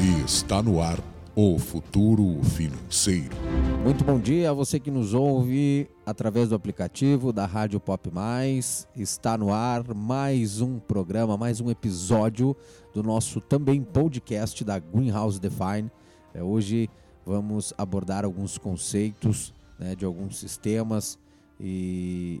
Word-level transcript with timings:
Está 0.00 0.62
no 0.62 0.80
ar 0.80 1.02
o 1.34 1.58
futuro 1.58 2.40
financeiro. 2.44 3.34
Muito 3.82 4.04
bom 4.04 4.20
dia 4.20 4.50
a 4.50 4.52
você 4.52 4.78
que 4.78 4.92
nos 4.92 5.12
ouve 5.12 5.90
através 6.06 6.50
do 6.50 6.54
aplicativo 6.54 7.32
da 7.32 7.44
Rádio 7.44 7.80
Pop 7.80 8.08
Mais. 8.12 8.86
Está 8.94 9.36
no 9.36 9.52
ar 9.52 9.92
mais 9.92 10.60
um 10.60 10.78
programa, 10.78 11.36
mais 11.36 11.60
um 11.60 11.68
episódio 11.68 12.54
do 12.94 13.02
nosso 13.02 13.40
também 13.40 13.82
podcast 13.82 14.62
da 14.62 14.78
Greenhouse 14.78 15.40
Define. 15.40 15.90
É, 16.32 16.44
hoje 16.44 16.88
vamos 17.26 17.74
abordar 17.76 18.24
alguns 18.24 18.56
conceitos 18.56 19.52
né, 19.80 19.96
de 19.96 20.04
alguns 20.04 20.38
sistemas 20.38 21.18
e 21.58 22.40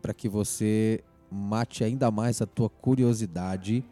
para 0.00 0.14
que 0.14 0.28
você 0.28 1.02
mate 1.28 1.82
ainda 1.82 2.08
mais 2.12 2.40
a 2.40 2.46
tua 2.46 2.70
curiosidade 2.70 3.84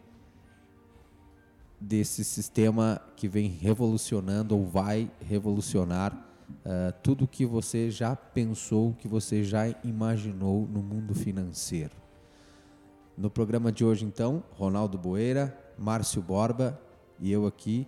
desse 1.81 2.23
sistema 2.23 3.01
que 3.15 3.27
vem 3.27 3.49
revolucionando 3.49 4.55
ou 4.55 4.67
vai 4.67 5.09
revolucionar 5.19 6.13
uh, 6.13 6.93
tudo 7.01 7.27
que 7.27 7.43
você 7.43 7.89
já 7.89 8.15
pensou, 8.15 8.93
que 8.93 9.07
você 9.07 9.43
já 9.43 9.67
imaginou 9.83 10.67
no 10.67 10.83
mundo 10.83 11.15
financeiro. 11.15 11.95
No 13.17 13.31
programa 13.31 13.71
de 13.71 13.83
hoje, 13.83 14.05
então, 14.05 14.43
Ronaldo 14.51 14.95
Boeira, 14.95 15.57
Márcio 15.77 16.21
Borba 16.21 16.79
e 17.19 17.31
eu 17.31 17.47
aqui, 17.47 17.87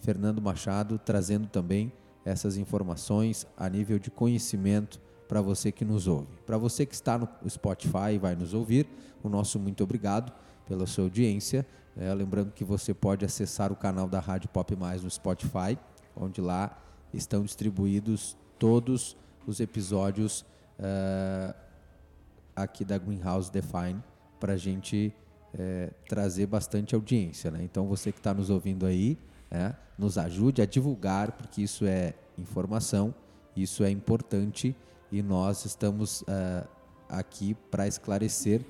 Fernando 0.00 0.40
Machado, 0.40 0.98
trazendo 0.98 1.46
também 1.46 1.92
essas 2.24 2.56
informações 2.56 3.46
a 3.56 3.68
nível 3.68 3.98
de 3.98 4.10
conhecimento 4.10 4.98
para 5.28 5.42
você 5.42 5.70
que 5.70 5.84
nos 5.84 6.06
ouve. 6.06 6.28
Para 6.46 6.56
você 6.56 6.86
que 6.86 6.94
está 6.94 7.18
no 7.18 7.28
Spotify 7.48 8.14
e 8.14 8.18
vai 8.18 8.34
nos 8.34 8.54
ouvir, 8.54 8.88
o 9.22 9.28
nosso 9.28 9.58
muito 9.58 9.84
obrigado 9.84 10.32
pela 10.66 10.86
sua 10.86 11.04
audiência 11.04 11.66
é, 11.96 12.12
lembrando 12.12 12.52
que 12.52 12.64
você 12.64 12.92
pode 12.92 13.24
acessar 13.24 13.72
o 13.72 13.76
canal 13.76 14.06
da 14.06 14.20
Rádio 14.20 14.48
Pop 14.50 14.74
Mais 14.76 15.02
no 15.02 15.10
Spotify, 15.10 15.78
onde 16.14 16.40
lá 16.40 16.76
estão 17.12 17.42
distribuídos 17.42 18.36
todos 18.58 19.16
os 19.46 19.60
episódios 19.60 20.44
uh, 20.78 21.54
aqui 22.54 22.84
da 22.84 22.98
Greenhouse 22.98 23.50
Define 23.50 24.02
para 24.38 24.54
a 24.54 24.56
gente 24.56 25.14
uh, 25.54 25.94
trazer 26.08 26.46
bastante 26.46 26.94
audiência. 26.94 27.50
Né? 27.50 27.62
Então 27.62 27.86
você 27.86 28.12
que 28.12 28.18
está 28.18 28.34
nos 28.34 28.50
ouvindo 28.50 28.84
aí, 28.84 29.18
é, 29.50 29.74
nos 29.96 30.18
ajude 30.18 30.60
a 30.60 30.66
divulgar, 30.66 31.32
porque 31.32 31.62
isso 31.62 31.86
é 31.86 32.14
informação, 32.36 33.14
isso 33.56 33.84
é 33.84 33.90
importante 33.90 34.76
e 35.10 35.22
nós 35.22 35.64
estamos 35.64 36.22
uh, 36.22 36.68
aqui 37.08 37.54
para 37.70 37.86
esclarecer 37.86 38.62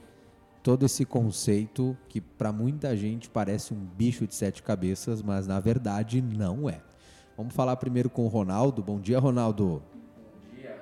todo 0.67 0.85
esse 0.85 1.05
conceito 1.05 1.97
que 2.09 2.21
para 2.21 2.51
muita 2.51 2.97
gente 2.97 3.31
parece 3.31 3.73
um 3.73 3.77
bicho 3.77 4.27
de 4.27 4.35
sete 4.35 4.65
cabeças, 4.65 5.23
mas 5.23 5.47
na 5.47 5.61
verdade 5.61 6.21
não 6.21 6.69
é. 6.69 6.81
Vamos 7.37 7.55
falar 7.55 7.77
primeiro 7.77 8.11
com 8.11 8.25
o 8.25 8.29
Ronaldo. 8.29 8.83
Bom 8.83 8.99
dia, 8.99 9.21
Ronaldo. 9.21 9.81
Bom 9.95 10.57
dia. 10.57 10.77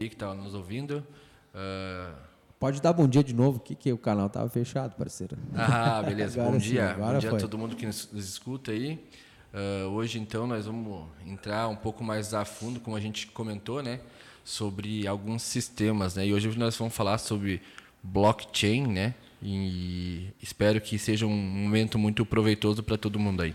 Aí 0.00 0.08
que 0.08 0.16
está 0.16 0.34
nos 0.34 0.54
ouvindo. 0.54 1.06
Uh... 1.54 2.16
Pode 2.58 2.82
dar 2.82 2.92
bom 2.92 3.06
dia 3.06 3.22
de 3.22 3.32
novo, 3.32 3.60
que, 3.60 3.76
que 3.76 3.92
o 3.92 3.98
canal 3.98 4.26
estava 4.26 4.48
fechado, 4.48 4.96
parceiro. 4.96 5.38
Ah, 5.54 6.02
beleza. 6.02 6.42
bom 6.42 6.58
dia. 6.58 6.94
Sim, 6.94 7.00
bom 7.00 7.18
dia 7.18 7.30
foi. 7.30 7.38
a 7.38 7.40
todo 7.40 7.56
mundo 7.56 7.76
que 7.76 7.86
nos, 7.86 8.10
nos 8.10 8.28
escuta 8.28 8.72
aí. 8.72 9.06
Uh, 9.54 9.88
hoje, 9.90 10.18
então, 10.18 10.48
nós 10.48 10.66
vamos 10.66 11.06
entrar 11.24 11.68
um 11.68 11.76
pouco 11.76 12.02
mais 12.02 12.34
a 12.34 12.44
fundo, 12.44 12.80
como 12.80 12.96
a 12.96 13.00
gente 13.00 13.28
comentou, 13.28 13.84
né? 13.84 14.00
Sobre 14.42 15.06
alguns 15.06 15.42
sistemas, 15.42 16.16
né? 16.16 16.26
E 16.26 16.34
hoje 16.34 16.58
nós 16.58 16.76
vamos 16.76 16.92
falar 16.92 17.18
sobre 17.18 17.62
blockchain, 18.12 18.86
né? 18.86 19.14
E 19.42 20.28
espero 20.42 20.80
que 20.80 20.98
seja 20.98 21.26
um 21.26 21.36
momento 21.36 21.98
muito 21.98 22.24
proveitoso 22.24 22.82
para 22.82 22.96
todo 22.96 23.18
mundo 23.18 23.42
aí. 23.42 23.54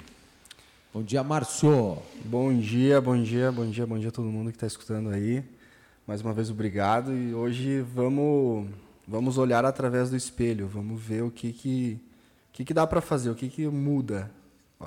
Bom 0.94 1.02
dia, 1.02 1.23
Márcio. 1.23 1.97
Bom 2.25 2.53
dia, 2.57 2.99
bom 2.99 3.22
dia, 3.22 3.52
bom 3.52 3.66
dia, 3.69 3.85
bom 3.85 3.97
dia 3.97 4.09
a 4.09 4.11
todo 4.11 4.25
mundo 4.25 4.52
que 4.52 4.57
está 4.57 4.67
escutando 4.67 5.09
aí. 5.09 5.44
Mais 6.06 6.22
uma 6.22 6.34
vez, 6.34 6.50
obrigado. 6.50 7.13
E 7.13 7.34
hoje 7.34 7.81
vamos, 7.81 8.69
vamos 9.07 9.38
olhar 9.38 9.66
através 9.66 10.09
do 10.09 10.17
espelho, 10.17 10.68
vamos 10.68 11.01
ver 11.01 11.23
o 11.23 11.31
que, 11.31 11.53
que, 11.53 12.00
que, 12.51 12.66
que 12.66 12.73
dá 12.73 12.85
para 12.85 13.01
fazer, 13.01 13.29
o 13.29 13.35
que, 13.35 13.50
que 13.50 13.68
muda. 13.68 14.29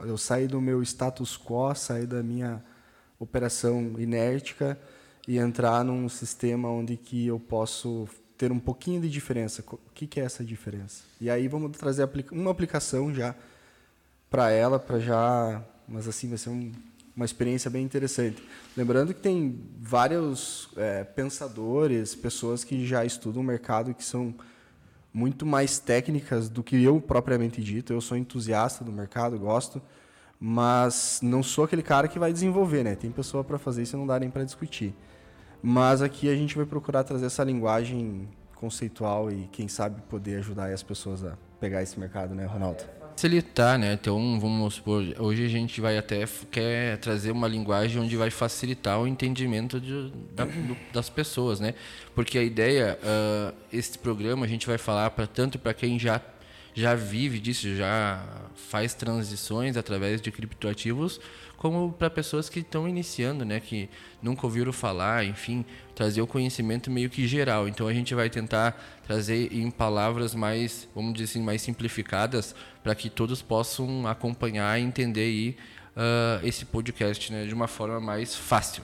Eu 0.05 0.19
saí 0.19 0.47
do 0.47 0.61
meu 0.61 0.83
status 0.83 1.39
quo, 1.39 1.75
saí 1.75 2.07
da 2.07 2.23
minha 2.23 2.63
operação 3.19 3.95
inértica 3.99 4.79
e 5.27 5.39
entrar 5.39 5.85
num 5.85 6.09
sistema 6.09 6.69
onde 6.69 6.97
que 6.97 7.27
eu 7.27 7.41
posso 7.41 8.07
ter 8.37 8.53
um 8.53 8.59
pouquinho 8.59 9.01
de 9.01 9.09
diferença. 9.09 9.65
O 9.69 9.79
que, 9.95 10.07
que 10.07 10.21
é 10.21 10.25
essa 10.25 10.45
diferença? 10.45 11.05
E 11.21 11.31
aí 11.31 11.49
vamos 11.49 11.77
trazer 11.77 12.09
uma 12.33 12.51
aplicação 12.51 13.13
já 13.15 13.35
para 14.31 14.51
ela, 14.51 14.79
para 14.79 14.99
já, 14.99 15.63
mas 15.87 16.09
assim 16.09 16.29
vai 16.29 16.39
ser 16.39 16.51
um, 16.51 16.73
uma 17.15 17.25
experiência 17.25 17.71
bem 17.71 17.85
interessante. 17.85 18.43
Lembrando 18.77 19.15
que 19.15 19.21
tem 19.21 19.61
vários 19.81 20.69
é, 20.77 21.05
pensadores, 21.05 22.15
pessoas 22.15 22.65
que 22.65 22.85
já 22.85 23.05
estudam 23.05 23.43
o 23.43 23.45
mercado 23.45 23.95
que 23.95 24.05
são 24.05 24.35
muito 25.13 25.47
mais 25.47 25.79
técnicas 25.79 26.49
do 26.49 26.63
que 26.63 26.83
eu 26.83 27.01
propriamente 27.01 27.63
dito. 27.63 27.93
Eu 27.93 28.01
sou 28.01 28.17
entusiasta 28.17 28.83
do 28.83 28.91
mercado, 28.91 29.39
gosto, 29.39 29.81
mas 30.41 31.21
não 31.23 31.41
sou 31.41 31.65
aquele 31.65 31.83
cara 31.83 32.09
que 32.09 32.19
vai 32.19 32.33
desenvolver, 32.33 32.83
né? 32.83 32.97
Tem 32.97 33.13
pessoa 33.13 33.45
para 33.45 33.59
fazer 33.59 33.83
isso 33.83 33.95
e 33.95 33.99
não 33.99 34.07
dá 34.07 34.19
nem 34.19 34.29
para 34.29 34.43
discutir. 34.43 34.93
Mas 35.67 36.03
aqui 36.03 36.29
a 36.29 36.37
gente 36.37 36.55
vai 36.55 36.67
procurar 36.67 37.05
trazer 37.05 37.25
essa 37.25 37.43
linguagem 37.43 38.29
conceitual 38.55 39.33
e 39.33 39.49
quem 39.51 39.67
sabe 39.67 40.03
poder 40.11 40.37
ajudar 40.37 40.71
as 40.71 40.83
pessoas 40.83 41.25
a 41.25 41.39
pegar 41.59 41.83
esse 41.83 41.99
mercado, 41.99 42.35
né, 42.35 42.45
Ronaldo? 42.45 42.85
Facilitar, 43.17 43.79
né? 43.79 43.95
Então, 43.95 44.39
vamos 44.39 44.75
supor, 44.75 45.03
hoje 45.19 45.43
a 45.43 45.49
gente 45.49 45.81
vai 45.81 45.97
até 45.97 46.27
quer 46.51 46.99
trazer 46.99 47.31
uma 47.31 47.49
linguagem 47.49 47.99
onde 48.03 48.15
vai 48.15 48.31
facilitar 48.31 49.01
o 49.01 49.07
entendimento 49.07 49.81
de, 49.81 50.13
da, 50.35 50.45
do, 50.45 50.77
das 50.93 51.09
pessoas, 51.09 51.61
né? 51.61 51.73
Porque 52.15 52.37
a 52.37 52.43
ideia, 52.43 52.99
uh, 53.03 53.55
esse 53.73 53.99
programa 53.99 54.45
a 54.45 54.49
gente 54.49 54.67
vai 54.67 54.77
falar 54.77 55.13
para 55.13 55.27
tanto 55.27 55.59
para 55.59 55.73
quem 55.73 55.99
já 55.99 56.21
já 56.75 56.95
vive 56.97 57.39
disso, 57.39 57.75
já 57.77 58.21
faz 58.57 58.95
transições 58.95 59.77
através 59.77 60.21
de 60.21 60.33
criptoativos, 60.33 61.21
como 61.65 61.91
para 61.95 62.11
pessoas 62.11 62.51
que 62.51 62.61
estão 62.61 62.87
iniciando, 62.87 63.43
né, 63.43 63.59
que 63.59 63.89
nunca 64.21 64.47
ouviram 64.47 64.71
falar, 64.71 65.25
enfim, 65.25 65.65
trazer 65.95 66.21
o 66.21 66.27
conhecimento 66.27 66.91
meio 66.91 67.09
que 67.09 67.27
geral. 67.27 67.67
Então 67.67 67.89
a 67.89 67.95
gente 67.95 68.15
vai 68.15 68.29
tentar 68.29 68.79
trazer 69.07 69.51
em 69.51 69.71
palavras 69.71 70.35
mais, 70.35 70.87
vamos 70.95 71.15
dizer 71.15 71.25
assim, 71.25 71.43
mais 71.43 71.63
simplificadas, 71.63 72.55
para 72.83 72.95
que 72.95 73.09
todos 73.09 73.41
possam 73.41 74.07
acompanhar 74.07 74.79
e 74.79 74.83
entender 74.83 75.23
aí, 75.23 75.57
uh, 75.97 76.47
esse 76.47 76.67
podcast 76.67 77.33
né, 77.33 77.47
de 77.47 77.55
uma 77.55 77.67
forma 77.67 77.99
mais 77.99 78.37
fácil. 78.37 78.83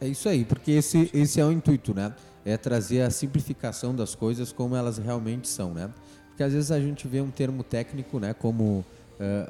É 0.00 0.06
isso 0.08 0.26
aí, 0.26 0.46
porque 0.46 0.70
esse, 0.70 1.10
esse 1.12 1.38
é 1.38 1.44
o 1.44 1.52
intuito, 1.52 1.92
né? 1.92 2.14
É 2.42 2.56
trazer 2.56 3.02
a 3.02 3.10
simplificação 3.10 3.94
das 3.94 4.14
coisas 4.14 4.50
como 4.50 4.74
elas 4.74 4.96
realmente 4.96 5.46
são, 5.46 5.74
né? 5.74 5.90
Porque 6.28 6.42
às 6.42 6.54
vezes 6.54 6.70
a 6.70 6.80
gente 6.80 7.06
vê 7.06 7.20
um 7.20 7.30
termo 7.30 7.62
técnico, 7.62 8.18
né, 8.18 8.32
como 8.32 8.82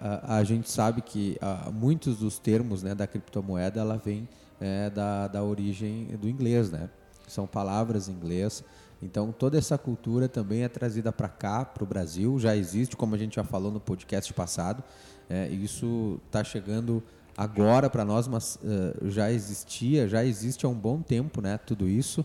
a, 0.00 0.36
a, 0.38 0.44
gente 0.44 0.70
sabe 0.70 1.02
que 1.02 1.38
uh, 1.40 1.72
muitos 1.72 2.18
dos 2.18 2.38
termos 2.38 2.82
né, 2.82 2.94
da 2.94 3.06
criptomoeda 3.06 3.80
ela 3.80 3.96
vem 3.96 4.28
uh, 4.60 4.90
da, 4.90 5.28
da 5.28 5.42
origem 5.42 6.06
do 6.20 6.28
inglês, 6.28 6.70
né? 6.70 6.88
São 7.26 7.46
palavras 7.46 8.08
em 8.08 8.12
inglês. 8.12 8.62
Então 9.02 9.32
toda 9.32 9.58
essa 9.58 9.76
cultura 9.76 10.28
também 10.28 10.62
é 10.62 10.68
trazida 10.68 11.12
para 11.12 11.28
cá, 11.28 11.64
para 11.64 11.84
o 11.84 11.86
Brasil. 11.86 12.38
Já 12.38 12.56
existe, 12.56 12.96
como 12.96 13.14
a 13.14 13.18
gente 13.18 13.36
já 13.36 13.44
falou 13.44 13.72
no 13.72 13.80
podcast 13.80 14.32
passado. 14.32 14.82
É, 15.28 15.48
isso 15.48 16.20
está 16.26 16.44
chegando 16.44 17.02
agora 17.36 17.88
para 17.88 18.04
nós, 18.04 18.28
mas 18.28 18.56
uh, 18.56 19.08
já 19.10 19.32
existia, 19.32 20.06
já 20.08 20.24
existe 20.24 20.66
há 20.66 20.68
um 20.68 20.74
bom 20.74 21.00
tempo, 21.00 21.40
né? 21.40 21.58
Tudo 21.58 21.88
isso 21.88 22.24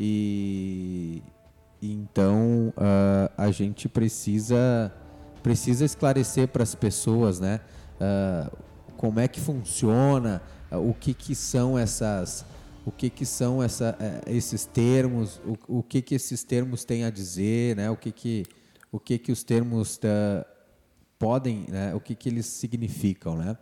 e 0.00 1.22
então 1.82 2.72
uh, 2.76 3.30
a 3.36 3.50
gente 3.50 3.86
precisa 3.86 4.90
precisa 5.42 5.84
esclarecer 5.84 6.48
para 6.48 6.62
as 6.62 6.74
pessoas, 6.74 7.40
né? 7.40 7.60
Uh, 8.00 8.56
como 8.96 9.20
é 9.20 9.28
que 9.28 9.40
funciona, 9.40 10.42
uh, 10.70 10.76
o 10.76 10.94
que 10.94 11.14
que 11.14 11.34
são 11.34 11.78
essas, 11.78 12.44
o 12.84 12.90
que 12.90 13.10
que 13.10 13.26
são 13.26 13.62
essa, 13.62 13.96
uh, 13.98 14.30
esses 14.30 14.64
termos, 14.64 15.40
o, 15.44 15.78
o 15.78 15.82
que 15.82 16.02
que 16.02 16.14
esses 16.14 16.44
termos 16.44 16.84
têm 16.84 17.04
a 17.04 17.10
dizer, 17.10 17.76
né? 17.76 17.90
O 17.90 17.96
que 17.96 18.12
que 18.12 18.44
o 18.92 18.98
que 18.98 19.18
que 19.18 19.30
os 19.30 19.42
termos 19.44 20.00
podem, 21.18 21.64
né? 21.68 21.94
O 21.94 22.00
que 22.00 22.14
que 22.14 22.28
eles 22.28 22.46
significam, 22.46 23.36
né? 23.36 23.56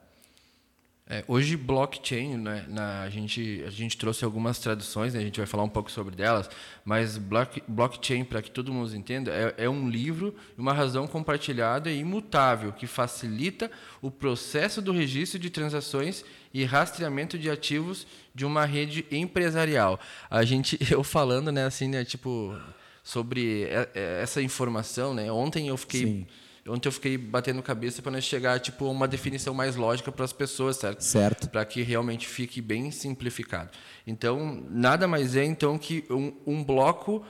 É, 1.11 1.25
hoje, 1.27 1.57
blockchain, 1.57 2.37
né, 2.37 2.67
na, 2.69 3.01
a, 3.01 3.09
gente, 3.09 3.65
a 3.67 3.71
gente 3.71 3.97
trouxe 3.97 4.27
algumas 4.27 4.59
traduções, 4.59 5.15
né, 5.15 5.21
a 5.21 5.23
gente 5.23 5.39
vai 5.39 5.47
falar 5.47 5.63
um 5.63 5.69
pouco 5.69 5.91
sobre 5.91 6.15
delas, 6.15 6.51
mas 6.85 7.17
block, 7.17 7.63
blockchain, 7.67 8.25
para 8.25 8.43
que 8.43 8.51
todo 8.51 8.71
mundo 8.71 8.95
entenda, 8.95 9.33
é, 9.33 9.65
é 9.65 9.71
um 9.71 9.89
livro, 9.89 10.35
uma 10.59 10.75
razão 10.75 11.07
compartilhada 11.07 11.91
e 11.91 12.01
imutável 12.01 12.75
que 12.75 12.87
facilita 12.87 13.71
o 14.03 14.11
processo 14.11 14.83
do 14.83 14.93
registro 14.93 15.39
de 15.39 15.49
transações 15.49 16.27
e 16.53 16.63
rastreamento 16.63 17.39
de 17.39 17.49
ativos 17.49 18.07
de 18.35 18.45
uma 18.45 18.67
rede 18.67 19.07
empresarial. 19.11 19.99
A 20.29 20.45
gente, 20.45 20.77
eu 20.93 21.03
falando, 21.03 21.51
né, 21.51 21.65
assim, 21.65 21.89
né, 21.89 22.05
tipo, 22.05 22.55
sobre 23.03 23.67
essa 23.95 24.43
informação, 24.43 25.15
né, 25.15 25.33
ontem 25.33 25.69
eu 25.69 25.77
fiquei. 25.79 26.05
Sim 26.05 26.27
ontem 26.69 26.89
eu 26.89 26.93
fiquei 26.93 27.17
batendo 27.17 27.63
cabeça 27.63 28.03
para 28.03 28.21
chegar 28.21 28.61
tipo 28.61 28.87
a 28.87 28.91
uma 28.91 29.09
definição 29.09 29.55
mais 29.55 29.77
lógica 29.77 30.13
para 30.13 30.25
as 30.25 30.33
pessoas, 30.33 30.77
certo? 30.77 31.03
Certo. 31.03 31.49
Para 31.49 31.65
que 31.65 31.83
realmente 31.83 32.27
fique 32.27 32.61
bem 32.61 32.91
simplificado. 32.91 33.71
Então, 34.07 34.65
nada 34.71 35.07
mais 35.07 35.37
é 35.37 35.45
então 35.45 35.79
que 35.79 36.05
um, 36.11 36.33
um 36.47 36.65
bloco 36.65 37.17
uh, 37.17 37.25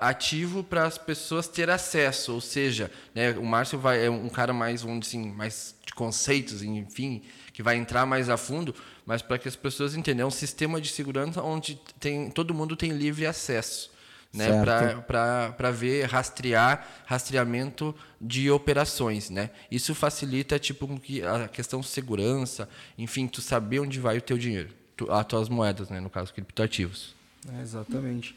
ativo 0.00 0.62
para 0.64 0.84
as 0.84 0.98
pessoas 0.98 1.48
ter 1.48 1.70
acesso, 1.70 2.34
ou 2.34 2.40
seja, 2.40 2.90
né, 3.14 3.32
o 3.32 3.44
Márcio 3.44 3.78
vai 3.78 4.04
é 4.04 4.10
um 4.10 4.28
cara 4.28 4.52
mais 4.52 4.82
dizer 4.82 4.98
assim, 5.00 5.30
mais 5.30 5.74
de 5.84 5.94
conceitos, 5.94 6.62
enfim, 6.62 7.22
que 7.52 7.62
vai 7.62 7.76
entrar 7.76 8.06
mais 8.06 8.28
a 8.28 8.36
fundo, 8.36 8.74
mas 9.04 9.22
para 9.22 9.38
que 9.38 9.48
as 9.48 9.56
pessoas 9.56 9.94
entendam, 9.94 10.24
é 10.24 10.26
um 10.26 10.30
sistema 10.30 10.80
de 10.80 10.88
segurança 10.88 11.42
onde 11.42 11.80
tem 11.98 12.30
todo 12.30 12.54
mundo 12.54 12.76
tem 12.76 12.92
livre 12.92 13.26
acesso 13.26 13.97
né, 14.32 14.62
para 15.06 15.70
ver, 15.70 16.04
rastrear, 16.06 16.86
rastreamento 17.06 17.94
de 18.20 18.50
operações, 18.50 19.30
né? 19.30 19.50
Isso 19.70 19.94
facilita 19.94 20.58
tipo 20.58 20.88
a 21.26 21.48
questão 21.48 21.80
de 21.80 21.86
segurança, 21.86 22.68
enfim, 22.96 23.26
tu 23.26 23.40
saber 23.40 23.80
onde 23.80 23.98
vai 23.98 24.18
o 24.18 24.22
teu 24.22 24.36
dinheiro, 24.36 24.70
tu, 24.96 25.10
as 25.10 25.26
tuas 25.26 25.48
moedas, 25.48 25.88
né, 25.88 26.00
no 26.00 26.10
caso 26.10 26.32
criptoativos. 26.32 27.14
É, 27.56 27.62
exatamente. 27.62 28.36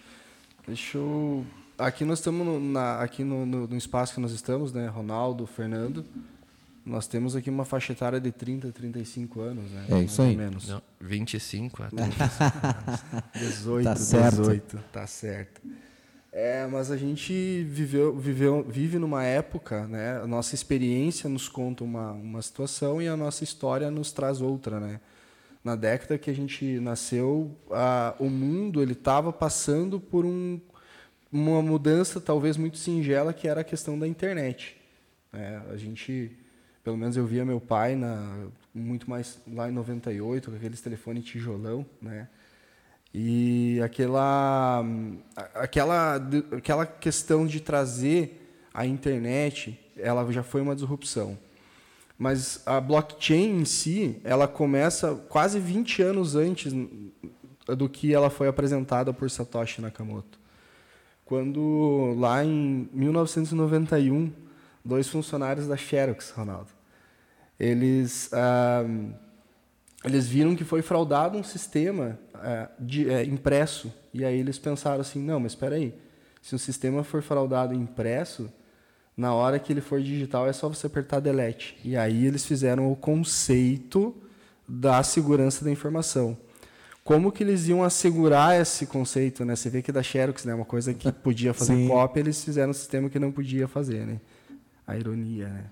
Deixa 0.67 0.97
eu 0.97 1.45
aqui 1.77 2.05
nós 2.05 2.19
estamos 2.19 2.45
no, 2.45 2.59
na, 2.59 3.01
aqui 3.01 3.23
no, 3.23 3.45
no, 3.45 3.67
no, 3.67 3.75
espaço 3.75 4.13
que 4.13 4.19
nós 4.19 4.31
estamos, 4.31 4.71
né, 4.71 4.87
Ronaldo, 4.87 5.47
Fernando. 5.47 6.05
Nós 6.85 7.07
temos 7.07 7.35
aqui 7.35 7.49
uma 7.49 7.63
faixa 7.63 7.93
etária 7.93 8.19
de 8.19 8.31
30, 8.31 8.71
35 8.71 9.41
anos, 9.41 9.69
né? 9.71 9.85
É 9.89 9.99
isso 9.99 10.21
aí. 10.21 10.35
Menos. 10.35 10.67
Não, 10.67 10.81
25 10.99 11.83
até 11.83 13.39
18, 13.39 13.83
tá 13.85 13.95
certo. 13.95 14.35
18, 14.37 14.77
tá 14.91 15.07
certo. 15.07 15.61
É, 16.31 16.65
mas 16.65 16.89
a 16.89 16.95
gente 16.95 17.63
viveu, 17.63 18.17
viveu, 18.17 18.63
vive 18.63 18.97
numa 18.97 19.23
época, 19.23 19.85
né? 19.87 20.17
A 20.23 20.27
nossa 20.27 20.55
experiência 20.55 21.29
nos 21.29 21.49
conta 21.49 21.83
uma, 21.83 22.13
uma 22.13 22.41
situação 22.41 23.01
e 23.01 23.07
a 23.07 23.17
nossa 23.17 23.43
história 23.43 23.91
nos 23.91 24.13
traz 24.13 24.41
outra, 24.41 24.79
né? 24.79 25.01
Na 25.63 25.75
década 25.75 26.17
que 26.17 26.29
a 26.31 26.33
gente 26.33 26.79
nasceu, 26.79 27.55
a, 27.69 28.15
o 28.17 28.29
mundo 28.29 28.81
ele 28.81 28.93
estava 28.93 29.31
passando 29.31 29.99
por 29.99 30.25
um, 30.25 30.59
uma 31.31 31.61
mudança 31.61 32.19
talvez 32.19 32.57
muito 32.57 32.77
singela 32.77 33.33
que 33.33 33.47
era 33.47 33.61
a 33.61 33.63
questão 33.63 33.99
da 33.99 34.07
internet. 34.07 34.77
É, 35.33 35.61
a 35.69 35.77
gente, 35.77 36.31
pelo 36.83 36.97
menos 36.97 37.15
eu 37.15 37.25
via 37.25 37.45
meu 37.45 37.59
pai 37.59 37.95
na 37.95 38.47
muito 38.73 39.09
mais 39.09 39.39
lá 39.51 39.69
em 39.69 39.73
98 39.73 40.49
com 40.49 40.55
aqueles 40.55 40.81
telefones 40.81 41.25
tijolão, 41.25 41.85
né? 42.01 42.27
E 43.13 43.81
aquela, 43.83 44.85
aquela, 45.53 46.15
aquela 46.55 46.85
questão 46.85 47.45
de 47.45 47.59
trazer 47.59 48.41
a 48.73 48.85
internet, 48.85 49.77
ela 49.97 50.29
já 50.31 50.41
foi 50.41 50.61
uma 50.61 50.73
disrupção. 50.73 51.37
Mas 52.17 52.61
a 52.65 52.79
blockchain 52.79 53.61
em 53.61 53.65
si, 53.65 54.21
ela 54.23 54.47
começa 54.47 55.15
quase 55.27 55.59
20 55.59 56.01
anos 56.03 56.35
antes 56.35 56.71
do 57.67 57.89
que 57.89 58.13
ela 58.13 58.29
foi 58.29 58.47
apresentada 58.47 59.11
por 59.11 59.29
Satoshi 59.29 59.81
Nakamoto. 59.81 60.39
Quando, 61.25 62.15
lá 62.17 62.45
em 62.45 62.87
1991, 62.93 64.31
dois 64.83 65.07
funcionários 65.07 65.67
da 65.67 65.77
Xerox, 65.77 66.31
Ronaldo, 66.31 66.69
eles, 67.59 68.29
ah, 68.33 68.83
eles 70.03 70.27
viram 70.27 70.55
que 70.55 70.63
foi 70.63 70.81
fraudado 70.81 71.37
um 71.37 71.43
sistema 71.43 72.19
é, 72.43 72.67
de, 72.79 73.09
é, 73.09 73.23
impresso. 73.23 73.93
E 74.13 74.25
aí 74.25 74.39
eles 74.39 74.57
pensaram 74.57 75.01
assim, 75.01 75.19
não, 75.19 75.39
mas 75.39 75.51
espera 75.51 75.75
aí, 75.75 75.93
se 76.41 76.55
o 76.55 76.59
sistema 76.59 77.03
for 77.03 77.21
fraudado 77.21 77.73
impresso, 77.73 78.51
na 79.15 79.33
hora 79.33 79.59
que 79.59 79.71
ele 79.71 79.81
for 79.81 80.01
digital 80.01 80.47
é 80.47 80.53
só 80.53 80.67
você 80.67 80.87
apertar 80.87 81.19
delete. 81.19 81.77
E 81.83 81.95
aí 81.95 82.25
eles 82.25 82.45
fizeram 82.45 82.91
o 82.91 82.95
conceito 82.95 84.15
da 84.67 85.03
segurança 85.03 85.63
da 85.63 85.69
informação. 85.69 86.37
Como 87.03 87.31
que 87.31 87.43
eles 87.43 87.67
iam 87.67 87.83
assegurar 87.83 88.59
esse 88.59 88.85
conceito, 88.85 89.43
né? 89.43 89.55
Você 89.55 89.69
vê 89.69 89.81
que 89.81 89.91
da 89.91 90.01
Xerox, 90.03 90.45
né, 90.45 90.53
uma 90.53 90.65
coisa 90.65 90.93
que 90.93 91.11
podia 91.11 91.53
fazer 91.53 91.75
Sim. 91.75 91.87
cópia, 91.87 92.21
eles 92.21 92.43
fizeram 92.43 92.69
um 92.71 92.73
sistema 92.73 93.09
que 93.09 93.19
não 93.19 93.31
podia 93.31 93.67
fazer, 93.67 94.05
né? 94.05 94.19
A 94.91 94.97
ironia, 94.97 95.47
né? 95.47 95.65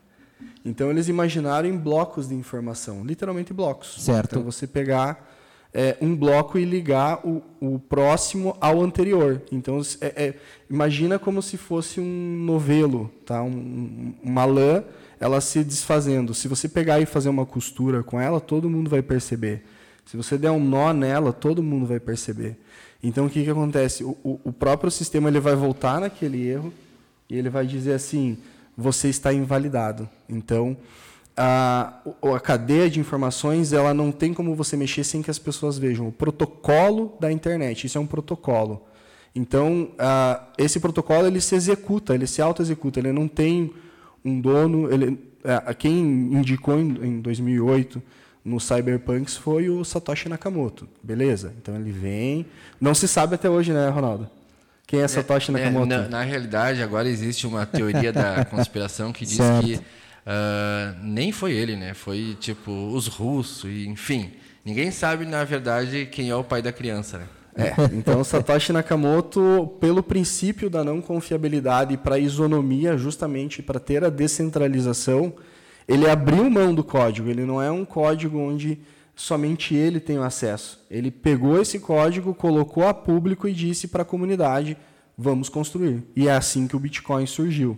Então 0.63 0.89
eles 0.89 1.07
imaginaram 1.07 1.67
em 1.67 1.77
blocos 1.77 2.29
de 2.29 2.35
informação, 2.35 3.03
literalmente 3.03 3.53
blocos. 3.53 4.01
Certo. 4.03 4.31
Então 4.31 4.43
você 4.43 4.65
pegar 4.65 5.29
é, 5.73 5.97
um 6.01 6.15
bloco 6.15 6.57
e 6.57 6.65
ligar 6.65 7.25
o, 7.25 7.43
o 7.59 7.79
próximo 7.79 8.57
ao 8.59 8.81
anterior. 8.81 9.41
Então, 9.51 9.81
é, 10.01 10.07
é, 10.07 10.33
imagina 10.69 11.19
como 11.19 11.41
se 11.41 11.57
fosse 11.57 11.99
um 11.99 12.43
novelo, 12.43 13.11
tá? 13.25 13.43
Um, 13.43 14.13
uma 14.23 14.45
lã, 14.45 14.83
ela 15.19 15.39
se 15.41 15.63
desfazendo. 15.63 16.33
Se 16.33 16.47
você 16.47 16.67
pegar 16.67 16.99
e 16.99 17.05
fazer 17.05 17.29
uma 17.29 17.45
costura 17.45 18.03
com 18.03 18.19
ela, 18.19 18.39
todo 18.39 18.69
mundo 18.69 18.89
vai 18.89 19.01
perceber. 19.01 19.63
Se 20.05 20.17
você 20.17 20.37
der 20.37 20.51
um 20.51 20.63
nó 20.63 20.91
nela, 20.91 21.31
todo 21.31 21.61
mundo 21.61 21.85
vai 21.85 21.99
perceber. 21.99 22.57
Então, 23.01 23.27
o 23.27 23.29
que, 23.29 23.43
que 23.43 23.49
acontece? 23.49 24.03
O, 24.03 24.17
o, 24.23 24.39
o 24.45 24.51
próprio 24.51 24.89
sistema 24.89 25.29
ele 25.29 25.39
vai 25.39 25.55
voltar 25.55 26.01
naquele 26.01 26.47
erro 26.47 26.73
e 27.29 27.37
ele 27.37 27.49
vai 27.49 27.65
dizer 27.65 27.93
assim: 27.93 28.37
você 28.79 29.09
está 29.09 29.33
invalidado. 29.33 30.09
Então, 30.27 30.77
a, 31.35 32.01
a 32.33 32.39
cadeia 32.39 32.89
de 32.89 32.99
informações 32.99 33.73
ela 33.73 33.93
não 33.93 34.11
tem 34.11 34.33
como 34.33 34.55
você 34.55 34.77
mexer 34.77 35.03
sem 35.03 35.21
que 35.21 35.29
as 35.29 35.37
pessoas 35.37 35.77
vejam. 35.77 36.07
O 36.07 36.11
protocolo 36.11 37.17
da 37.19 37.31
internet, 37.31 37.85
isso 37.85 37.97
é 37.97 38.01
um 38.01 38.07
protocolo. 38.07 38.85
Então, 39.35 39.91
esse 40.57 40.79
protocolo 40.79 41.27
ele 41.27 41.41
se 41.41 41.55
executa, 41.55 42.15
ele 42.15 42.25
se 42.25 42.41
auto-executa, 42.41 42.99
ele 42.99 43.11
não 43.11 43.27
tem 43.27 43.73
um 44.23 44.39
dono. 44.39 44.91
Ele, 44.91 45.19
a, 45.43 45.73
quem 45.73 45.99
indicou 45.99 46.79
em, 46.79 46.89
em 47.05 47.21
2008 47.21 48.01
no 48.43 48.59
Cyberpunks 48.59 49.35
foi 49.35 49.69
o 49.69 49.83
Satoshi 49.83 50.29
Nakamoto, 50.29 50.87
beleza? 51.03 51.53
Então 51.61 51.75
ele 51.75 51.91
vem. 51.91 52.45
Não 52.79 52.93
se 52.95 53.07
sabe 53.07 53.35
até 53.35 53.49
hoje, 53.49 53.71
né, 53.71 53.89
Ronaldo? 53.89 54.29
Quem 54.89 55.01
é, 55.01 55.03
é 55.03 55.07
Satoshi 55.07 55.51
é, 55.51 55.53
Nakamoto? 55.53 55.85
Na, 55.85 56.09
na, 56.09 56.21
realidade, 56.23 56.81
agora 56.81 57.07
existe 57.07 57.45
uma 57.45 57.63
teoria 57.63 58.11
da 58.11 58.43
conspiração 58.49 59.13
que 59.13 59.23
diz 59.23 59.37
certo. 59.37 59.63
que 59.63 59.79
Uh, 60.29 60.95
nem 61.01 61.31
foi 61.31 61.53
ele, 61.53 61.75
né? 61.75 61.95
Foi 61.95 62.37
tipo 62.39 62.71
os 62.93 63.07
russos, 63.07 63.67
enfim. 63.87 64.31
Ninguém 64.63 64.91
sabe, 64.91 65.25
na 65.25 65.43
verdade, 65.43 66.07
quem 66.11 66.29
é 66.29 66.35
o 66.35 66.43
pai 66.43 66.61
da 66.61 66.71
criança, 66.71 67.17
né? 67.17 67.27
É, 67.55 67.73
então 67.95 68.23
Satoshi 68.23 68.71
Nakamoto, 68.71 69.73
pelo 69.79 70.03
princípio 70.03 70.69
da 70.69 70.83
não 70.83 71.01
confiabilidade 71.01 71.97
para 71.97 72.15
a 72.15 72.19
isonomia, 72.19 72.95
justamente 72.95 73.63
para 73.63 73.79
ter 73.79 74.03
a 74.03 74.09
descentralização, 74.09 75.33
ele 75.87 76.07
abriu 76.07 76.47
mão 76.47 76.75
do 76.75 76.83
código. 76.83 77.27
Ele 77.27 77.43
não 77.43 77.59
é 77.59 77.71
um 77.71 77.83
código 77.83 78.37
onde 78.37 78.77
somente 79.19 79.75
ele 79.75 79.99
tem 79.99 80.17
o 80.17 80.23
acesso. 80.23 80.79
Ele 80.89 81.11
pegou 81.11 81.61
esse 81.61 81.77
código, 81.77 82.33
colocou 82.33 82.87
a 82.87 82.93
público 82.93 83.49
e 83.49 83.53
disse 83.53 83.87
para 83.87 84.03
a 84.03 84.05
comunidade: 84.05 84.77
vamos 85.17 85.49
construir. 85.49 86.03
E 86.15 86.29
é 86.29 86.31
assim 86.31 86.67
que 86.67 86.75
o 86.75 86.79
Bitcoin 86.79 87.25
surgiu. 87.25 87.77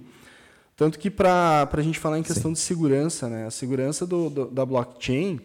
Tanto 0.78 1.00
que 1.00 1.10
para 1.10 1.68
a 1.72 1.82
gente 1.82 1.98
falar 1.98 2.20
em 2.20 2.24
questão 2.24 2.52
Sim. 2.52 2.54
de 2.54 2.60
segurança, 2.60 3.28
né, 3.28 3.48
a 3.48 3.52
segurança 3.52 4.06
do, 4.06 4.30
do, 4.30 4.46
da 4.48 4.66
blockchain, 4.66 5.40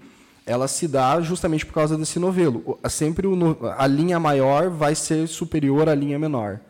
ela 0.45 0.69
se 0.69 0.87
dá 0.87 1.19
justamente 1.23 1.65
por 1.65 1.73
causa 1.73 1.97
desse 1.97 2.19
novelo. 2.19 2.79
Sempre 2.91 3.26
o, 3.26 3.35
a 3.76 3.87
linha 3.87 4.21
maior 4.21 4.69
vai 4.69 4.95
ser 4.95 5.26
superior 5.26 5.88
à 5.88 5.95
linha 5.95 6.19
menor. 6.19 6.61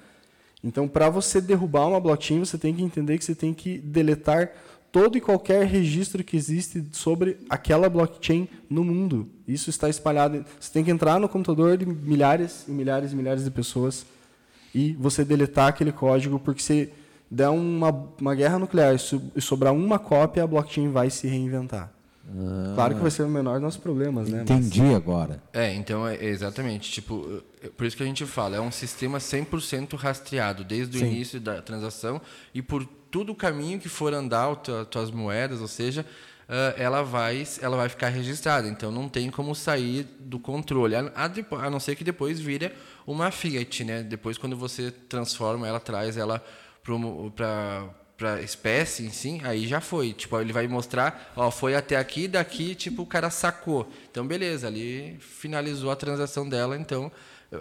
Então, 0.63 0.87
para 0.89 1.11
você 1.11 1.41
derrubar 1.41 1.87
uma 1.89 2.01
blockchain, 2.01 2.41
você 2.41 2.57
tem 2.57 2.75
que 2.75 2.83
entender 2.83 3.19
que 3.19 3.25
você 3.25 3.35
tem 3.35 3.53
que 3.53 3.79
deletar 3.79 4.51
todo 4.97 5.19
e 5.19 5.21
qualquer 5.21 5.67
registro 5.67 6.25
que 6.25 6.39
existe 6.39 6.83
sobre 6.91 7.37
aquela 7.51 7.87
blockchain 7.87 8.49
no 8.71 8.83
mundo. 8.83 9.29
Isso 9.47 9.69
está 9.69 9.91
espalhado. 9.91 10.43
Você 10.59 10.73
tem 10.73 10.83
que 10.83 10.91
entrar 10.91 11.21
no 11.21 11.29
computador 11.29 11.77
de 11.77 11.85
milhares 11.85 12.65
e 12.67 12.71
milhares 12.71 13.13
e 13.13 13.15
milhares 13.15 13.45
de 13.45 13.51
pessoas 13.51 14.07
e 14.75 14.95
você 14.95 15.23
deletar 15.23 15.69
aquele 15.69 15.93
código, 15.93 16.39
porque 16.39 16.63
você 16.63 16.91
der 17.31 17.51
uma, 17.51 17.91
uma 18.19 18.35
guerra 18.35 18.59
nuclear 18.59 18.95
e 18.95 19.41
sobrar 19.43 19.75
uma 19.75 19.99
cópia, 19.99 20.45
a 20.45 20.47
blockchain 20.47 20.91
vai 20.91 21.11
se 21.11 21.29
reinventar. 21.29 21.93
Ah, 22.29 22.73
claro 22.75 22.95
que 22.95 23.03
vai 23.03 23.11
ser 23.11 23.23
o 23.25 23.29
menor 23.29 23.55
dos 23.55 23.63
nossos 23.63 23.81
problemas, 23.81 24.31
né? 24.31 24.41
Entendi 24.43 24.81
Mas... 24.81 24.95
agora. 24.95 25.43
É, 25.53 25.75
então 25.75 26.09
é 26.09 26.25
exatamente, 26.25 26.91
tipo, 26.91 27.43
por 27.77 27.87
isso 27.87 27.97
que 27.97 28.03
a 28.03 28.07
gente 28.07 28.25
fala, 28.25 28.57
é 28.57 28.61
um 28.61 28.73
sistema 28.73 29.19
100% 29.19 29.95
rastreado 29.95 30.65
desde 30.65 30.97
o 30.97 31.01
Sim. 31.01 31.07
início 31.07 31.39
da 31.39 31.61
transação 31.61 32.19
e 32.55 32.63
por 32.63 32.89
todo 33.17 33.31
o 33.31 33.35
caminho 33.35 33.81
que 33.81 33.89
for 33.89 34.13
andar 34.13 34.51
as 34.51 34.87
tuas 34.91 35.11
moedas, 35.11 35.63
ou 35.63 35.67
seja, 35.67 36.05
uh, 36.47 36.79
ela 36.79 37.03
vai 37.03 37.47
ela 37.63 37.75
vai 37.75 37.89
ficar 37.89 38.11
registrada. 38.11 38.69
Então 38.69 38.93
não 38.93 39.09
tem 39.09 39.31
como 39.31 39.55
sair 39.55 40.07
do 40.21 40.39
controle, 40.39 40.95
a, 40.95 41.11
a, 41.15 41.65
a 41.65 41.71
não 41.71 41.81
ser 41.81 41.97
que 41.97 42.05
depois 42.05 42.39
vire 42.39 42.71
uma 43.07 43.31
fiat, 43.31 43.85
né? 43.85 44.03
Depois 44.03 44.37
quando 44.37 44.55
você 44.55 44.91
transforma 44.91 45.67
ela, 45.67 45.81
traz 45.81 46.19
ela 46.19 46.45
para 47.35 47.89
para 48.19 48.41
espécie 48.41 49.05
em 49.05 49.11
si, 49.11 49.41
aí 49.45 49.67
já 49.67 49.81
foi. 49.81 50.13
Tipo, 50.13 50.41
ele 50.41 50.53
vai 50.53 50.67
mostrar, 50.67 51.33
ó, 51.37 51.51
foi 51.51 51.75
até 51.75 51.97
aqui, 51.97 52.27
daqui, 52.27 52.75
tipo, 52.75 53.03
o 53.03 53.07
cara 53.07 53.29
sacou. 53.29 53.87
Então, 54.11 54.27
beleza, 54.27 54.67
ali 54.67 55.19
finalizou 55.21 55.91
a 55.91 55.97
transação 55.97 56.49
dela, 56.49 56.79
então 56.79 57.13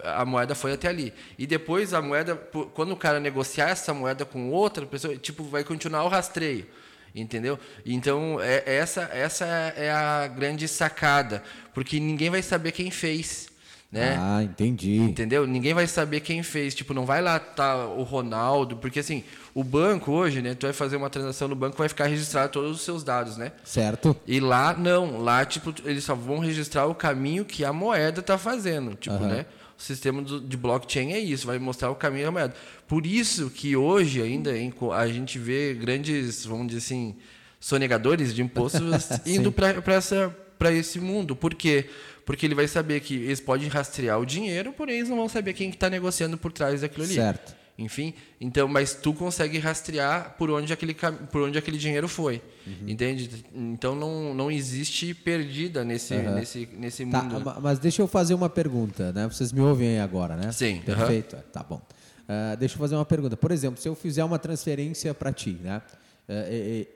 a 0.04 0.24
moeda 0.24 0.54
foi 0.54 0.72
até 0.72 0.88
ali. 0.88 1.12
E 1.38 1.46
depois 1.46 1.94
a 1.94 2.02
moeda, 2.02 2.36
quando 2.74 2.92
o 2.92 2.96
cara 2.96 3.20
negociar 3.20 3.68
essa 3.68 3.94
moeda 3.94 4.24
com 4.24 4.50
outra 4.50 4.84
pessoa, 4.84 5.16
tipo, 5.16 5.44
vai 5.44 5.64
continuar 5.64 6.04
o 6.04 6.08
rastreio. 6.08 6.66
Entendeu? 7.14 7.58
Então, 7.84 8.38
é, 8.42 8.62
essa, 8.66 9.08
essa 9.12 9.46
é 9.46 9.90
a 9.90 10.26
grande 10.26 10.68
sacada. 10.68 11.42
Porque 11.72 11.98
ninguém 11.98 12.28
vai 12.28 12.42
saber 12.42 12.72
quem 12.72 12.90
fez. 12.90 13.48
Né? 13.90 14.18
Ah, 14.20 14.42
entendi. 14.42 14.98
Entendeu? 14.98 15.46
Ninguém 15.46 15.72
vai 15.72 15.86
saber 15.86 16.20
quem 16.20 16.42
fez. 16.42 16.74
Tipo, 16.74 16.92
não 16.92 17.06
vai 17.06 17.22
lá 17.22 17.38
tá 17.38 17.86
o 17.86 18.02
Ronaldo, 18.02 18.76
porque 18.76 18.98
assim, 18.98 19.24
o 19.54 19.64
banco 19.64 20.12
hoje, 20.12 20.42
né? 20.42 20.54
Tu 20.54 20.66
vai 20.66 20.72
fazer 20.72 20.96
uma 20.96 21.08
transação 21.08 21.48
no 21.48 21.54
banco, 21.54 21.78
vai 21.78 21.88
ficar 21.88 22.06
registrado 22.06 22.52
todos 22.52 22.72
os 22.72 22.82
seus 22.82 23.02
dados, 23.02 23.38
né? 23.38 23.52
Certo. 23.64 24.14
E 24.26 24.40
lá 24.40 24.74
não, 24.76 25.22
lá 25.22 25.44
tipo 25.44 25.72
eles 25.84 26.04
só 26.04 26.14
vão 26.14 26.40
registrar 26.40 26.86
o 26.86 26.94
caminho 26.94 27.44
que 27.44 27.64
a 27.64 27.72
moeda 27.72 28.20
está 28.20 28.36
fazendo, 28.36 28.94
tipo, 28.94 29.16
Aham. 29.16 29.28
né? 29.28 29.46
O 29.78 29.82
sistema 29.82 30.22
de 30.22 30.56
blockchain 30.56 31.12
é 31.12 31.18
isso, 31.18 31.46
vai 31.46 31.58
mostrar 31.58 31.90
o 31.90 31.94
caminho 31.94 32.26
da 32.26 32.30
moeda. 32.30 32.54
Por 32.88 33.06
isso 33.06 33.50
que 33.50 33.76
hoje 33.76 34.22
ainda 34.22 34.50
a 34.50 35.08
gente 35.08 35.38
vê 35.38 35.74
grandes, 35.74 36.46
vamos 36.46 36.68
dizer 36.68 36.78
assim, 36.78 37.14
sonegadores 37.60 38.34
de 38.34 38.42
impostos 38.42 39.08
indo 39.26 39.52
para 39.52 40.72
esse 40.72 40.98
mundo. 40.98 41.36
Por 41.36 41.54
quê? 41.54 41.90
Porque 42.24 42.46
ele 42.46 42.54
vai 42.54 42.66
saber 42.66 43.00
que 43.00 43.14
eles 43.14 43.40
podem 43.40 43.68
rastrear 43.68 44.18
o 44.18 44.26
dinheiro, 44.26 44.72
porém 44.72 44.96
eles 44.96 45.08
não 45.08 45.16
vão 45.16 45.28
saber 45.28 45.52
quem 45.52 45.70
está 45.70 45.90
negociando 45.90 46.38
por 46.38 46.52
trás 46.52 46.80
daquilo 46.80 47.04
ali. 47.04 47.14
Certo. 47.14 47.65
Enfim, 47.78 48.14
então, 48.40 48.66
mas 48.66 48.94
tu 48.94 49.12
consegue 49.12 49.58
rastrear 49.58 50.34
por 50.38 50.48
onde 50.50 50.72
aquele, 50.72 50.94
por 50.94 51.42
onde 51.42 51.58
aquele 51.58 51.76
dinheiro 51.76 52.08
foi. 52.08 52.40
Uhum. 52.66 52.88
Entende? 52.88 53.44
Então 53.54 53.94
não, 53.94 54.32
não 54.32 54.50
existe 54.50 55.12
perdida 55.12 55.84
nesse, 55.84 56.14
nesse, 56.16 56.68
nesse 56.72 57.04
Tá, 57.06 57.22
mundo. 57.22 57.44
ma- 57.44 57.58
mas 57.60 57.78
deixa 57.78 58.00
eu 58.00 58.08
fazer 58.08 58.32
uma 58.32 58.48
pergunta, 58.48 59.12
né? 59.12 59.28
Vocês 59.28 59.52
me 59.52 59.60
ouvem 59.60 59.88
aí 59.88 59.98
agora, 60.00 60.36
né? 60.36 60.52
Sim, 60.52 60.80
Perfeito. 60.86 61.36
Tá 61.52 61.62
bom. 61.62 61.82
Ah, 62.26 62.54
deixa 62.58 62.74
eu 62.76 62.78
fazer 62.78 62.94
uma 62.94 63.04
pergunta. 63.04 63.36
Por 63.36 63.50
exemplo, 63.50 63.78
se 63.80 63.86
eu 63.88 63.94
fizer 63.94 64.24
uma 64.24 64.38
transferência 64.38 65.12
para 65.12 65.30
ti, 65.30 65.58
né? 65.62 65.82
Eh, 66.28 66.86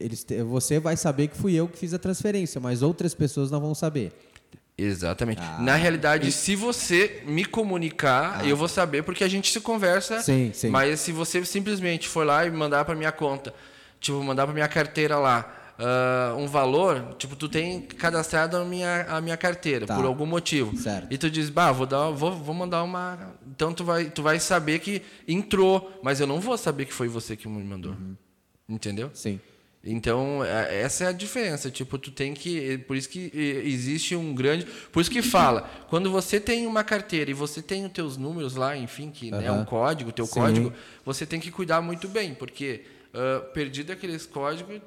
eles 0.00 0.24
você 0.48 0.78
vai 0.80 0.96
saber 0.96 1.28
que 1.28 1.36
fui 1.36 1.52
eu 1.54 1.68
que 1.68 1.76
fiz 1.78 1.92
a 1.92 1.98
transferência, 1.98 2.60
mas 2.60 2.80
outras 2.80 3.12
pessoas 3.12 3.50
não 3.50 3.60
vão 3.60 3.74
saber. 3.74 4.12
Exatamente. 4.82 5.40
Ah. 5.42 5.58
Na 5.60 5.74
realidade, 5.74 6.30
se 6.32 6.56
você 6.56 7.22
me 7.26 7.44
comunicar, 7.44 8.46
eu 8.46 8.56
vou 8.56 8.68
saber 8.68 9.02
porque 9.02 9.24
a 9.24 9.28
gente 9.28 9.50
se 9.52 9.60
conversa. 9.60 10.20
Sim, 10.20 10.50
sim. 10.52 10.68
Mas 10.68 11.00
se 11.00 11.12
você 11.12 11.44
simplesmente 11.44 12.08
for 12.08 12.26
lá 12.26 12.44
e 12.46 12.50
mandar 12.50 12.84
para 12.84 12.94
minha 12.94 13.12
conta, 13.12 13.54
tipo, 14.00 14.22
mandar 14.22 14.44
para 14.46 14.54
minha 14.54 14.68
carteira 14.68 15.16
lá 15.18 15.58
ah, 15.78 16.34
um 16.38 16.46
valor, 16.46 17.14
tipo, 17.18 17.34
tu 17.34 17.48
tem 17.48 17.80
cadastrado 17.80 18.56
a 18.56 18.64
minha, 18.64 19.02
a 19.08 19.20
minha 19.20 19.36
carteira 19.36 19.86
Tá. 19.86 19.96
por 19.96 20.04
algum 20.04 20.26
motivo. 20.26 20.76
Certo. 20.76 21.08
E 21.10 21.18
tu 21.18 21.30
diz, 21.30 21.48
bah, 21.50 21.72
vou, 21.72 21.86
dar, 21.86 22.10
vou, 22.10 22.32
vou 22.32 22.54
mandar 22.54 22.82
uma. 22.82 23.34
Então 23.46 23.72
tu 23.72 23.84
vai, 23.84 24.04
tu 24.06 24.22
vai 24.22 24.38
saber 24.38 24.78
que 24.78 25.02
entrou, 25.26 25.98
mas 26.02 26.20
eu 26.20 26.26
não 26.26 26.40
vou 26.40 26.56
saber 26.58 26.84
que 26.84 26.92
foi 26.92 27.08
você 27.08 27.36
que 27.36 27.48
me 27.48 27.62
mandou. 27.64 27.92
Uhum. 27.92 28.16
Entendeu? 28.68 29.10
Sim. 29.12 29.40
Então, 29.84 30.44
é- 30.44 30.80
essa 30.82 31.04
é 31.04 31.06
a 31.08 31.12
diferença. 31.12 31.70
Tipo, 31.70 31.98
tu 31.98 32.10
tem 32.12 32.34
que. 32.34 32.78
Por 32.78 32.96
isso 32.96 33.08
que 33.08 33.32
eh, 33.34 33.66
existe 33.68 34.14
um 34.14 34.32
grande. 34.34 34.64
Por 34.92 35.00
isso 35.00 35.10
que 35.10 35.22
fala, 35.22 35.68
quando 35.88 36.10
você 36.10 36.38
tem 36.38 36.66
uma 36.66 36.84
carteira 36.84 37.30
e 37.30 37.34
você 37.34 37.60
tem 37.60 37.84
os 37.84 37.90
teus 37.92 38.16
números 38.16 38.54
lá, 38.54 38.76
enfim, 38.76 39.10
que 39.10 39.30
né, 39.30 39.44
é 39.46 39.48
Aham. 39.48 39.62
um 39.62 39.64
código, 39.64 40.12
teu 40.12 40.26
Sim. 40.26 40.34
código, 40.34 40.72
você 41.04 41.26
tem 41.26 41.40
que 41.40 41.50
cuidar 41.50 41.80
muito 41.80 42.06
bem, 42.06 42.32
porque 42.34 42.82
ah, 43.12 43.40
perdido 43.52 43.92
aqueles 43.92 44.24
códigos, 44.24 44.80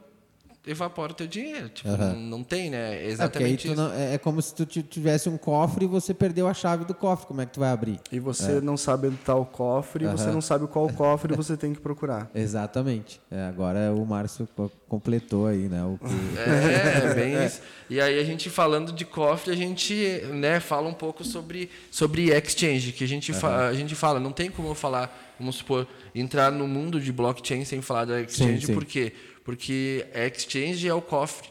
evapora 0.67 1.11
o 1.11 1.15
teu 1.15 1.27
dinheiro. 1.27 1.69
Tipo, 1.69 1.89
Aham. 1.89 2.13
não, 2.13 2.19
não 2.37 2.43
tem, 2.43 2.69
né? 2.69 2.95
É 2.95 3.03
É, 3.05 3.07
exatamente 3.09 3.67
tu 3.67 3.73
isso. 3.73 3.81
não- 3.81 3.93
é, 3.93 4.15
é 4.15 4.17
como 4.17 4.41
se 4.41 4.53
tu 4.55 4.65
ti- 4.65 4.83
tivesse 4.83 5.29
um 5.29 5.37
cofre 5.37 5.85
e 5.85 5.87
você 5.87 6.13
perdeu 6.13 6.47
a 6.47 6.53
chave 6.53 6.85
do 6.85 6.93
cofre. 6.93 7.27
Como 7.27 7.41
é 7.41 7.45
que 7.45 7.53
tu 7.53 7.59
vai 7.59 7.69
abrir? 7.69 7.99
E 8.11 8.19
você 8.19 8.59
não 8.61 8.75
sabe 8.77 9.07
onde 9.07 9.15
está 9.17 9.35
o 9.35 9.45
cofre, 9.45 10.05
você 10.07 10.25
Aham. 10.25 10.33
não 10.33 10.41
sabe 10.41 10.67
qual 10.67 10.87
cofre 10.89 11.35
você 11.35 11.55
tem 11.57 11.73
que 11.73 11.79
procurar. 11.79 12.29
Exatamente. 12.35 13.21
É, 13.31 13.43
agora 13.47 13.93
o 13.93 14.05
Márcio 14.05 14.47
co- 14.55 14.71
completou 14.87 15.47
aí, 15.47 15.67
né? 15.69 15.83
O 15.83 15.97
que- 15.97 16.05
É, 16.39 17.13
bem 17.13 17.33
isso. 17.45 17.61
E 17.89 18.01
aí 18.01 18.19
a 18.19 18.23
gente 18.23 18.49
falando 18.49 18.91
de 18.91 19.05
cofre, 19.05 19.51
a 19.51 19.55
gente 19.55 19.93
né, 20.31 20.59
fala 20.59 20.87
um 20.89 20.93
pouco 20.93 21.23
sobre, 21.23 21.69
sobre 21.91 22.31
exchange, 22.31 22.91
que 22.91 23.03
a 23.03 23.07
gente, 23.07 23.31
fa- 23.33 23.67
a 23.67 23.73
gente 23.73 23.93
fala, 23.95 24.19
não 24.19 24.31
tem 24.31 24.49
como 24.49 24.69
eu 24.69 24.75
falar, 24.75 25.35
vamos 25.39 25.57
supor, 25.57 25.87
entrar 26.13 26.51
no 26.51 26.67
mundo 26.67 26.99
de 26.99 27.11
blockchain 27.11 27.63
sem 27.65 27.81
falar 27.81 28.05
da 28.05 28.21
exchange, 28.21 28.65
sim. 28.67 28.73
por 28.73 28.83
quê? 28.85 29.11
Porque 29.11 29.34
a 30.13 30.25
exchange 30.27 30.87
é 30.87 30.93
o 30.93 31.01
cofre. 31.01 31.49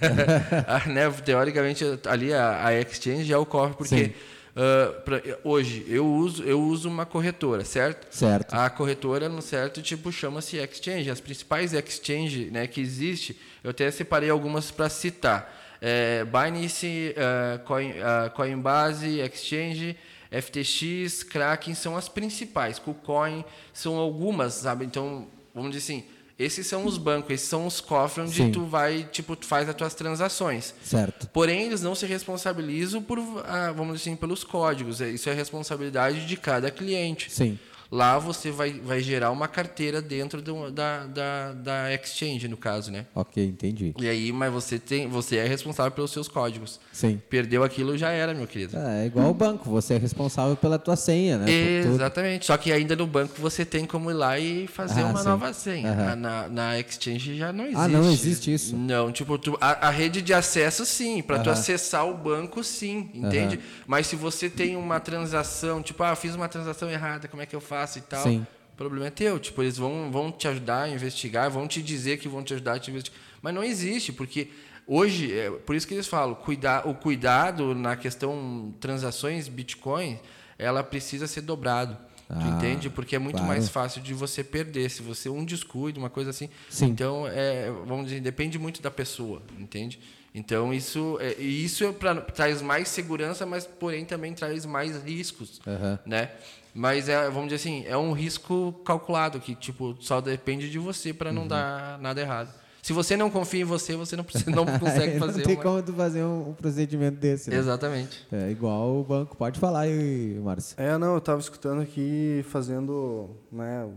Ah, 0.68 0.86
né, 0.86 1.10
teoricamente, 1.24 1.82
ali 2.06 2.32
a, 2.32 2.66
a 2.66 2.74
exchange 2.80 3.32
é 3.32 3.36
o 3.38 3.46
cofre, 3.46 3.76
porque 3.76 4.12
ah, 4.54 4.92
pra- 5.04 5.22
hoje 5.44 5.84
eu 5.88 6.06
uso, 6.06 6.42
eu 6.44 6.60
uso 6.60 6.88
uma 6.88 7.04
corretora, 7.06 7.64
certo? 7.64 8.06
Certo. 8.14 8.52
A 8.54 8.68
corretora, 8.70 9.28
no 9.28 9.40
certo, 9.42 9.80
tipo, 9.82 10.12
chama-se 10.12 10.56
exchange. 10.58 11.10
As 11.10 11.20
principais 11.20 11.72
exchange 11.72 12.50
né, 12.50 12.66
que 12.66 12.80
existe, 12.80 13.38
eu 13.64 13.70
até 13.70 13.90
separei 13.90 14.30
algumas 14.30 14.70
para 14.70 14.88
citar. 14.88 15.54
É, 15.80 16.24
Binance, 16.24 17.14
eh, 17.16 17.58
Coin, 17.66 17.92
ah, 18.02 18.30
Coinbase, 18.30 19.20
Exchange, 19.20 19.96
FTX, 20.30 21.22
Kraken 21.22 21.74
são 21.74 21.96
as 21.96 22.08
principais. 22.08 22.78
KuCoin 22.78 23.44
são 23.74 23.96
algumas, 23.96 24.54
sabe? 24.54 24.84
Então, 24.86 25.26
vamos 25.54 25.70
dizer 25.70 25.84
assim, 25.84 26.04
esses 26.38 26.66
são 26.66 26.84
os 26.84 26.98
bancos, 26.98 27.30
esses 27.30 27.48
são 27.48 27.66
os 27.66 27.80
cofres 27.80 28.26
onde 28.28 28.36
Sim. 28.36 28.52
tu 28.52 28.64
vai, 28.64 29.04
tipo, 29.10 29.34
tu 29.34 29.46
faz 29.46 29.68
as 29.68 29.74
tuas 29.74 29.94
transações. 29.94 30.74
Certo. 30.82 31.26
Porém, 31.28 31.62
eles 31.62 31.80
não 31.80 31.94
se 31.94 32.04
responsabilizam 32.06 33.02
por, 33.02 33.18
ah, 33.46 33.72
vamos 33.74 33.98
dizer 33.98 34.10
assim, 34.10 34.16
pelos 34.16 34.44
códigos. 34.44 35.00
É- 35.00 35.08
Isso 35.10 35.30
é 35.30 35.32
responsabilidade 35.32 36.26
de 36.26 36.36
cada 36.36 36.70
cliente. 36.70 37.30
Sim. 37.32 37.58
Lá 37.90 38.18
você 38.18 38.50
vai, 38.50 38.72
vai 38.72 39.00
gerar 39.00 39.30
uma 39.30 39.46
carteira 39.46 40.02
dentro 40.02 40.42
do- 40.42 40.70
da, 40.70 41.04
da, 41.06 41.52
da 41.52 41.94
exchange, 41.94 42.48
no 42.48 42.56
caso, 42.56 42.90
né? 42.90 43.06
Ok, 43.14 43.44
entendi. 43.44 43.94
E 43.98 44.08
aí, 44.08 44.32
mas 44.32 44.52
você 44.52 44.78
tem, 44.78 45.08
você 45.08 45.36
é 45.36 45.46
responsável 45.46 45.92
pelos 45.92 46.10
seus 46.10 46.26
códigos. 46.26 46.80
Sim. 46.92 47.20
Perdeu 47.30 47.62
aquilo, 47.62 47.96
já 47.96 48.10
era, 48.10 48.34
meu 48.34 48.46
querido. 48.46 48.76
É, 48.76 49.04
é 49.04 49.06
igual 49.06 49.30
o 49.30 49.34
banco, 49.34 49.70
você 49.70 49.94
é 49.94 49.98
responsável 49.98 50.56
pela 50.56 50.78
tua 50.78 50.96
senha, 50.96 51.38
né? 51.38 51.50
Exatamente. 51.50 52.46
Só 52.46 52.56
que 52.56 52.72
ainda 52.72 52.96
no 52.96 53.06
banco 53.06 53.34
você 53.40 53.64
tem 53.64 53.84
como 53.86 54.10
ir 54.10 54.14
lá 54.14 54.36
e 54.38 54.66
fazer 54.66 55.02
Ah, 55.02 55.06
uma 55.06 55.20
sim. 55.20 55.28
nova 55.28 55.52
senha. 55.52 55.92
Aham. 55.92 56.16
Na, 56.16 56.48
na 56.48 56.80
exchange 56.80 57.36
já 57.36 57.52
não 57.52 57.64
existe. 57.64 57.80
Ah, 57.80 57.88
não 57.88 58.10
existe 58.10 58.52
isso? 58.54 58.76
Não, 58.76 59.12
tipo, 59.12 59.38
tu- 59.38 59.56
a, 59.60 59.86
a 59.88 59.90
rede 59.90 60.20
de 60.22 60.34
acesso 60.34 60.84
sim, 60.84 61.22
para 61.22 61.38
tu 61.38 61.50
Aham. 61.50 61.58
acessar 61.58 62.06
o 62.08 62.14
banco 62.14 62.64
sim, 62.64 63.08
entende? 63.14 63.60
Mas 63.86 64.08
se 64.08 64.16
você 64.16 64.50
tem 64.50 64.74
uma 64.76 64.98
transação, 64.98 65.82
tipo, 65.82 66.02
ah, 66.02 66.16
fiz 66.16 66.34
uma 66.34 66.48
transação 66.48 66.90
errada, 66.90 67.28
como 67.28 67.42
é 67.42 67.46
que 67.46 67.54
eu 67.54 67.60
faço 67.60 67.75
e 67.98 68.02
tal? 68.02 68.22
Sim. 68.22 68.46
O 68.72 68.76
problema 68.76 69.06
é 69.06 69.10
teu. 69.10 69.38
Tipo, 69.38 69.62
eles 69.62 69.76
vão, 69.76 70.10
vão 70.10 70.30
te 70.30 70.46
ajudar 70.48 70.82
a 70.82 70.88
investigar, 70.88 71.50
vão 71.50 71.66
te 71.66 71.82
dizer 71.82 72.18
que 72.18 72.28
vão 72.28 72.42
te 72.42 72.54
ajudar 72.54 72.74
a 72.74 72.78
te 72.78 72.90
investigar. 72.90 73.20
Mas 73.40 73.54
não 73.54 73.64
existe, 73.64 74.12
porque 74.12 74.48
hoje, 74.86 75.32
é 75.32 75.50
por 75.50 75.74
isso 75.74 75.86
que 75.86 75.94
eles 75.94 76.06
falam, 76.06 76.34
cuidar, 76.34 76.86
o 76.86 76.94
cuidado 76.94 77.74
na 77.74 77.96
questão 77.96 78.74
transações 78.80 79.48
Bitcoin, 79.48 80.18
ela 80.58 80.82
precisa 80.82 81.26
ser 81.26 81.42
dobrado. 81.42 81.96
Ah, 82.28 82.48
entende? 82.48 82.90
Porque 82.90 83.14
é 83.14 83.18
muito 83.18 83.36
claro. 83.36 83.48
mais 83.48 83.68
fácil 83.68 84.02
de 84.02 84.12
você 84.12 84.42
perder. 84.42 84.90
Se 84.90 85.00
você 85.00 85.28
um 85.28 85.44
descuido, 85.44 86.00
uma 86.00 86.10
coisa 86.10 86.30
assim. 86.30 86.48
Sim. 86.68 86.86
Então, 86.86 87.26
é, 87.28 87.70
vamos 87.86 88.06
dizer, 88.06 88.20
depende 88.20 88.58
muito 88.58 88.82
da 88.82 88.90
pessoa, 88.90 89.42
entende? 89.58 90.00
Então, 90.34 90.74
isso, 90.74 91.16
é, 91.18 91.32
isso 91.40 91.82
é 91.84 91.92
pra, 91.92 92.16
traz 92.16 92.60
mais 92.60 92.88
segurança, 92.88 93.46
mas 93.46 93.64
porém 93.64 94.04
também 94.04 94.34
traz 94.34 94.66
mais 94.66 95.02
riscos, 95.02 95.62
Aham. 95.66 95.98
né? 96.04 96.30
Mas 96.76 97.08
é, 97.08 97.24
vamos 97.30 97.44
dizer 97.44 97.54
assim, 97.56 97.84
é 97.86 97.96
um 97.96 98.12
risco 98.12 98.74
calculado 98.84 99.40
que 99.40 99.54
tipo 99.54 99.96
só 99.98 100.20
depende 100.20 100.70
de 100.70 100.78
você 100.78 101.10
para 101.14 101.30
Uhum. 101.30 101.36
não 101.36 101.48
dar 101.48 101.98
nada 101.98 102.20
errado. 102.20 102.52
Se 102.82 102.92
você 102.92 103.16
não 103.16 103.30
confia 103.30 103.62
em 103.62 103.64
você, 103.64 103.96
você 103.96 104.14
não 104.14 104.22
precisa, 104.22 104.50
não 104.50 104.66
consegue 104.78 105.18
fazer 105.18 105.38
não 105.38 105.44
tem 105.46 105.56
uma... 105.56 105.62
como 105.62 105.82
tu 105.82 105.94
fazer 105.94 106.22
um, 106.22 106.50
um 106.50 106.52
procedimento 106.52 107.16
desse, 107.18 107.48
né? 107.48 107.56
Exatamente. 107.56 108.26
É 108.30 108.50
igual 108.50 109.00
o 109.00 109.02
banco. 109.02 109.36
Pode 109.38 109.58
falar 109.58 109.80
aí, 109.80 110.38
Márcio. 110.44 110.78
É, 110.78 110.98
não, 110.98 111.12
eu 111.12 111.18
estava 111.18 111.40
escutando 111.40 111.80
aqui, 111.80 112.44
fazendo, 112.50 113.30
né, 113.50 113.88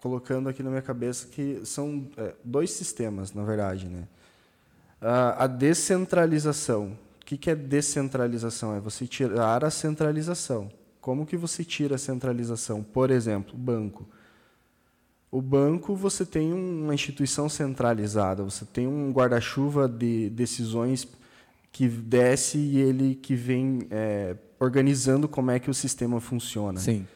colocando 0.00 0.48
aqui 0.48 0.62
na 0.62 0.70
minha 0.70 0.80
cabeça 0.80 1.26
que 1.26 1.60
são 1.64 2.06
é, 2.16 2.34
dois 2.44 2.70
sistemas, 2.70 3.34
na 3.34 3.42
verdade, 3.42 3.88
né? 3.88 4.04
A 5.00 5.46
descentralização. 5.48 6.96
O 7.20 7.24
que, 7.26 7.36
que 7.36 7.50
é 7.50 7.54
descentralização? 7.56 8.76
É 8.76 8.80
você 8.80 9.06
tirar 9.06 9.64
a 9.64 9.70
centralização. 9.70 10.70
Como 11.08 11.24
que 11.24 11.38
você 11.38 11.64
tira 11.64 11.94
a 11.94 11.98
centralização? 11.98 12.82
Por 12.82 13.10
exemplo, 13.10 13.56
banco. 13.56 14.06
O 15.30 15.40
banco 15.40 15.96
você 15.96 16.26
tem 16.26 16.52
uma 16.52 16.92
instituição 16.92 17.48
centralizada, 17.48 18.44
você 18.44 18.66
tem 18.66 18.86
um 18.86 19.10
guarda-chuva 19.10 19.88
de 19.88 20.28
decisões 20.28 21.08
que 21.72 21.88
desce 21.88 22.58
e 22.58 22.78
ele 22.78 23.14
que 23.14 23.34
vem 23.34 23.86
é, 23.90 24.36
organizando 24.60 25.26
como 25.26 25.50
é 25.50 25.58
que 25.58 25.70
o 25.70 25.74
sistema 25.74 26.20
funciona. 26.20 26.78
Sim. 26.78 27.06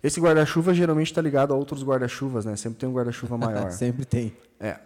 Esse 0.00 0.20
guarda-chuva 0.20 0.72
geralmente 0.72 1.08
está 1.08 1.20
ligado 1.20 1.52
a 1.52 1.56
outros 1.56 1.82
guarda-chuvas, 1.82 2.44
né? 2.44 2.54
Sempre 2.54 2.78
tem 2.78 2.88
um 2.88 2.92
guarda-chuva 2.92 3.36
maior. 3.36 3.72
Sempre 3.74 4.04
tem. 4.04 4.32
É. 4.60 4.78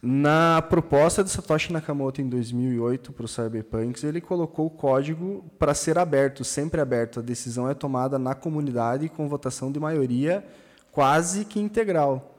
Na 0.00 0.62
proposta 0.62 1.24
de 1.24 1.30
Satoshi 1.30 1.72
Nakamoto 1.72 2.20
em 2.20 2.28
2008 2.28 3.12
para 3.12 3.24
o 3.24 3.28
Cyberpunks, 3.28 4.04
ele 4.04 4.20
colocou 4.20 4.66
o 4.66 4.70
código 4.70 5.44
para 5.58 5.74
ser 5.74 5.98
aberto, 5.98 6.44
sempre 6.44 6.80
aberto. 6.80 7.18
A 7.18 7.22
decisão 7.22 7.68
é 7.68 7.74
tomada 7.74 8.16
na 8.16 8.32
comunidade 8.32 9.08
com 9.08 9.28
votação 9.28 9.72
de 9.72 9.80
maioria 9.80 10.44
quase 10.92 11.44
que 11.44 11.58
integral. 11.58 12.36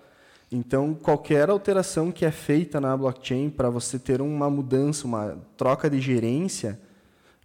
Então, 0.52 0.94
qualquer 0.94 1.50
alteração 1.50 2.12
que 2.12 2.26
é 2.26 2.32
feita 2.32 2.82
na 2.82 2.96
blockchain 2.96 3.50
para 3.50 3.70
você 3.70 4.00
ter 4.00 4.22
uma 4.22 4.50
mudança, 4.50 5.06
uma 5.06 5.38
troca 5.56 5.90
de 5.90 6.00
gerência, 6.00 6.80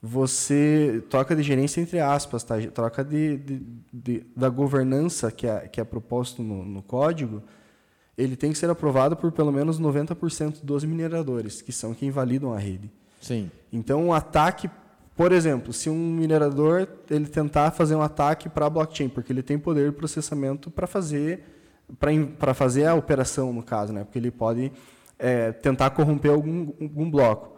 você 0.01 1.03
troca 1.11 1.35
de 1.35 1.43
gerência 1.43 1.81
entre 1.81 1.99
aspas, 1.99 2.45
tá? 2.45 2.55
Troca 2.73 3.05
de, 3.05 3.37
de, 3.37 3.67
de 3.93 4.27
da 4.35 4.49
governança 4.49 5.31
que 5.31 5.47
é, 5.47 5.69
que 5.69 5.81
é 5.81 5.85
proposto 5.85 6.43
no, 6.43 6.65
no 6.65 6.83
código, 6.83 7.43
ele 8.17 8.37
tem 8.37 8.53
que 8.53 8.59
ser 8.59 8.71
aprovado 8.71 9.17
por 9.17 9.33
pelo 9.33 9.53
menos 9.53 9.81
90% 9.81 10.63
dos 10.63 10.85
mineradores, 10.85 11.61
que 11.61 11.73
são 11.73 11.93
quem 11.95 12.11
validam 12.11 12.53
a 12.53 12.59
rede. 12.59 12.91
Sim. 13.21 13.51
Então, 13.73 14.07
um 14.07 14.13
ataque, 14.13 14.71
por 15.17 15.33
exemplo, 15.33 15.73
se 15.73 15.91
um 15.91 15.97
minerador 15.97 16.87
ele 17.11 17.27
tentar 17.27 17.71
fazer 17.71 17.95
um 17.95 18.03
ataque 18.03 18.49
para 18.49 18.67
a 18.67 18.71
blockchain, 18.71 19.09
porque 19.09 19.33
ele 19.33 19.43
tem 19.43 19.59
poder 19.59 19.91
de 19.91 19.97
processamento 19.97 20.71
para 20.71 20.87
fazer 20.87 21.51
para 22.39 22.55
fazer 22.55 22.87
a 22.87 22.95
operação, 22.95 23.53
no 23.53 23.63
caso, 23.63 23.93
né? 23.93 24.05
porque 24.05 24.19
ele 24.19 24.31
pode 24.31 24.73
é, 25.19 25.53
tentar 25.53 25.91
corromper 25.91 26.31
algum, 26.31 26.73
algum 26.81 27.11
bloco. 27.11 27.57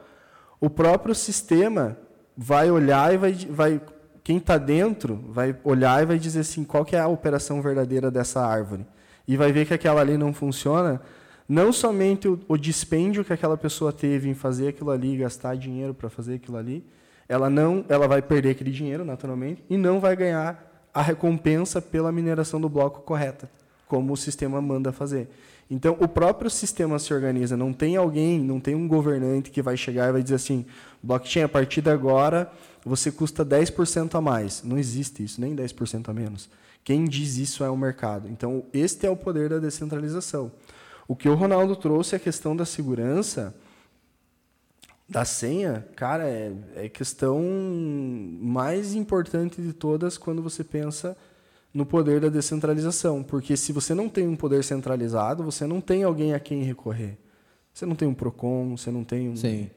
O 0.60 0.68
próprio 0.68 1.14
sistema 1.14 1.96
vai 2.36 2.70
olhar 2.70 3.14
e 3.14 3.16
vai, 3.16 3.32
vai 3.32 3.80
quem 4.22 4.38
está 4.38 4.58
dentro 4.58 5.24
vai 5.28 5.56
olhar 5.62 6.02
e 6.02 6.06
vai 6.06 6.18
dizer 6.18 6.40
assim 6.40 6.64
qual 6.64 6.84
que 6.84 6.96
é 6.96 7.00
a 7.00 7.06
operação 7.06 7.62
verdadeira 7.62 8.10
dessa 8.10 8.44
árvore 8.44 8.84
e 9.26 9.36
vai 9.36 9.52
ver 9.52 9.66
que 9.66 9.74
aquela 9.74 10.00
ali 10.00 10.16
não 10.16 10.32
funciona, 10.32 11.00
não 11.48 11.72
somente 11.72 12.28
o, 12.28 12.38
o 12.48 12.56
dispêndio 12.56 13.24
que 13.24 13.32
aquela 13.32 13.56
pessoa 13.56 13.92
teve 13.92 14.28
em 14.28 14.34
fazer 14.34 14.68
aquilo 14.68 14.90
ali, 14.90 15.16
gastar 15.16 15.56
dinheiro 15.56 15.94
para 15.94 16.08
fazer 16.08 16.34
aquilo 16.34 16.56
ali, 16.56 16.84
ela 17.28 17.50
não, 17.50 17.84
ela 17.88 18.06
vai 18.06 18.22
perder 18.22 18.50
aquele 18.50 18.70
dinheiro 18.70 19.04
naturalmente 19.04 19.62
e 19.68 19.76
não 19.76 20.00
vai 20.00 20.14
ganhar 20.14 20.88
a 20.94 21.02
recompensa 21.02 21.82
pela 21.82 22.10
mineração 22.12 22.60
do 22.60 22.68
bloco 22.68 23.02
correta, 23.02 23.50
como 23.86 24.12
o 24.12 24.16
sistema 24.16 24.60
manda 24.60 24.92
fazer. 24.92 25.28
Então, 25.68 25.96
o 26.00 26.06
próprio 26.06 26.48
sistema 26.48 26.98
se 26.98 27.12
organiza, 27.12 27.56
não 27.56 27.72
tem 27.72 27.96
alguém, 27.96 28.38
não 28.38 28.60
tem 28.60 28.74
um 28.74 28.86
governante 28.86 29.50
que 29.50 29.60
vai 29.60 29.76
chegar 29.76 30.08
e 30.08 30.12
vai 30.12 30.22
dizer 30.22 30.36
assim: 30.36 30.64
blockchain, 31.02 31.42
a 31.42 31.48
partir 31.48 31.80
de 31.80 31.90
agora 31.90 32.50
você 32.84 33.10
custa 33.10 33.44
10% 33.44 34.14
a 34.14 34.20
mais. 34.20 34.62
Não 34.62 34.78
existe 34.78 35.24
isso, 35.24 35.40
nem 35.40 35.56
10% 35.56 36.08
a 36.08 36.14
menos. 36.14 36.48
Quem 36.86 37.04
diz 37.04 37.36
isso 37.36 37.64
é 37.64 37.68
o 37.68 37.76
mercado. 37.76 38.28
Então, 38.28 38.64
este 38.72 39.08
é 39.08 39.10
o 39.10 39.16
poder 39.16 39.48
da 39.48 39.58
descentralização. 39.58 40.52
O 41.08 41.16
que 41.16 41.28
o 41.28 41.34
Ronaldo 41.34 41.74
trouxe 41.74 42.14
é 42.14 42.16
a 42.16 42.20
questão 42.20 42.54
da 42.54 42.64
segurança 42.64 43.52
da 45.08 45.24
senha, 45.24 45.84
cara, 45.96 46.28
é, 46.28 46.52
é 46.76 46.88
questão 46.88 47.42
mais 48.40 48.94
importante 48.94 49.60
de 49.60 49.72
todas 49.72 50.16
quando 50.16 50.40
você 50.40 50.62
pensa 50.62 51.16
no 51.74 51.84
poder 51.84 52.20
da 52.20 52.28
descentralização. 52.28 53.20
Porque 53.20 53.56
se 53.56 53.72
você 53.72 53.92
não 53.92 54.08
tem 54.08 54.28
um 54.28 54.36
poder 54.36 54.62
centralizado, 54.62 55.42
você 55.42 55.66
não 55.66 55.80
tem 55.80 56.04
alguém 56.04 56.34
a 56.34 56.38
quem 56.38 56.62
recorrer. 56.62 57.18
Você 57.74 57.84
não 57.84 57.96
tem 57.96 58.06
um 58.06 58.14
PROCON, 58.14 58.76
você 58.76 58.92
não 58.92 59.02
tem 59.02 59.28
um, 59.28 59.34
Sim. 59.34 59.68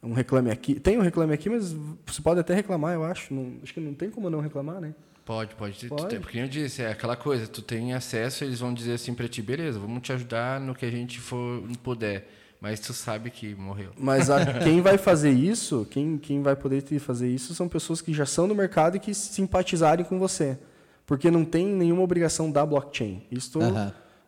um 0.00 0.12
reclame 0.12 0.52
aqui. 0.52 0.78
Tem 0.78 0.96
um 0.98 1.02
reclame 1.02 1.34
aqui, 1.34 1.50
mas 1.50 1.74
você 2.06 2.22
pode 2.22 2.38
até 2.38 2.54
reclamar, 2.54 2.94
eu 2.94 3.02
acho. 3.02 3.34
Não, 3.34 3.54
acho 3.60 3.74
que 3.74 3.80
não 3.80 3.92
tem 3.92 4.08
como 4.08 4.30
não 4.30 4.38
reclamar, 4.38 4.80
né? 4.80 4.94
Pode, 5.24 5.54
pode. 5.54 5.86
Pode. 5.88 6.08
Tem, 6.08 6.20
porque 6.20 6.38
eu 6.38 6.46
disse, 6.48 6.82
é 6.82 6.90
aquela 6.90 7.16
coisa, 7.16 7.46
tu 7.46 7.62
tem 7.62 7.94
acesso, 7.94 8.44
eles 8.44 8.60
vão 8.60 8.74
dizer 8.74 8.92
assim 8.94 9.14
para 9.14 9.26
ti, 9.26 9.40
beleza, 9.40 9.78
vamos 9.78 10.02
te 10.02 10.12
ajudar 10.12 10.60
no 10.60 10.74
que 10.74 10.84
a 10.84 10.90
gente 10.90 11.18
for 11.20 11.62
puder. 11.82 12.28
Mas 12.60 12.80
tu 12.80 12.92
sabe 12.94 13.30
que 13.30 13.54
morreu. 13.54 13.90
Mas 13.98 14.30
a, 14.30 14.44
quem 14.64 14.80
vai 14.80 14.96
fazer 14.98 15.30
isso, 15.30 15.86
quem, 15.90 16.16
quem 16.18 16.42
vai 16.42 16.54
poder 16.56 16.82
te 16.82 16.98
fazer 16.98 17.28
isso, 17.28 17.54
são 17.54 17.68
pessoas 17.68 18.00
que 18.00 18.12
já 18.12 18.24
são 18.26 18.46
do 18.48 18.54
mercado 18.54 18.96
e 18.96 19.00
que 19.00 19.12
simpatizarem 19.14 20.04
com 20.04 20.18
você. 20.18 20.58
Porque 21.06 21.30
não 21.30 21.44
tem 21.44 21.66
nenhuma 21.66 22.02
obrigação 22.02 22.50
da 22.50 22.64
blockchain. 22.64 23.22
Isto 23.30 23.60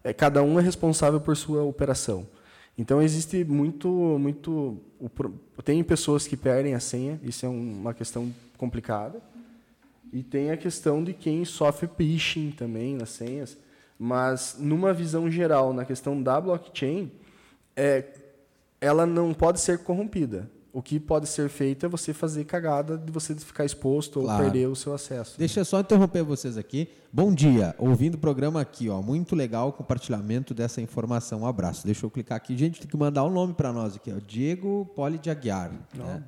é, 0.04 0.12
cada 0.12 0.42
um 0.42 0.58
é 0.60 0.62
responsável 0.62 1.18
por 1.20 1.34
sua 1.36 1.62
operação. 1.62 2.26
Então 2.76 3.00
existe 3.00 3.42
muito, 3.44 3.88
muito. 3.88 4.78
o 5.00 5.10
Tem 5.64 5.82
pessoas 5.82 6.26
que 6.26 6.36
perdem 6.36 6.74
a 6.74 6.80
senha, 6.80 7.18
isso 7.22 7.46
é 7.46 7.48
um- 7.48 7.80
uma 7.80 7.94
questão 7.94 8.30
complicada. 8.58 9.18
E 10.12 10.22
tem 10.22 10.50
a 10.50 10.56
questão 10.56 11.02
de 11.02 11.12
quem 11.12 11.44
sofre 11.44 11.88
phishing 11.88 12.50
também 12.50 12.94
nas 12.94 13.10
senhas. 13.10 13.56
Mas, 13.98 14.56
numa 14.58 14.92
visão 14.92 15.30
geral, 15.30 15.72
na 15.72 15.84
questão 15.84 16.22
da 16.22 16.40
blockchain, 16.40 17.10
é, 17.74 18.04
ela 18.80 19.06
não 19.06 19.32
pode 19.32 19.60
ser 19.60 19.78
corrompida. 19.78 20.50
O 20.72 20.82
que 20.82 21.00
pode 21.00 21.26
ser 21.26 21.48
feito 21.48 21.86
é 21.86 21.88
você 21.88 22.12
fazer 22.12 22.44
cagada 22.44 22.98
de 22.98 23.10
você 23.10 23.34
ficar 23.34 23.64
exposto 23.64 24.20
Claro. 24.20 24.44
ou 24.44 24.50
perder 24.50 24.66
o 24.68 24.76
seu 24.76 24.92
acesso. 24.92 25.38
Deixa 25.38 25.60
eu 25.60 25.64
só 25.64 25.80
interromper 25.80 26.22
vocês 26.22 26.58
aqui. 26.58 26.90
Bom 27.10 27.32
dia, 27.32 27.74
ouvindo 27.78 28.16
o 28.16 28.18
programa 28.18 28.60
aqui, 28.60 28.90
ó, 28.90 29.00
muito 29.00 29.34
legal 29.34 29.70
o 29.70 29.72
compartilhamento 29.72 30.52
dessa 30.52 30.82
informação. 30.82 31.40
Um 31.40 31.46
abraço. 31.46 31.86
Deixa 31.86 32.04
eu 32.04 32.10
clicar 32.10 32.36
aqui. 32.36 32.54
Gente, 32.54 32.80
tem 32.80 32.90
que 32.90 32.96
mandar 32.96 33.24
o 33.24 33.28
um 33.28 33.32
nome 33.32 33.54
para 33.54 33.72
nós 33.72 33.96
aqui, 33.96 34.12
ó. 34.14 34.20
Diego 34.26 34.84
Poli 34.94 35.16
de 35.16 35.30
Aguiar. 35.30 35.72
Né? 35.94 36.22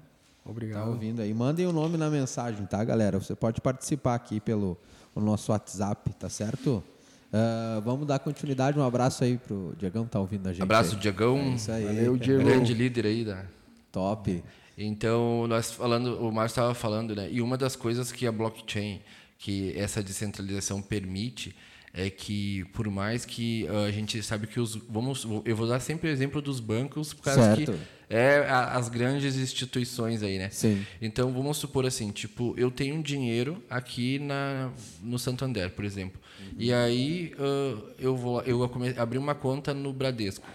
Tá 0.49 0.53
Obrigado. 0.53 0.89
ouvindo 0.89 1.21
aí? 1.21 1.35
Mandem 1.35 1.67
o 1.67 1.73
nome 1.73 1.99
na 1.99 2.09
mensagem, 2.09 2.65
tá, 2.65 2.83
galera? 2.83 3.21
Você 3.21 3.35
pode 3.35 3.61
participar 3.61 4.15
aqui 4.15 4.41
pelo 4.41 4.79
o 5.15 5.21
nosso 5.21 5.53
WhatsApp, 5.53 6.11
tá 6.15 6.31
certo? 6.31 6.83
Ah, 7.31 7.83
vamos 7.85 8.07
dar 8.07 8.19
continuidade. 8.19 8.79
Um 8.79 8.83
abraço 8.83 9.25
aí 9.25 9.37
pro 9.37 9.75
Diegão 9.77 10.07
que 10.07 10.11
tá 10.11 10.19
ouvindo 10.19 10.49
a 10.49 10.53
gente. 10.53 10.63
Abraço, 10.63 10.95
aí. 10.95 11.01
Diegão. 11.01 11.37
É 11.39 11.49
isso 11.51 11.71
aí. 11.71 11.85
Valeu, 11.85 12.17
Diego. 12.17 12.45
Grande 12.45 12.73
líder 12.73 13.05
aí 13.05 13.25
da. 13.27 13.45
Top. 13.93 14.43
Então, 14.77 15.47
nós 15.47 15.71
falando, 15.71 16.19
o 16.19 16.33
Márcio 16.33 16.55
estava 16.55 16.75
falando, 16.75 17.15
né? 17.15 17.29
E 17.31 17.43
uma 17.43 17.59
das 17.59 17.77
coisas 17.77 18.11
que 18.11 18.27
a 18.27 18.33
blockchain, 18.33 19.03
que 19.39 19.77
essa 19.77 20.03
descentralização 20.03 20.81
permite, 20.81 21.55
é 21.95 22.11
que 22.11 22.65
por 22.73 22.89
mais 22.91 23.25
que 23.25 23.67
ah, 23.69 23.85
a 23.87 23.91
gente 23.91 24.23
sabe 24.23 24.47
que 24.47 24.61
os 24.61 24.75
vamos, 24.89 25.27
eu 25.45 25.57
vou 25.57 25.67
dar 25.67 25.81
sempre 25.81 26.09
o 26.09 26.13
exemplo 26.13 26.41
dos 26.43 26.61
bancos, 26.61 27.13
por 27.15 27.23
causa 27.23 27.43
Certo. 27.57 27.73
que 27.73 27.79
é 28.11 28.39
a- 28.49 28.73
as 28.77 28.89
grandes 28.89 29.37
instituições 29.37 30.23
aí, 30.23 30.39
né? 30.39 30.49
Sim. 30.51 30.85
Então, 31.01 31.31
vamos 31.33 31.57
supor 31.59 31.85
assim, 31.87 32.11
tipo, 32.11 32.55
eu 32.57 32.71
tenho 32.71 32.95
um 32.95 33.03
dinheiro 33.03 33.63
aqui 33.69 34.19
na, 34.19 34.71
no 35.03 35.19
Santander, 35.19 35.71
por 35.71 35.85
exemplo. 35.85 36.21
E 36.57 36.73
aí 36.73 37.33
ah, 37.39 37.79
eu 37.99 38.17
vou 38.17 38.41
eu 38.43 38.63
abri 38.97 39.19
uma 39.19 39.35
conta 39.35 39.75
no 39.75 39.93
Bradesco. 39.93 40.47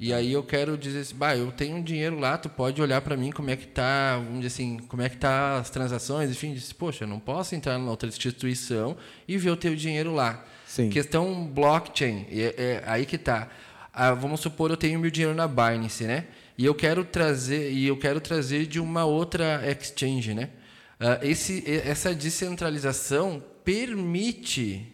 E 0.00 0.12
aí 0.12 0.32
eu 0.32 0.42
quero 0.42 0.76
dizer 0.76 1.00
assim, 1.00 1.14
bah, 1.14 1.36
eu 1.36 1.52
tenho 1.52 1.76
um 1.76 1.82
dinheiro 1.82 2.18
lá, 2.18 2.36
tu 2.36 2.48
pode 2.48 2.82
olhar 2.82 3.00
para 3.00 3.16
mim 3.16 3.30
como 3.30 3.48
é 3.48 3.56
que 3.56 3.66
tá, 3.66 4.16
vamos 4.16 4.40
dizer 4.40 4.48
assim, 4.48 4.78
como 4.88 5.00
é 5.02 5.08
que 5.08 5.16
tá 5.16 5.58
as 5.58 5.70
transações, 5.70 6.30
enfim, 6.30 6.52
disse, 6.52 6.74
poxa, 6.74 7.04
eu 7.04 7.08
não 7.08 7.20
posso 7.20 7.54
entrar 7.54 7.78
na 7.78 7.88
outra 7.90 8.08
instituição 8.08 8.96
e 9.26 9.38
ver 9.38 9.50
o 9.50 9.56
teu 9.56 9.74
dinheiro 9.76 10.12
lá. 10.12 10.44
Sim. 10.74 10.90
Questão 10.90 11.46
blockchain, 11.46 12.26
é, 12.32 12.54
é 12.58 12.82
aí 12.84 13.06
que 13.06 13.16
tá. 13.16 13.48
Ah, 13.92 14.12
vamos 14.12 14.40
supor 14.40 14.72
eu 14.72 14.76
tenho 14.76 14.98
meu 14.98 15.08
dinheiro 15.08 15.32
na 15.32 15.46
Binance, 15.46 16.02
né? 16.02 16.26
E 16.58 16.64
eu 16.64 16.74
quero 16.74 17.04
trazer 17.04 17.70
e 17.70 17.86
eu 17.86 17.96
quero 17.96 18.20
trazer 18.20 18.66
de 18.66 18.80
uma 18.80 19.04
outra 19.04 19.62
exchange, 19.70 20.34
né? 20.34 20.50
Ah, 20.98 21.20
esse, 21.22 21.62
essa 21.64 22.12
descentralização 22.12 23.40
permite, 23.62 24.92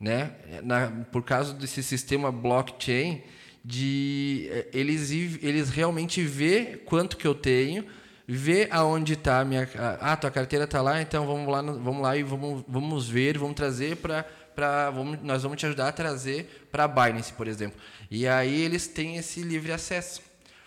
né, 0.00 0.32
na, 0.64 0.90
por 1.12 1.22
causa 1.22 1.54
desse 1.54 1.84
sistema 1.84 2.32
blockchain, 2.32 3.22
de 3.64 4.48
eh, 4.50 4.66
eles 4.74 5.12
eles 5.12 5.70
realmente 5.70 6.20
ver 6.24 6.82
quanto 6.84 7.16
que 7.16 7.28
eu 7.28 7.34
tenho, 7.36 7.86
ver 8.26 8.66
aonde 8.72 9.12
está 9.12 9.38
a 9.38 9.44
minha 9.44 9.68
ah, 10.00 10.16
tua 10.16 10.32
carteira 10.32 10.64
está 10.64 10.82
lá, 10.82 11.00
então 11.00 11.24
vamos 11.28 11.46
lá, 11.46 11.62
vamos 11.62 12.02
lá 12.02 12.16
e 12.16 12.24
vamos, 12.24 12.64
vamos 12.66 13.08
ver, 13.08 13.38
vamos 13.38 13.54
trazer 13.54 13.98
para 13.98 14.26
para 14.54 14.92
nós 15.22 15.42
vamos 15.42 15.58
te 15.58 15.66
ajudar 15.66 15.88
a 15.88 15.92
trazer 15.92 16.68
para 16.70 16.84
a 16.84 16.88
Binance, 16.88 17.32
por 17.32 17.48
exemplo. 17.48 17.80
E 18.10 18.26
aí 18.26 18.62
eles 18.62 18.86
têm 18.86 19.16
esse 19.16 19.42
livre 19.42 19.72
acesso. 19.72 20.22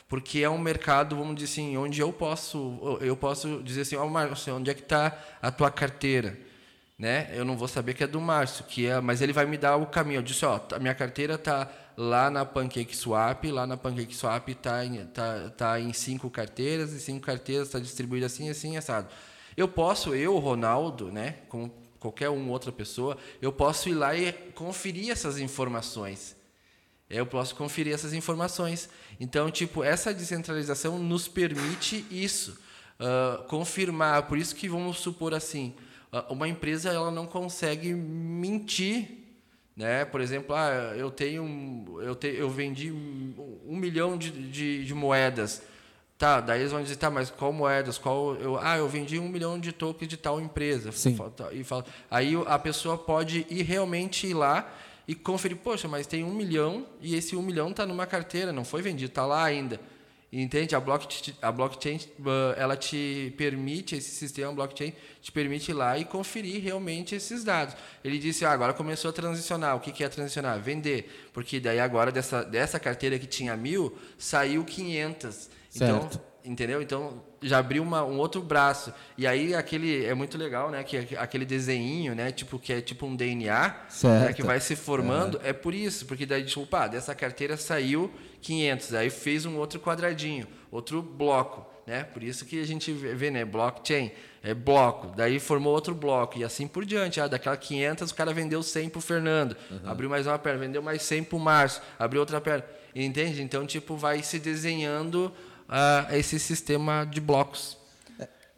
Porque 0.08 0.40
é 0.40 0.50
um 0.50 0.58
mercado, 0.58 1.16
vamos 1.16 1.36
dizer 1.36 1.52
assim, 1.52 1.78
onde 1.78 2.00
eu 2.00 2.14
posso 2.14 3.00
eu 3.02 3.18
posso 3.18 3.62
dizer 3.64 3.82
assim, 3.82 3.96
ó, 3.96 4.08
Márcio, 4.08 4.56
onde 4.56 4.70
é 4.70 4.74
que 4.74 4.84
está 4.84 5.18
a 5.42 5.52
tua 5.52 5.72
carteira? 5.72 6.38
né? 6.98 7.30
Eu 7.34 7.44
não 7.44 7.58
vou 7.58 7.68
saber 7.68 7.94
que 7.94 8.04
é 8.04 8.08
do 8.08 8.22
Márcio, 8.22 8.64
que 8.66 8.88
é, 8.88 9.00
mas 9.02 9.22
ele 9.22 9.34
vai 9.34 9.46
me 9.46 9.58
dar 9.58 9.76
o 9.76 9.86
caminho. 9.86 10.20
Eu 10.20 10.24
disse, 10.24 10.46
ó, 10.46 10.60
a 10.72 10.80
minha 10.80 10.96
carteira 10.96 11.38
tá 11.38 11.70
lá 11.98 12.30
na 12.30 12.46
Pancake 12.46 12.96
Swap, 12.96 13.44
lá 13.46 13.68
na 13.68 13.78
Pancake 13.78 14.16
Swap 14.16 14.48
tá 14.62 14.86
em, 14.86 15.06
tá, 15.08 15.50
tá 15.58 15.80
em 15.80 15.92
cinco 15.94 16.30
carteiras, 16.30 16.94
e 16.94 17.00
cinco 17.00 17.26
carteiras 17.26 17.68
está 17.68 17.80
distribuído 17.80 18.26
assim, 18.26 18.50
assim, 18.50 18.78
assado. 18.78 19.08
Eu 19.56 19.68
posso, 19.68 20.14
eu, 20.16 20.38
Ronaldo, 20.38 21.12
né, 21.12 21.36
como 21.50 21.72
qualquer 22.06 22.30
uma 22.30 22.52
outra 22.52 22.72
pessoa, 22.72 23.18
eu 23.42 23.52
posso 23.52 23.90
ir 23.90 23.94
lá 23.94 24.16
e 24.16 24.32
conferir 24.54 25.10
essas 25.10 25.40
informações. 25.40 26.36
Eu 27.10 27.26
posso 27.26 27.56
conferir 27.56 27.94
essas 27.94 28.14
informações. 28.14 28.90
Então, 29.20 29.50
tipo, 29.50 29.84
essa 29.84 30.14
descentralização 30.14 31.00
nos 31.00 31.28
permite 31.28 32.06
isso, 32.12 32.60
ah, 33.00 33.44
confirmar. 33.48 34.24
Por 34.24 34.38
isso 34.38 34.56
que 34.56 34.70
vamos 34.70 34.98
supor 34.98 35.34
assim, 35.34 35.74
uma 36.30 36.48
empresa 36.48 36.92
ela 36.92 37.12
não 37.12 37.26
consegue 37.26 37.94
mentir, 37.94 39.24
né? 39.76 40.06
Por 40.06 40.22
exemplo, 40.22 40.56
ah, 40.56 40.94
eu 40.96 41.10
tenho, 41.10 42.00
eu 42.02 42.16
te, 42.16 42.28
eu 42.28 42.50
vendi 42.50 42.92
um 42.92 43.76
milhão 43.76 44.18
de, 44.18 44.32
de, 44.32 44.86
de 44.86 44.94
moedas. 44.94 45.62
Tá, 46.18 46.40
daí 46.40 46.62
eles 46.62 46.72
vão 46.72 46.82
dizer, 46.82 46.96
tá, 46.96 47.10
mas 47.10 47.30
qual 47.30 47.52
moedas? 47.52 47.98
Qual 47.98 48.36
eu, 48.36 48.58
ah, 48.58 48.78
eu 48.78 48.88
vendi 48.88 49.20
um 49.20 49.28
milhão 49.28 49.60
de 49.60 49.74
tokens 49.74 50.08
de 50.08 50.16
tal 50.16 50.40
empresa. 50.40 50.92
Sim. 50.94 51.18
E 51.52 51.64
fala, 51.64 51.86
aí 52.10 52.34
a 52.48 52.58
pessoa 52.58 52.98
pode 52.98 53.46
ir 53.50 53.64
realmente 53.64 54.28
ir 54.28 54.34
lá 54.34 54.72
e 55.06 55.14
conferir, 55.14 55.58
poxa, 55.58 55.90
mas 55.90 56.08
tem 56.08 56.24
um 56.24 56.34
milhão 56.34 56.86
e 57.02 57.16
esse 57.16 57.36
um 57.36 57.42
milhão 57.42 57.72
está 57.72 57.86
numa 57.86 58.06
carteira, 58.06 58.54
não 58.54 58.64
foi 58.64 58.82
vendido, 58.82 59.10
está 59.10 59.26
lá 59.26 59.44
ainda. 59.44 59.80
Entende? 60.34 60.76
A 60.76 60.80
blockchain, 60.80 61.34
a 61.42 61.52
blockchain 61.52 62.00
ela 62.58 62.76
te 62.76 63.34
permite, 63.38 63.96
esse 63.96 64.12
sistema 64.12 64.52
blockchain 64.52 64.94
te 65.22 65.32
permite 65.32 65.72
ir 65.72 65.74
lá 65.74 65.98
e 65.98 66.04
conferir 66.04 66.62
realmente 66.62 67.16
esses 67.16 67.44
dados. 67.44 67.76
Ele 68.04 68.20
disse, 68.20 68.44
ah, 68.44 68.52
agora 68.52 68.74
começou 68.74 69.10
a 69.10 69.14
transicionar. 69.14 69.76
O 69.78 69.80
que, 69.80 69.92
que 69.92 70.04
é 70.04 70.10
transicionar? 70.10 70.60
Vender. 70.60 71.30
Porque 71.32 71.60
daí 71.60 71.80
agora 71.80 72.12
dessa, 72.12 72.44
dessa 72.44 72.80
carteira 72.80 73.18
que 73.18 73.28
tinha 73.28 73.56
mil, 73.56 73.96
saiu 74.18 74.66
500. 74.66 75.50
Então, 75.76 76.02
Certo. 76.02 76.22
entendeu? 76.44 76.82
Então 76.82 77.22
já 77.42 77.60
abriu 77.60 77.84
uma, 77.84 78.04
um 78.04 78.18
outro 78.18 78.42
braço. 78.42 78.92
E 79.18 79.28
aí 79.28 79.54
aquele 79.54 80.04
é 80.06 80.14
muito 80.14 80.38
legal, 80.38 80.72
né? 80.72 80.84
Que 80.84 80.98
é 80.98 81.08
aquele 81.18 81.46
desenho, 81.46 82.16
né? 82.16 82.32
Tipo 82.32 82.58
que 82.58 82.74
é 82.74 82.82
tipo 82.82 83.06
um 83.06 83.16
DNA, 83.16 83.76
né? 84.04 84.34
Que 84.34 84.42
vai 84.44 84.60
se 84.60 84.76
formando. 84.76 85.40
É 85.44 85.54
por 85.54 85.74
isso, 85.74 86.06
porque 86.06 86.26
daí 86.26 86.44
tipo, 86.44 86.66
pá, 86.66 86.88
dessa 86.88 87.14
carteira 87.14 87.56
saiu 87.56 88.12
500, 88.46 88.94
aí 88.94 89.10
fez 89.10 89.46
um 89.46 89.58
outro 89.58 89.80
quadradinho, 89.80 90.48
outro 90.72 91.02
bloco, 91.02 91.66
né? 91.88 92.04
Por 92.04 92.24
isso 92.24 92.46
que 92.46 92.60
a 92.62 92.66
gente 92.66 92.92
vê, 92.92 93.30
né? 93.32 93.44
Blockchain 93.46 94.12
é 94.44 94.54
bloco, 94.54 95.08
daí 95.16 95.40
formou 95.40 95.74
outro 95.74 95.96
bloco 95.96 96.38
e 96.38 96.44
assim 96.44 96.68
por 96.68 96.86
diante. 96.86 97.20
Ah, 97.20 97.28
daquela 97.28 97.58
500 97.58 98.12
o 98.12 98.16
cara 98.16 98.34
vendeu 98.34 98.62
100 98.62 98.90
pro 98.90 99.02
Fernando, 99.02 99.56
abriu 99.84 100.10
mais 100.10 100.28
uma 100.28 100.38
perna, 100.38 100.60
vendeu 100.60 100.82
mais 100.84 101.02
100 101.02 101.24
pro 101.24 101.40
Márcio, 101.40 101.82
abriu 101.98 102.22
outra 102.22 102.40
perna, 102.40 102.64
entende? 102.96 103.42
Então 103.42 103.66
tipo 103.66 103.96
vai 103.96 104.22
se 104.22 104.38
desenhando 104.40 105.32
ah, 105.68 106.08
esse 106.12 106.40
sistema 106.40 107.04
de 107.06 107.20
blocos. 107.20 107.78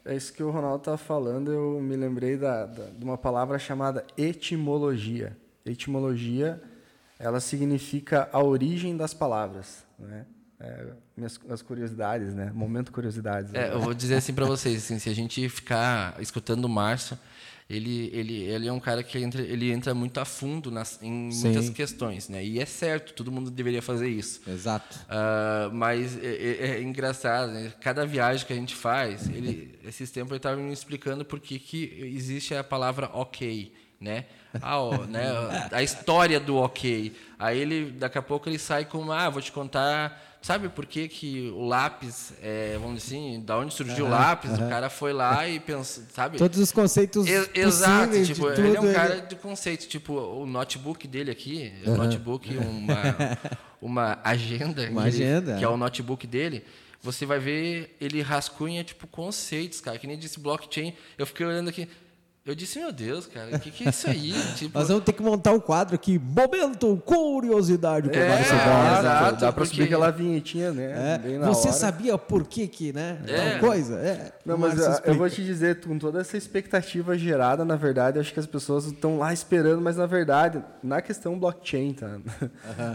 É 0.04 0.14
isso 0.16 0.32
que 0.32 0.42
o 0.42 0.50
Ronaldo 0.50 0.84
tá 0.84 0.96
falando, 0.96 1.52
eu 1.52 1.80
me 1.82 1.94
lembrei 1.94 2.36
da, 2.36 2.64
da- 2.64 2.86
de 2.86 3.04
uma 3.04 3.18
palavra 3.18 3.58
chamada 3.58 4.04
etimologia. 4.16 5.36
Etimologia, 5.66 6.62
ela 7.18 7.40
significa 7.40 8.28
a 8.32 8.42
origem 8.42 8.96
das 8.96 9.12
palavras, 9.14 9.84
né? 9.98 10.26
É, 10.60 10.86
minhas 11.16 11.38
as 11.48 11.62
curiosidades, 11.62 12.34
né? 12.34 12.50
Momento 12.52 12.90
curiosidades. 12.90 13.54
É, 13.54 13.72
eu 13.72 13.80
vou 13.80 13.94
dizer 13.94 14.16
assim 14.16 14.34
para 14.34 14.44
vocês, 14.44 14.78
assim, 14.84 14.98
se 14.98 15.08
a 15.08 15.14
gente 15.14 15.48
ficar 15.48 16.20
escutando 16.20 16.64
o 16.64 16.68
Márcio, 16.68 17.16
ele, 17.70 18.10
ele, 18.12 18.42
ele 18.42 18.66
é 18.66 18.72
um 18.72 18.80
cara 18.80 19.02
que 19.04 19.18
entra, 19.18 19.40
ele 19.40 19.70
entra 19.70 19.94
muito 19.94 20.18
a 20.18 20.24
fundo 20.24 20.68
nas, 20.70 20.98
em 21.00 21.30
Sim. 21.30 21.44
muitas 21.44 21.70
questões, 21.70 22.28
né? 22.28 22.44
E 22.44 22.58
é 22.58 22.64
certo, 22.64 23.12
todo 23.12 23.30
mundo 23.30 23.50
deveria 23.52 23.82
fazer 23.82 24.08
isso. 24.08 24.40
Exato. 24.48 24.98
Ah, 25.08 25.70
mas 25.72 26.16
é, 26.18 26.26
é- 26.26 26.66
é 26.70 26.82
engraçado, 26.82 27.52
né? 27.52 27.72
Cada 27.80 28.04
viagem 28.06 28.44
que 28.46 28.52
a 28.52 28.56
gente 28.56 28.74
faz, 28.74 29.28
ele, 29.28 29.78
esses 29.84 30.10
tempos 30.10 30.30
ele 30.30 30.38
estava 30.38 30.56
me 30.56 30.72
explicando 30.72 31.24
por 31.24 31.38
que 31.38 31.58
que 31.58 31.84
existe 32.16 32.52
a 32.54 32.64
palavra 32.64 33.10
ok, 33.12 33.72
né? 34.00 34.24
A, 34.62 34.78
ó, 34.80 35.04
né? 35.04 35.28
a 35.72 35.82
história 35.82 36.40
do 36.40 36.56
ok. 36.56 37.14
Aí 37.38 37.58
ele, 37.58 37.90
daqui 37.92 38.16
a 38.18 38.22
pouco 38.22 38.48
ele 38.48 38.58
sai 38.58 38.84
com, 38.84 39.10
ah, 39.12 39.28
vou 39.28 39.42
te 39.42 39.52
contar, 39.52 40.38
sabe 40.40 40.68
por 40.68 40.86
que, 40.86 41.06
que 41.08 41.50
o 41.54 41.66
lápis, 41.66 42.32
é, 42.42 42.78
vamos 42.80 43.02
dizer 43.02 43.16
assim, 43.16 43.42
da 43.44 43.58
onde 43.58 43.74
surgiu 43.74 44.06
o 44.06 44.08
lápis? 44.08 44.52
O 44.54 44.68
cara 44.68 44.88
foi 44.88 45.12
lá 45.12 45.46
e 45.48 45.60
pensou, 45.60 46.02
sabe? 46.14 46.38
Todos 46.38 46.58
os 46.58 46.72
conceitos 46.72 47.26
Ex- 47.26 47.50
Exato, 47.54 48.24
tipo, 48.24 48.48
ele 48.50 48.76
é 48.76 48.80
um 48.80 48.92
cara 48.92 49.20
de 49.20 49.36
conceito, 49.36 49.86
tipo, 49.86 50.14
o 50.14 50.46
notebook 50.46 51.06
dele 51.06 51.30
aqui, 51.30 51.72
o 51.84 51.90
notebook, 51.94 52.56
uma, 52.56 53.38
uma 53.82 54.18
agenda, 54.24 54.88
Uma 54.90 55.02
que 55.02 55.08
ele- 55.08 55.24
agenda, 55.24 55.56
que 55.58 55.64
é 55.64 55.66
é. 55.66 55.68
o 55.68 55.76
notebook 55.76 56.26
dele, 56.26 56.64
você 57.02 57.24
vai 57.26 57.38
ver, 57.38 57.96
ele 58.00 58.22
rascunha, 58.22 58.82
tipo, 58.82 59.06
conceitos, 59.06 59.80
cara, 59.80 59.98
que 59.98 60.06
nem 60.06 60.18
disse 60.18 60.40
blockchain, 60.40 60.94
eu 61.16 61.26
fiquei 61.26 61.46
olhando 61.46 61.68
aqui, 61.68 61.88
eu 62.50 62.54
disse, 62.54 62.78
meu 62.78 62.90
Deus, 62.92 63.26
cara, 63.26 63.56
o 63.56 63.58
que, 63.60 63.70
que 63.70 63.86
é 63.86 63.90
isso 63.90 64.08
aí? 64.08 64.32
tipo, 64.56 64.78
Nós 64.78 64.88
vamos 64.88 65.04
ter 65.04 65.12
que 65.12 65.22
montar 65.22 65.52
um 65.52 65.60
quadro 65.60 65.94
aqui, 65.94 66.18
Momento 66.18 66.96
Curiosidade 67.04 68.08
com 68.08 68.16
o 68.16 68.18
É, 68.18 68.28
Márcio 68.28 68.54
Borges. 68.54 68.98
exato. 69.00 69.32
Dá 69.32 69.38
pra 69.38 69.52
porque- 69.52 69.66
subir 69.70 69.82
aquela 69.84 70.10
vinhetinha, 70.10 70.72
né? 70.72 71.14
É, 71.14 71.18
Bem 71.18 71.38
na 71.38 71.46
Você 71.48 71.68
hora. 71.68 71.76
sabia 71.76 72.18
por 72.18 72.44
que 72.46 72.66
que, 72.66 72.92
né? 72.92 73.18
É. 73.26 73.50
Tal 73.52 73.60
coisa? 73.60 73.94
É, 73.96 74.32
Não, 74.44 74.56
o 74.56 74.58
mas 74.58 74.80
ah, 74.86 75.02
eu 75.04 75.14
vou 75.14 75.28
te 75.28 75.44
dizer, 75.44 75.80
com 75.80 75.98
toda 75.98 76.20
essa 76.20 76.36
expectativa 76.36 77.16
gerada, 77.18 77.64
na 77.64 77.76
verdade, 77.76 78.18
acho 78.18 78.32
que 78.32 78.40
as 78.40 78.46
pessoas 78.46 78.86
estão 78.86 79.18
lá 79.18 79.32
esperando, 79.32 79.80
mas 79.80 79.96
na 79.96 80.06
verdade, 80.06 80.62
na 80.82 81.00
questão 81.02 81.38
blockchain, 81.38 81.92
tá? 81.94 82.18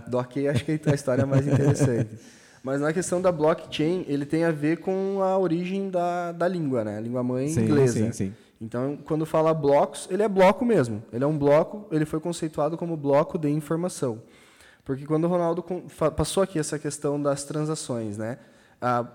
Doc, 0.07 0.31
acho 0.49 0.65
que 0.65 0.79
a 0.85 0.93
história 0.93 1.21
é 1.21 1.25
mais 1.25 1.45
interessante. 1.47 2.09
Mas 2.63 2.79
na 2.79 2.93
questão 2.93 3.21
da 3.21 3.29
blockchain, 3.31 4.05
ele 4.07 4.25
tem 4.25 4.45
a 4.45 4.51
ver 4.51 4.77
com 4.77 5.21
a 5.21 5.37
origem 5.37 5.89
da, 5.89 6.31
da 6.31 6.47
língua, 6.47 6.83
né? 6.85 6.97
A 6.97 7.01
língua 7.01 7.21
mãe 7.21 7.49
Sim, 7.49 7.65
inglesa. 7.65 7.93
sim, 7.93 8.11
sim. 8.13 8.33
Então, 8.63 8.97
quando 9.03 9.25
fala 9.25 9.53
blocos, 9.53 10.07
ele 10.09 10.23
é 10.23 10.27
bloco 10.29 10.63
mesmo. 10.63 11.03
Ele 11.11 11.23
é 11.23 11.27
um 11.27 11.37
bloco, 11.37 11.85
ele 11.91 12.05
foi 12.05 12.19
conceituado 12.19 12.77
como 12.77 12.95
bloco 12.95 13.37
de 13.37 13.49
informação. 13.49 14.21
Porque 14.85 15.05
quando 15.05 15.25
o 15.25 15.27
Ronaldo 15.27 15.63
passou 16.15 16.43
aqui 16.43 16.57
essa 16.59 16.79
questão 16.79 17.21
das 17.21 17.43
transações, 17.43 18.17
né? 18.17 18.37
A 18.81 19.05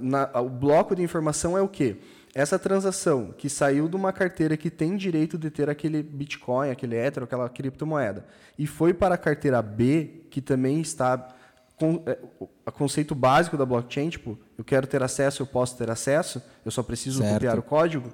na- 0.00 0.28
a- 0.32 0.40
o 0.40 0.48
bloco 0.48 0.94
de 0.96 1.02
informação 1.02 1.56
é 1.56 1.60
o 1.62 1.68
quê? 1.68 1.98
Essa 2.34 2.58
transação 2.58 3.32
que 3.36 3.48
saiu 3.48 3.88
de 3.88 3.94
uma 3.94 4.12
carteira 4.12 4.56
que 4.56 4.70
tem 4.70 4.96
direito 4.96 5.36
de 5.38 5.50
ter 5.50 5.68
aquele 5.70 6.02
Bitcoin, 6.02 6.70
aquele 6.70 6.96
Ether, 6.96 7.22
aquela 7.22 7.48
criptomoeda, 7.48 8.24
e 8.58 8.66
foi 8.66 8.92
para 8.94 9.14
a 9.14 9.18
carteira 9.18 9.60
B, 9.62 10.24
que 10.30 10.40
também 10.40 10.80
está 10.80 11.28
com 11.76 12.02
é, 12.06 12.18
o 12.40 12.48
a 12.66 12.70
conceito 12.72 13.14
básico 13.14 13.56
da 13.56 13.64
blockchain, 13.66 14.08
tipo, 14.08 14.38
eu 14.58 14.64
quero 14.64 14.86
ter 14.86 15.02
acesso, 15.02 15.42
eu 15.42 15.46
posso 15.46 15.76
ter 15.76 15.90
acesso, 15.90 16.42
eu 16.64 16.70
só 16.70 16.82
preciso 16.82 17.20
Certo. 17.20 17.34
copiar 17.34 17.58
o 17.58 17.62
código. 17.62 18.08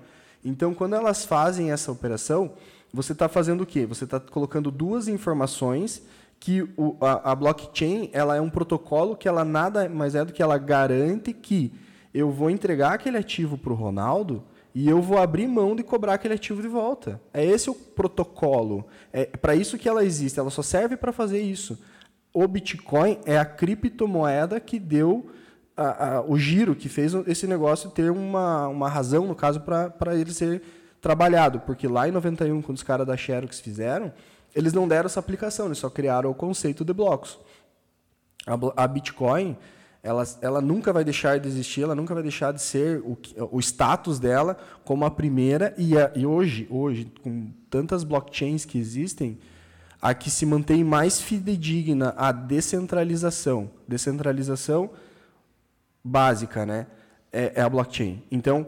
Então, 0.45 0.75
quando 0.75 0.95
elas 0.95 1.25
fazem 1.25 1.71
essa 1.71 1.91
operação, 1.91 2.53
você 2.93 3.13
está 3.13 3.29
fazendo 3.29 3.63
o 3.63 3.67
quê? 3.67 3.87
Você 3.87 4.05
está 4.05 4.19
colocando 4.19 4.71
duas 4.71 5.09
informações 5.09 6.03
que 6.41 6.63
o, 6.77 6.97
a, 7.01 7.33
a 7.33 7.35
blockchain 7.35 8.11
ela 8.13 8.37
é 8.37 8.41
um 8.41 8.51
protocolo 8.51 9.17
que 9.17 9.29
ela 9.29 9.45
nada 9.45 9.89
mais 9.89 10.15
é 10.15 10.25
do 10.25 10.33
que 10.33 10.43
ela 10.43 10.57
garante 10.57 11.33
que 11.33 11.73
eu 12.15 12.31
vou 12.31 12.49
entregar 12.49 12.95
aquele 12.95 13.19
ativo 13.19 13.59
para 13.59 13.73
o 13.73 13.77
Ronaldo 13.77 14.43
e 14.75 14.89
eu 14.89 15.03
vou 15.03 15.19
abrir 15.19 15.47
mão 15.47 15.75
de 15.75 15.83
cobrar 15.83 16.15
aquele 16.15 16.35
ativo 16.35 16.63
de 16.63 16.69
volta. 16.69 17.21
É 17.35 17.45
esse 17.45 17.69
o 17.69 17.75
protocolo. 17.75 18.87
É 19.13 19.25
para 19.25 19.55
isso 19.55 19.77
que 19.77 19.89
ela 19.89 20.05
existe. 20.05 20.39
Ela 20.39 20.51
só 20.51 20.63
serve 20.63 20.97
para 20.97 21.13
fazer 21.13 21.41
isso. 21.41 21.79
O 22.33 22.47
Bitcoin 22.47 23.19
é 23.25 23.39
a 23.39 23.45
criptomoeda 23.45 24.61
que 24.61 24.79
deu 24.79 25.31
a- 25.83 26.17
a- 26.17 26.23
o 26.23 26.39
giro, 26.39 26.75
que 26.75 26.89
fez 26.89 27.13
esse 27.27 27.47
negócio 27.47 27.91
ter 27.91 28.11
uma, 28.11 28.69
uma 28.69 28.89
razão, 28.89 29.27
no 29.27 29.35
caso, 29.35 29.61
para 29.61 30.15
ele 30.17 30.33
ser 30.33 30.63
trabalhado. 31.01 31.61
Porque 31.61 31.87
lá 31.87 32.09
em 32.09 32.13
91, 32.13 32.61
quando 32.63 32.77
os 32.77 32.83
caras 32.83 33.07
da 33.07 33.17
Xerox 33.17 33.61
fizeram, 33.61 34.13
eles 34.55 34.73
não 34.73 34.89
deram 34.89 35.07
essa 35.07 35.21
aplicação, 35.21 35.67
eles 35.67 35.79
só 35.79 35.89
criaram 35.91 36.31
o 36.31 36.35
conceito 36.35 36.85
de 36.85 36.93
blocos. 36.93 37.39
A, 38.47 38.85
a 38.85 38.89
Bitcoin, 38.89 39.57
ela, 40.03 40.25
ela 40.41 40.61
nunca 40.61 40.93
vai 40.93 41.05
deixar 41.05 41.39
de 41.39 41.47
existir, 41.49 41.83
ela 41.83 41.95
nunca 41.95 42.15
vai 42.15 42.23
deixar 42.23 42.53
de 42.53 42.63
ser 42.63 43.01
o, 43.01 43.17
o 43.53 43.61
status 43.61 44.19
dela 44.19 44.57
como 44.85 45.05
a 45.05 45.11
primeira. 45.11 45.75
E, 45.77 45.97
a- 45.99 46.11
e 46.17 46.25
hoje, 46.27 46.67
hoje, 46.71 47.13
com 47.23 47.51
tantas 47.69 48.05
blockchains 48.05 48.65
que 48.65 48.79
existem, 48.79 49.39
a 50.01 50.15
que 50.15 50.31
se 50.31 50.47
mantém 50.47 50.83
mais 50.85 51.21
fidedigna 51.21 52.15
a 52.17 52.31
descentralização. 52.33 53.71
Descentralização 53.87 54.91
básica, 56.09 56.65
né? 56.65 56.87
É, 57.31 57.53
é 57.57 57.61
a 57.61 57.69
blockchain. 57.69 58.23
Então, 58.31 58.67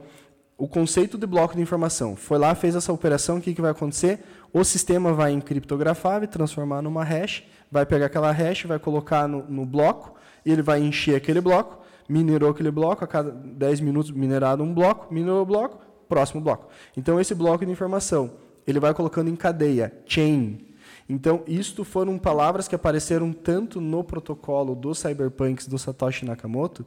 o 0.61 0.69
conceito 0.69 1.17
de 1.17 1.27
bloco 1.27 1.57
de 1.57 1.63
informação 1.63 2.15
foi 2.15 2.39
lá, 2.39 2.55
fez 2.55 2.77
essa 2.77 2.93
operação, 2.93 3.39
o 3.39 3.41
que, 3.41 3.55
que 3.55 3.63
vai 3.63 3.71
acontecer? 3.71 4.21
O 4.53 4.63
sistema 4.63 5.13
vai 5.15 5.33
encriptografar, 5.33 6.19
vai 6.19 6.29
transformar 6.29 6.83
numa 6.83 7.03
hash, 7.03 7.45
vai 7.71 7.87
pegar 7.87 8.07
aquela 8.07 8.31
hash, 8.31 8.65
vai 8.65 8.79
colocar 8.79 9.27
no, 9.27 9.43
no 9.45 9.65
bloco, 9.65 10.15
ele 10.45 10.61
vai 10.61 10.81
encher 10.81 11.17
aquele 11.17 11.41
bloco, 11.41 11.79
minerou 12.07 12.51
aquele 12.51 12.71
bloco, 12.71 13.03
a 13.03 13.07
cada 13.07 13.31
10 13.31 13.81
minutos 13.81 14.11
minerado 14.11 14.63
um 14.63 14.75
bloco, 14.75 15.13
minerou 15.13 15.43
o 15.43 15.47
bloco, 15.47 15.79
próximo 16.09 16.43
bloco. 16.43 16.69
Então, 16.95 17.19
esse 17.19 17.35
bloco 17.35 17.65
de 17.65 17.73
informação, 17.73 18.33
ele 18.67 18.79
vai 18.79 18.93
colocando 18.93 19.31
em 19.31 19.37
cadeia, 19.37 19.91
chain. 20.05 20.67
Então, 21.09 21.43
isto 21.47 21.85
foram 21.85 22.19
palavras 22.19 22.69
que 22.69 22.75
apareceram 22.75 23.33
tanto 23.33 23.81
no 23.81 24.05
protocolo 24.05 24.75
dos 24.75 24.99
cyberpunks 24.99 25.67
do 25.67 25.79
Satoshi 25.79 26.27
Nakamoto, 26.27 26.85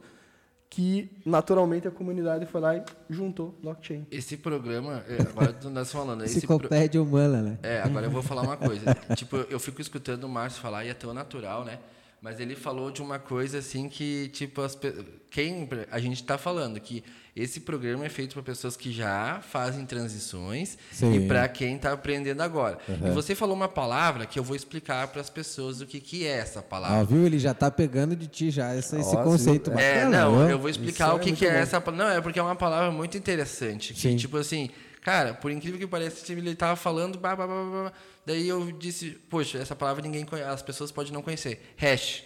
que 0.74 1.08
naturalmente 1.24 1.86
a 1.86 1.90
comunidade 1.92 2.46
foi 2.46 2.60
lá 2.60 2.76
e 2.76 2.82
juntou 3.08 3.54
blockchain. 3.62 4.04
Esse 4.10 4.36
programa, 4.36 5.04
é, 5.08 5.22
agora 5.22 5.54
nós 5.70 5.92
falando, 5.92 6.24
esse 6.24 6.44
pro- 6.48 6.58
humana, 6.98 7.40
né? 7.42 7.58
É, 7.62 7.80
agora 7.80 8.06
eu 8.06 8.10
vou 8.10 8.22
falar 8.24 8.42
uma 8.42 8.56
coisa. 8.56 8.92
tipo, 9.14 9.36
eu 9.36 9.60
fico 9.60 9.80
escutando 9.80 10.24
o 10.24 10.28
Márcio 10.28 10.60
falar 10.60 10.84
e 10.84 10.88
é 10.88 10.94
tão 10.94 11.14
natural, 11.14 11.64
né? 11.64 11.78
Mas 12.24 12.40
ele 12.40 12.56
falou 12.56 12.90
de 12.90 13.02
uma 13.02 13.18
coisa 13.18 13.58
assim 13.58 13.86
que, 13.86 14.28
tipo, 14.32 14.62
as 14.62 14.74
pe- 14.74 14.94
quem 15.30 15.68
a 15.90 16.00
gente 16.00 16.22
está 16.22 16.38
falando 16.38 16.80
que 16.80 17.04
esse 17.36 17.60
programa 17.60 18.06
é 18.06 18.08
feito 18.08 18.32
para 18.32 18.42
pessoas 18.42 18.78
que 18.78 18.90
já 18.90 19.42
fazem 19.42 19.84
transições 19.84 20.78
Sim. 20.90 21.16
e 21.16 21.28
para 21.28 21.46
quem 21.48 21.76
está 21.76 21.92
aprendendo 21.92 22.40
agora. 22.40 22.78
E 22.88 23.10
você 23.10 23.34
falou 23.34 23.54
uma 23.54 23.68
palavra 23.68 24.24
que 24.24 24.38
eu 24.38 24.42
vou 24.42 24.56
explicar 24.56 25.06
para 25.08 25.20
as 25.20 25.28
pessoas 25.28 25.82
o 25.82 25.86
que, 25.86 26.00
que 26.00 26.24
é 26.26 26.30
essa 26.38 26.62
palavra. 26.62 26.96
Ó, 27.00 27.04
viu? 27.04 27.26
Ele 27.26 27.38
já 27.38 27.52
tá 27.52 27.70
pegando 27.70 28.16
de 28.16 28.26
ti 28.26 28.50
já 28.50 28.74
esse, 28.74 28.96
esse 28.98 29.16
conceito. 29.18 29.70
É, 29.72 30.04
bacana. 30.06 30.24
não, 30.24 30.46
né? 30.46 30.52
eu 30.52 30.58
vou 30.58 30.70
explicar 30.70 31.08
Isso 31.08 31.16
o 31.16 31.18
é 31.18 31.20
que, 31.20 31.28
muito 31.28 31.38
que 31.40 31.46
é 31.46 31.52
bom. 31.52 31.58
essa 31.58 31.78
palavra. 31.78 32.06
Não, 32.06 32.10
é 32.16 32.20
porque 32.22 32.38
é 32.38 32.42
uma 32.42 32.56
palavra 32.56 32.90
muito 32.90 33.18
interessante. 33.18 33.92
Que, 33.92 34.00
Sim. 34.00 34.16
tipo 34.16 34.38
assim, 34.38 34.70
Cara, 35.04 35.34
por 35.34 35.50
incrível 35.50 35.78
que 35.78 35.86
pareça, 35.86 36.32
ele 36.32 36.50
estava 36.50 36.74
falando, 36.76 37.18
blá, 37.18 37.36
blá, 37.36 37.46
blá, 37.46 37.62
blá, 37.62 37.92
daí 38.24 38.48
eu 38.48 38.72
disse, 38.72 39.10
poxa, 39.28 39.58
essa 39.58 39.76
palavra 39.76 40.02
ninguém 40.02 40.24
conhece, 40.24 40.48
as 40.48 40.62
pessoas 40.62 40.90
podem 40.90 41.12
não 41.12 41.20
conhecer. 41.20 41.74
Hash 41.76 42.24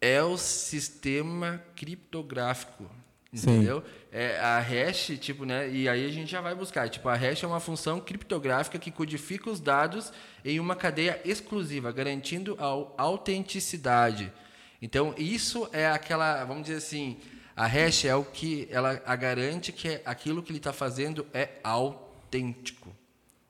é 0.00 0.22
o 0.22 0.38
sistema 0.38 1.60
criptográfico, 1.74 2.88
entendeu? 3.32 3.82
É 4.12 4.38
a 4.38 4.60
hash, 4.60 5.18
tipo, 5.18 5.44
né? 5.44 5.68
E 5.68 5.88
aí 5.88 6.06
a 6.06 6.10
gente 6.12 6.30
já 6.30 6.40
vai 6.40 6.54
buscar, 6.54 6.88
tipo, 6.88 7.08
a 7.08 7.16
hash 7.16 7.42
é 7.42 7.46
uma 7.48 7.58
função 7.58 8.00
criptográfica 8.00 8.78
que 8.78 8.92
codifica 8.92 9.50
os 9.50 9.58
dados 9.58 10.12
em 10.44 10.60
uma 10.60 10.76
cadeia 10.76 11.20
exclusiva, 11.24 11.90
garantindo 11.90 12.56
a 12.56 13.02
autenticidade. 13.02 14.32
Então, 14.80 15.12
isso 15.18 15.68
é 15.72 15.88
aquela, 15.88 16.44
vamos 16.44 16.62
dizer 16.62 16.76
assim, 16.76 17.18
a 17.56 17.66
hash 17.66 18.04
é 18.06 18.14
o 18.14 18.24
que 18.24 18.66
ela 18.70 19.00
a 19.04 19.14
garante 19.16 19.72
que 19.72 20.00
aquilo 20.04 20.42
que 20.42 20.50
ele 20.50 20.58
está 20.58 20.72
fazendo 20.72 21.26
é 21.34 21.48
autêntico. 21.62 22.90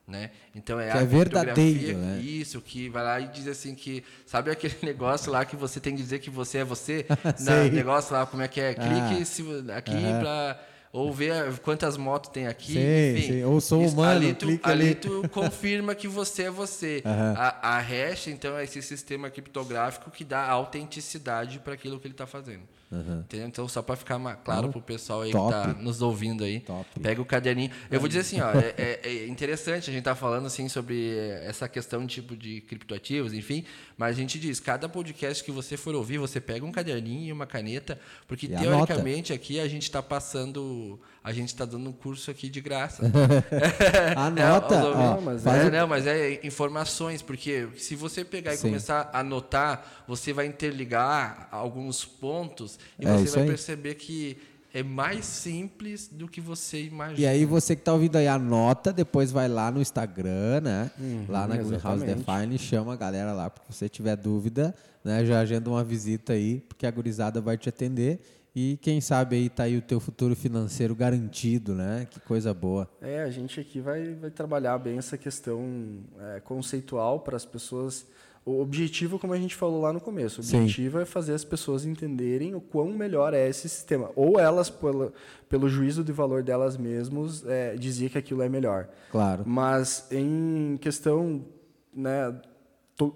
Né? 0.05 0.31
Então 0.53 0.77
é 0.81 0.91
que 0.91 0.97
a 0.97 1.01
é 1.01 1.05
verdadeiro, 1.05 1.97
né? 1.97 2.19
isso 2.19 2.59
que 2.59 2.89
vai 2.89 3.01
lá 3.03 3.19
e 3.21 3.27
diz 3.29 3.47
assim 3.47 3.73
que 3.73 4.03
sabe 4.25 4.51
aquele 4.51 4.75
negócio 4.83 5.31
lá 5.31 5.45
que 5.45 5.55
você 5.55 5.79
tem 5.79 5.95
que 5.95 6.01
dizer 6.01 6.19
que 6.19 6.29
você 6.29 6.57
é 6.57 6.63
você, 6.65 7.05
Sei. 7.37 7.71
negócio 7.71 8.13
lá 8.13 8.25
como 8.25 8.43
é 8.43 8.49
que 8.49 8.59
é, 8.59 8.73
clique 8.73 9.21
Ah. 9.21 9.25
se, 9.25 9.41
aqui 9.71 9.93
para 10.19 10.59
ou 10.91 11.11
ver 11.11 11.57
quantas 11.59 11.95
motos 11.97 12.29
tem 12.31 12.47
aqui, 12.47 12.73
Sei, 12.73 13.17
enfim. 13.17 13.27
sei. 13.27 13.43
Ou 13.45 13.59
sou 13.61 13.81
Isso, 13.83 13.93
humano, 13.95 14.11
ali 14.11 14.33
tu, 14.35 14.47
ali 14.61 14.83
ali. 14.89 14.95
tu 14.95 15.27
confirma 15.31 15.95
que 15.95 16.07
você 16.07 16.43
é 16.43 16.51
você. 16.51 17.01
Aham. 17.05 17.33
A, 17.37 17.77
a 17.77 17.79
hash 17.79 18.27
então 18.27 18.57
é 18.57 18.65
esse 18.65 18.81
sistema 18.81 19.29
criptográfico 19.29 20.11
que 20.11 20.23
dá 20.25 20.45
autenticidade 20.49 21.59
para 21.59 21.73
aquilo 21.73 21.97
que 21.99 22.05
ele 22.07 22.13
está 22.13 22.27
fazendo. 22.27 22.61
Entendeu? 22.99 23.47
Então, 23.47 23.67
só 23.67 23.81
para 23.81 23.95
ficar 23.95 24.19
claro 24.43 24.69
para 24.69 24.77
o 24.79 24.81
pessoal 24.81 25.21
aí 25.21 25.31
top. 25.31 25.51
que 25.53 25.69
está 25.69 25.81
nos 25.81 26.01
ouvindo 26.01 26.43
aí, 26.43 26.59
Top. 26.59 26.85
pega 27.01 27.21
o 27.21 27.25
caderninho. 27.25 27.71
Eu 27.89 27.99
vou 27.99 28.07
dizer 28.07 28.21
assim, 28.21 28.39
ó, 28.41 28.51
é, 28.57 28.73
é- 28.77 28.99
é 29.03 29.27
interessante 29.27 29.89
a 29.89 29.93
gente 29.93 30.03
tá 30.03 30.15
falando 30.15 30.45
assim 30.47 30.67
sobre 30.69 31.15
essa 31.43 31.67
questão 31.67 32.05
tipo 32.05 32.35
de 32.37 32.61
criptoativos, 32.61 33.33
enfim, 33.33 33.63
mas 33.97 34.15
a 34.15 34.19
gente 34.19 34.39
diz, 34.39 34.59
cada 34.59 34.87
podcast 34.89 35.43
que 35.43 35.51
você 35.51 35.75
for 35.77 35.95
ouvir, 35.95 36.17
você 36.17 36.39
pega 36.39 36.65
um 36.65 36.71
caderninho 36.71 37.29
e 37.29 37.31
uma 37.31 37.45
caneta, 37.47 37.99
porque 38.27 38.47
E 38.47 38.55
anota. 38.55 38.69
teoricamente 38.87 39.33
aqui 39.33 39.59
a 39.59 39.67
gente 39.67 39.83
está 39.83 40.01
passando, 40.01 40.99
a 41.23 41.31
gente 41.31 41.49
está 41.49 41.63
dando 41.65 41.89
um 41.89 41.93
curso 41.93 42.29
aqui 42.29 42.49
de 42.49 42.59
graça. 42.61 43.03
Anota, 44.15 44.75
É, 44.75 44.79
ó, 44.79 45.21
mas 45.21 45.45
é, 45.45 45.67
o- 45.67 45.71
não, 45.71 45.87
mas 45.87 46.07
é 46.07 46.45
informações, 46.45 47.21
porque 47.21 47.67
se 47.77 47.95
você 47.95 48.23
pegar 48.25 48.53
e 48.53 48.57
Sim. 48.57 48.67
começar 48.69 49.09
a 49.13 49.19
anotar, 49.19 50.03
você 50.07 50.33
vai 50.33 50.45
interligar 50.45 51.47
alguns 51.51 52.03
pontos 52.05 52.77
e 52.99 53.05
É 53.07 53.11
você 53.17 53.29
vai 53.31 53.41
aí. 53.41 53.47
perceber 53.47 53.95
que 53.95 54.37
é 54.73 54.81
mais 54.81 55.25
simples 55.25 56.07
do 56.11 56.27
que 56.27 56.41
você 56.41 56.83
imagina. 56.85 57.19
E 57.19 57.27
aí 57.27 57.45
você 57.45 57.75
que 57.75 57.81
está 57.81 57.93
ouvindo 57.93 58.15
aí, 58.15 58.27
anota, 58.27 58.91
depois 58.91 59.31
vai 59.31 59.47
lá 59.47 59.69
no 59.69 59.79
Instagram, 59.79 60.61
né? 60.61 60.91
Uhum, 60.99 61.25
lá 61.29 61.47
na 61.47 61.57
Greenhouse. 61.57 62.03
Define, 62.03 62.57
chama 62.57 62.93
a 62.93 62.95
galera 62.95 63.33
lá, 63.33 63.49
porque 63.51 63.71
se 63.71 63.77
você 63.77 63.87
tiver 63.89 64.15
dúvida, 64.15 64.73
né? 65.03 65.23
Já 65.25 65.39
agenda 65.41 65.69
uma 65.69 65.83
visita 65.83 66.33
aí, 66.33 66.59
porque 66.67 66.87
a 66.87 66.91
gurizada 66.91 67.39
vai 67.39 67.55
te 67.57 67.69
atender. 67.69 68.19
E 68.55 68.77
quem 68.81 69.01
sabe 69.01 69.35
aí 69.35 69.49
tá 69.49 69.63
aí 69.63 69.75
o 69.77 69.81
teu 69.81 69.99
futuro 69.99 70.35
financeiro 70.35 70.93
garantido, 70.95 71.73
né? 71.73 72.07
Que 72.09 72.19
coisa 72.19 72.53
boa. 72.53 72.87
É, 73.01 73.23
a 73.23 73.29
gente 73.31 73.59
aqui 73.59 73.79
vai, 73.79 74.13
vai 74.13 74.29
trabalhar 74.29 74.77
bem 74.77 74.97
essa 74.99 75.17
questão 75.17 76.01
é, 76.19 76.39
conceitual 76.39 77.19
para 77.21 77.35
as 77.35 77.45
pessoas. 77.45 78.05
O 78.45 78.61
objetivo, 78.61 79.17
como 79.17 79.33
a 79.33 79.37
gente 79.37 79.55
falou 79.55 79.81
lá 79.81 79.91
no 79.91 79.99
começo, 80.01 80.41
o 80.41 80.43
Sim. 80.43 80.57
objetivo 80.61 80.99
é 80.99 81.05
fazer 81.05 81.33
as 81.33 81.43
pessoas 81.45 81.85
entenderem 81.85 82.53
o 82.53 82.61
quão 82.61 82.91
melhor 82.91 83.33
é 83.33 83.47
esse 83.49 83.67
sistema. 83.69 84.11
Ou 84.15 84.37
elas, 84.39 84.69
pelo, 84.69 85.11
pelo 85.49 85.67
juízo 85.67 86.03
de 86.03 86.11
valor 86.11 86.43
delas 86.43 86.77
mesmas, 86.77 87.43
é, 87.47 87.75
dizia 87.75 88.09
que 88.09 88.17
aquilo 88.17 88.43
é 88.43 88.49
melhor. 88.49 88.87
Claro. 89.11 89.43
Mas 89.47 90.05
em 90.11 90.77
questão, 90.79 91.43
né, 91.91 92.35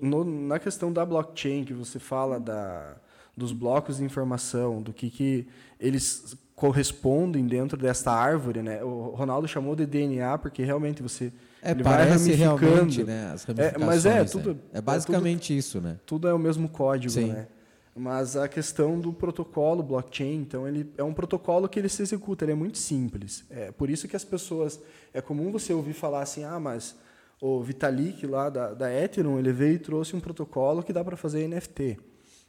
no- 0.02 0.24
na 0.24 0.58
questão 0.58 0.92
da 0.92 1.06
blockchain, 1.06 1.64
que 1.66 1.74
você 1.74 2.00
fala 2.00 2.40
da, 2.40 2.96
dos 3.38 3.52
blocos 3.54 3.98
de 3.98 4.04
informação, 4.04 4.82
do 4.82 4.92
que, 4.92 5.10
que 5.12 5.48
eles 5.80 6.36
correspondem 6.56 7.46
dentro 7.46 7.78
desta 7.78 8.12
árvore, 8.12 8.64
né? 8.64 8.84
O 8.84 9.10
Ronaldo 9.12 9.48
chamou 9.48 9.76
de 9.76 9.86
DNA 9.86 10.40
porque 10.40 10.64
realmente 10.64 11.04
você 11.04 11.32
É, 11.62 11.70
ele 11.72 11.84
parece 11.84 12.32
realmente, 12.34 13.04
né? 13.04 13.32
As 13.32 13.44
É, 13.44 13.54
ramificações. 13.54 13.86
mas 13.86 14.06
é 14.08 14.14
né? 14.16 14.24
tudo 14.26 14.60
É 14.74 14.82
basicamente 14.82 15.56
isso, 15.56 15.80
né? 15.80 16.00
tudo 16.06 16.28
é 16.28 16.34
o 16.34 16.40
mesmo 16.40 16.68
código, 16.68 17.14
Sim. 17.14 17.28
né? 17.28 17.48
Mas 17.96 18.36
a 18.36 18.48
questão 18.48 19.00
do 19.00 19.12
protocolo 19.14 19.82
blockchain, 19.84 20.36
então 20.42 20.68
ele 20.68 20.92
é 20.98 21.04
um 21.04 21.14
protocolo 21.14 21.68
que 21.68 21.80
ele 21.80 21.90
se 21.90 22.02
executa, 22.02 22.46
ele 22.46 22.52
é 22.52 22.56
muito 22.56 22.78
simples. 22.78 23.44
É 23.50 23.72
por 23.72 23.90
isso 23.90 24.08
que 24.08 24.16
as 24.16 24.24
pessoas 24.24 24.80
é 25.14 25.20
comum 25.22 25.52
você 25.52 25.74
ouvir 25.74 25.94
falar 25.94 26.22
assim, 26.22 26.44
ah, 26.44 26.60
mas 26.60 26.96
o 27.42 27.62
Vitalik 27.62 28.26
lá 28.28 28.50
da, 28.50 28.74
da 28.74 28.92
Ethereum, 28.94 29.38
ele 29.40 29.52
veio 29.52 29.76
e 29.76 29.80
trouxe 29.80 30.16
um 30.16 30.20
protocolo 30.20 30.82
que 30.84 30.94
dá 30.94 31.04
para 31.04 31.18
fazer 31.18 31.48
NFT. 31.48 32.00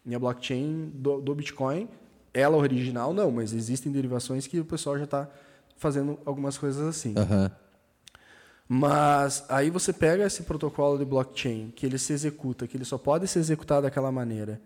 E 0.08 0.14
a 0.14 0.18
blockchain 0.18 0.90
do, 0.94 1.20
do 1.20 1.34
Bitcoin, 1.34 1.86
ela 2.32 2.56
original 2.56 3.12
não, 3.12 3.30
mas 3.30 3.52
existem 3.52 3.92
derivações 3.92 4.46
que 4.46 4.58
o 4.58 4.64
pessoal 4.64 4.96
já 4.96 5.04
está 5.04 5.28
fazendo 5.76 6.18
algumas 6.24 6.56
coisas 6.56 6.82
assim. 6.82 7.14
Aham. 7.16 7.50
Mas 8.66 9.44
aí 9.48 9.70
você 9.70 9.92
pega 9.92 10.24
esse 10.24 10.42
protocolo 10.42 10.98
de 10.98 11.04
blockchain, 11.04 11.72
que 11.76 11.84
ele 11.84 11.98
se 11.98 12.12
executa, 12.12 12.66
que 12.66 12.76
ele 12.76 12.84
só 12.84 12.96
pode 12.96 13.26
ser 13.28 13.38
executado 13.38 13.82
daquela 13.82 14.10
maneira. 14.10 14.60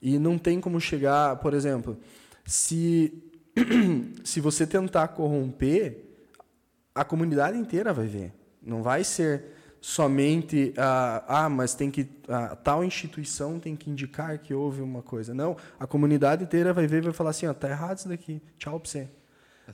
E 0.00 0.18
não 0.18 0.38
tem 0.38 0.60
como 0.60 0.80
chegar, 0.80 1.36
por 1.36 1.52
exemplo, 1.52 1.96
se, 2.44 3.22
se 4.24 4.40
você 4.40 4.66
tentar 4.66 5.08
corromper, 5.08 6.04
a 6.94 7.04
comunidade 7.04 7.58
inteira 7.58 7.92
vai 7.92 8.06
ver. 8.06 8.32
Não 8.62 8.82
vai 8.82 9.02
ser 9.02 9.55
somente, 9.86 10.74
ah, 10.76 11.22
ah 11.28 11.48
mas 11.48 11.72
tem 11.72 11.92
que, 11.92 12.08
ah, 12.28 12.56
tal 12.56 12.82
instituição 12.82 13.60
tem 13.60 13.76
que 13.76 13.88
indicar 13.88 14.36
que 14.36 14.52
houve 14.52 14.82
uma 14.82 15.00
coisa. 15.00 15.32
Não, 15.32 15.56
a 15.78 15.86
comunidade 15.86 16.42
inteira 16.42 16.72
vai 16.72 16.88
ver 16.88 16.98
e 16.98 17.00
vai 17.02 17.12
falar 17.12 17.30
assim, 17.30 17.46
ó, 17.46 17.54
tá 17.54 17.68
errado 17.68 17.98
isso 17.98 18.08
daqui, 18.08 18.42
tchau 18.58 18.80
pra 18.80 18.90
você. 18.90 19.08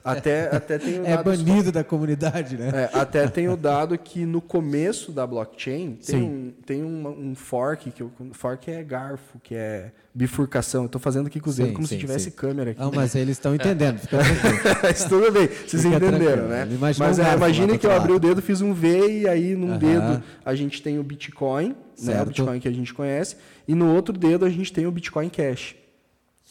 Até, 0.02 0.54
até 0.54 0.78
tem 0.78 1.00
o 1.00 1.06
É 1.06 1.22
banido 1.22 1.70
da 1.70 1.84
comunidade, 1.84 2.56
né? 2.56 2.88
é, 2.92 2.98
até 2.98 3.28
tem 3.28 3.48
o 3.48 3.56
dado 3.56 3.96
que 3.98 4.24
no 4.24 4.40
começo 4.40 5.12
da 5.12 5.26
blockchain 5.26 5.98
tem, 6.04 6.20
Sim. 6.20 6.22
um, 6.22 6.52
tem 6.64 6.82
um, 6.82 7.30
um 7.30 7.34
fork, 7.34 7.90
que 7.90 8.02
eu, 8.02 8.10
fork 8.32 8.70
é 8.70 8.82
garfo, 8.82 9.38
que 9.42 9.54
é 9.54 9.92
bifurcação. 10.14 10.88
Tô 10.88 10.98
fazendo 10.98 11.26
aqui 11.26 11.38
com 11.40 11.50
os 11.50 11.56
dedos 11.56 11.74
como 11.74 11.86
sim, 11.86 11.94
se 11.96 12.00
tivesse 12.00 12.24
sim. 12.24 12.30
câmera 12.30 12.70
aqui. 12.70 12.80
Não, 12.80 12.90
mas 12.90 13.14
eles 13.14 13.36
estão 13.36 13.54
entendendo. 13.54 13.98
Fica. 13.98 14.16
Mas 14.82 15.04
tudo 15.04 15.30
bem, 15.30 15.46
vocês 15.46 15.82
Fica 15.82 15.96
entenderam, 15.96 16.18
tranquilo, 16.18 16.48
né? 16.48 16.62
ele 16.62 16.74
imaginou 16.74 17.08
Mas 17.08 17.18
um 17.18 17.22
é, 17.22 17.34
imagine 17.34 17.78
que 17.78 17.86
eu 17.86 17.92
abri 17.92 18.12
o 18.12 18.18
dedo, 18.18 18.42
fiz 18.42 18.60
um 18.60 18.72
V 18.72 19.20
e 19.20 19.28
aí 19.28 19.54
num 19.54 19.70
Aham. 19.70 19.78
dedo 19.78 20.22
a 20.44 20.54
gente 20.54 20.82
tem 20.82 20.98
o 20.98 21.02
Bitcoin, 21.02 21.76
né? 22.02 22.20
O 22.22 22.26
Bitcoin 22.26 22.60
que 22.60 22.68
a 22.68 22.72
gente 22.72 22.92
conhece, 22.92 23.36
e 23.68 23.74
no 23.74 23.92
outro 23.94 24.16
dedo 24.16 24.44
a 24.44 24.50
gente 24.50 24.72
tem 24.72 24.86
o 24.86 24.90
Bitcoin 24.90 25.28
Cash. 25.28 25.74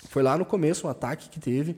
Foi 0.09 0.23
lá 0.23 0.37
no 0.37 0.45
começo 0.45 0.87
um 0.87 0.89
ataque 0.89 1.29
que 1.29 1.39
teve 1.39 1.75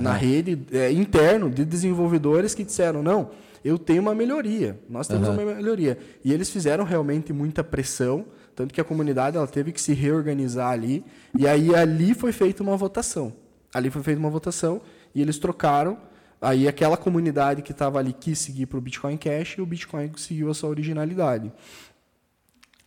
na 0.00 0.12
rede 0.12 0.58
é, 0.72 0.90
interno 0.90 1.50
de 1.50 1.64
desenvolvedores 1.64 2.54
que 2.54 2.64
disseram 2.64 3.02
não, 3.02 3.30
eu 3.64 3.78
tenho 3.78 4.02
uma 4.02 4.14
melhoria, 4.14 4.78
nós 4.88 5.06
temos 5.06 5.28
Aham. 5.28 5.38
uma 5.38 5.54
melhoria. 5.54 5.98
E 6.24 6.32
eles 6.32 6.50
fizeram 6.50 6.84
realmente 6.84 7.32
muita 7.32 7.62
pressão, 7.62 8.24
tanto 8.56 8.74
que 8.74 8.80
a 8.80 8.84
comunidade 8.84 9.36
ela 9.36 9.46
teve 9.46 9.70
que 9.70 9.80
se 9.80 9.92
reorganizar 9.92 10.70
ali, 10.70 11.04
e 11.38 11.46
aí 11.46 11.74
ali 11.74 12.14
foi 12.14 12.32
feita 12.32 12.62
uma 12.62 12.76
votação. 12.76 13.32
Ali 13.72 13.90
foi 13.90 14.02
feita 14.02 14.18
uma 14.18 14.30
votação 14.30 14.80
e 15.14 15.22
eles 15.22 15.38
trocaram. 15.38 15.96
Aí 16.40 16.66
aquela 16.66 16.96
comunidade 16.96 17.62
que 17.62 17.72
estava 17.72 17.98
ali 17.98 18.12
quis 18.12 18.38
seguir 18.38 18.66
para 18.66 18.78
o 18.78 18.80
Bitcoin 18.80 19.16
Cash 19.16 19.56
e 19.58 19.62
o 19.62 19.66
Bitcoin 19.66 20.10
seguiu 20.16 20.50
a 20.50 20.54
sua 20.54 20.68
originalidade. 20.68 21.52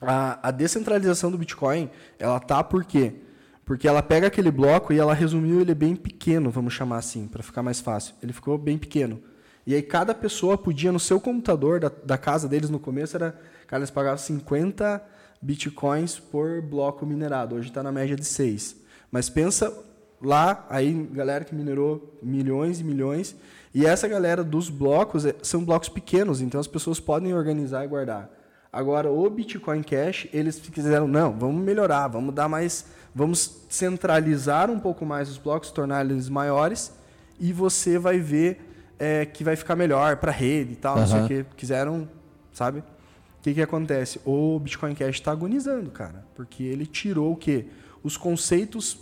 A, 0.02 0.50
a 0.50 0.52
descentralização 0.52 1.32
do 1.32 1.38
Bitcoin, 1.38 1.90
ela 2.20 2.40
tá 2.40 2.64
por 2.64 2.84
quê? 2.84 3.14
Porque 3.66 3.88
ela 3.88 4.04
pega 4.04 4.28
aquele 4.28 4.52
bloco 4.52 4.94
e 4.94 5.00
ela 5.00 5.14
resumiu 5.14 5.60
ele 5.60 5.74
bem 5.74 5.96
pequeno, 5.96 6.52
vamos 6.52 6.74
chamar 6.74 6.98
assim, 6.98 7.28
para 7.28 7.42
ficar 7.42 7.64
mais 7.64 7.80
fácil. 7.80 8.14
Ele 8.22 8.32
ficou 8.32 8.58
bem 8.58 8.78
pequeno. 8.78 9.20
E 9.66 9.74
aí 9.74 9.82
cada 9.82 10.14
pessoa 10.14 10.58
podia, 10.58 10.92
no 10.92 11.00
seu 11.00 11.20
computador 11.20 11.80
da, 11.80 11.92
da 12.04 12.18
casa 12.18 12.48
deles 12.48 12.70
no 12.70 12.80
começo, 12.80 13.18
era, 13.18 13.32
cara, 13.66 13.82
eles 13.82 13.90
pagavam 13.90 14.20
50 14.20 15.02
bitcoins 15.42 16.20
por 16.20 16.62
bloco 16.62 17.06
minerado. 17.06 17.56
Hoje 17.56 17.70
está 17.70 17.82
na 17.82 17.92
média 17.92 18.16
de 18.16 18.26
6. 18.26 18.78
Mas 19.12 19.30
pensa 19.30 19.76
lá, 20.22 20.66
aí 20.70 20.94
galera 21.12 21.44
que 21.44 21.56
minerou 21.56 22.18
milhões 22.22 22.80
e 22.80 22.84
milhões. 22.84 23.36
E 23.74 23.86
essa 23.86 24.08
galera 24.08 24.44
dos 24.44 24.70
blocos 24.70 25.26
é- 25.26 25.36
são 25.42 25.66
blocos 25.66 25.90
pequenos, 25.90 26.40
então 26.40 26.60
as 26.60 26.68
pessoas 26.68 27.00
podem 27.00 27.34
organizar 27.34 27.84
e 27.84 27.88
guardar. 27.88 28.30
Agora, 28.72 29.10
o 29.10 29.30
Bitcoin 29.30 29.82
Cash, 29.84 30.28
eles 30.34 30.60
fizeram, 30.60 31.08
não, 31.08 31.32
vamos 31.32 31.64
melhorar, 31.64 32.08
vamos 32.08 32.36
dar 32.36 32.50
mais, 32.50 32.86
vamos 33.16 33.62
centralizar 33.70 34.70
um 34.70 34.80
pouco 34.80 35.06
mais 35.06 35.30
os 35.30 35.38
blocos, 35.38 35.72
tornar 35.72 36.06
eles 36.06 36.28
maiores, 36.28 36.92
e 37.40 37.54
você 37.54 37.98
vai 37.98 38.20
ver 38.20 38.94
é, 39.00 39.26
que 39.26 39.44
vai 39.44 39.56
ficar 39.56 39.76
melhor 39.76 40.18
para 40.18 40.32
rede 40.32 40.74
e 40.74 40.76
tal, 40.76 40.98
não 40.98 41.08
sei 41.08 41.22
o 41.22 41.28
que. 41.28 41.46
Quiseram, 41.56 42.08
sabe? 42.54 42.80
O 42.80 42.84
que, 43.42 43.54
que 43.54 43.62
acontece? 43.62 44.20
O 44.26 44.60
Bitcoin 44.60 44.94
Cash 44.94 45.16
está 45.16 45.32
agonizando, 45.32 45.90
cara, 45.92 46.26
porque 46.36 46.64
ele 46.64 46.86
tirou 46.86 47.32
o 47.32 47.36
quê? 47.36 47.66
Os 48.04 48.18
conceitos 48.18 48.98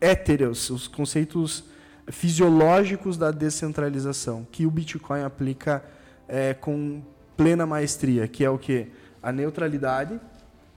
étereos, 0.00 0.70
os 0.70 0.86
conceitos 0.86 1.64
fisiológicos 2.08 3.16
da 3.16 3.30
descentralização, 3.30 4.46
que 4.50 4.66
o 4.66 4.70
Bitcoin 4.70 5.22
aplica 5.22 5.82
é, 6.28 6.54
com 6.54 7.02
plena 7.36 7.66
maestria, 7.66 8.28
que 8.28 8.44
é 8.44 8.50
o 8.50 8.58
que? 8.58 8.88
A 9.22 9.32
neutralidade. 9.32 10.20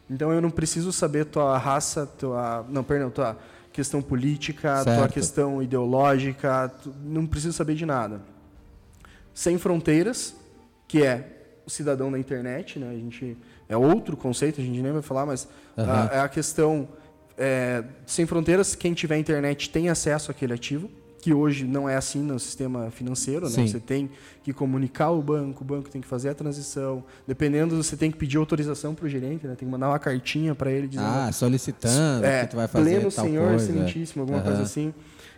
Então 0.09 0.31
eu 0.31 0.41
não 0.41 0.51
preciso 0.51 0.91
saber 0.91 1.25
tua 1.25 1.57
raça, 1.57 2.05
tua. 2.05 2.65
Não, 2.69 2.83
perdão, 2.83 3.09
tua 3.09 3.37
questão 3.71 4.01
política, 4.01 4.83
Certo. 4.83 4.97
tua 4.97 5.07
questão 5.07 5.63
ideológica, 5.63 6.71
tu- 6.81 6.93
não 7.03 7.25
preciso 7.25 7.53
saber 7.53 7.75
de 7.75 7.85
nada. 7.85 8.21
Sem 9.33 9.57
fronteiras, 9.57 10.35
que 10.87 11.01
é 11.03 11.39
o 11.65 11.69
cidadão 11.69 12.11
da 12.11 12.19
internet, 12.19 12.77
né? 12.77 12.89
A 12.89 12.93
gente 12.93 13.37
é 13.67 13.75
outro 13.75 14.15
conceito, 14.15 14.61
a 14.61 14.63
gente 14.63 14.79
nem 14.81 14.91
vai 14.91 15.01
falar, 15.01 15.25
mas 15.25 15.47
Aham. 15.77 16.09
a, 16.11 16.15
é 16.15 16.19
a 16.19 16.27
questão 16.29 16.87
é, 17.37 17.83
sem 18.05 18.25
fronteiras, 18.27 18.75
quem 18.75 18.93
tiver 18.93 19.17
internet 19.17 19.69
tem 19.71 19.89
acesso 19.89 20.29
àquele 20.29 20.53
ativo, 20.53 20.89
que 21.23 21.33
hoje 21.33 21.63
não 21.63 21.87
é 21.87 21.95
assim 21.95 22.21
no 22.21 22.37
sistema 22.37 22.91
financeiro, 22.91 23.49
né? 23.49 23.65
Você 23.65 23.79
tem 23.79 24.09
que 24.43 24.51
comunicar 24.51 25.05
ao 25.05 25.21
banco, 25.21 25.63
o 25.63 25.65
banco 25.65 25.89
tem 25.89 26.01
que 26.01 26.07
fazer 26.07 26.27
a 26.27 26.33
transição, 26.33 27.01
dependendo 27.25 27.81
você 27.81 27.95
tem 27.95 28.11
que 28.11 28.17
pedir 28.17 28.35
autorização 28.37 28.93
para 28.93 29.05
o 29.05 29.09
gerente, 29.09 29.47
né? 29.47 29.55
Tem 29.57 29.65
que 29.65 29.71
mandar 29.71 29.87
uma 29.87 29.99
cartinha 29.99 30.53
para 30.53 30.69
ele 30.69 30.85
dizendo 30.85 31.07
Ah, 31.07 31.31
solicitando 31.31 32.25
é, 32.25 32.41
que 32.41 32.47
tu 32.51 32.57
vai 32.57 32.67
fazer 32.67 32.89
pleno 32.95 33.09
tal 33.09 33.25
senhor, 33.25 33.47
coisa. 33.47 33.63
excelentíssimo, 33.63 34.21
alguma 34.23 34.39
Aham. 34.39 34.47
coisa 34.47 34.63
assim. 34.63 34.93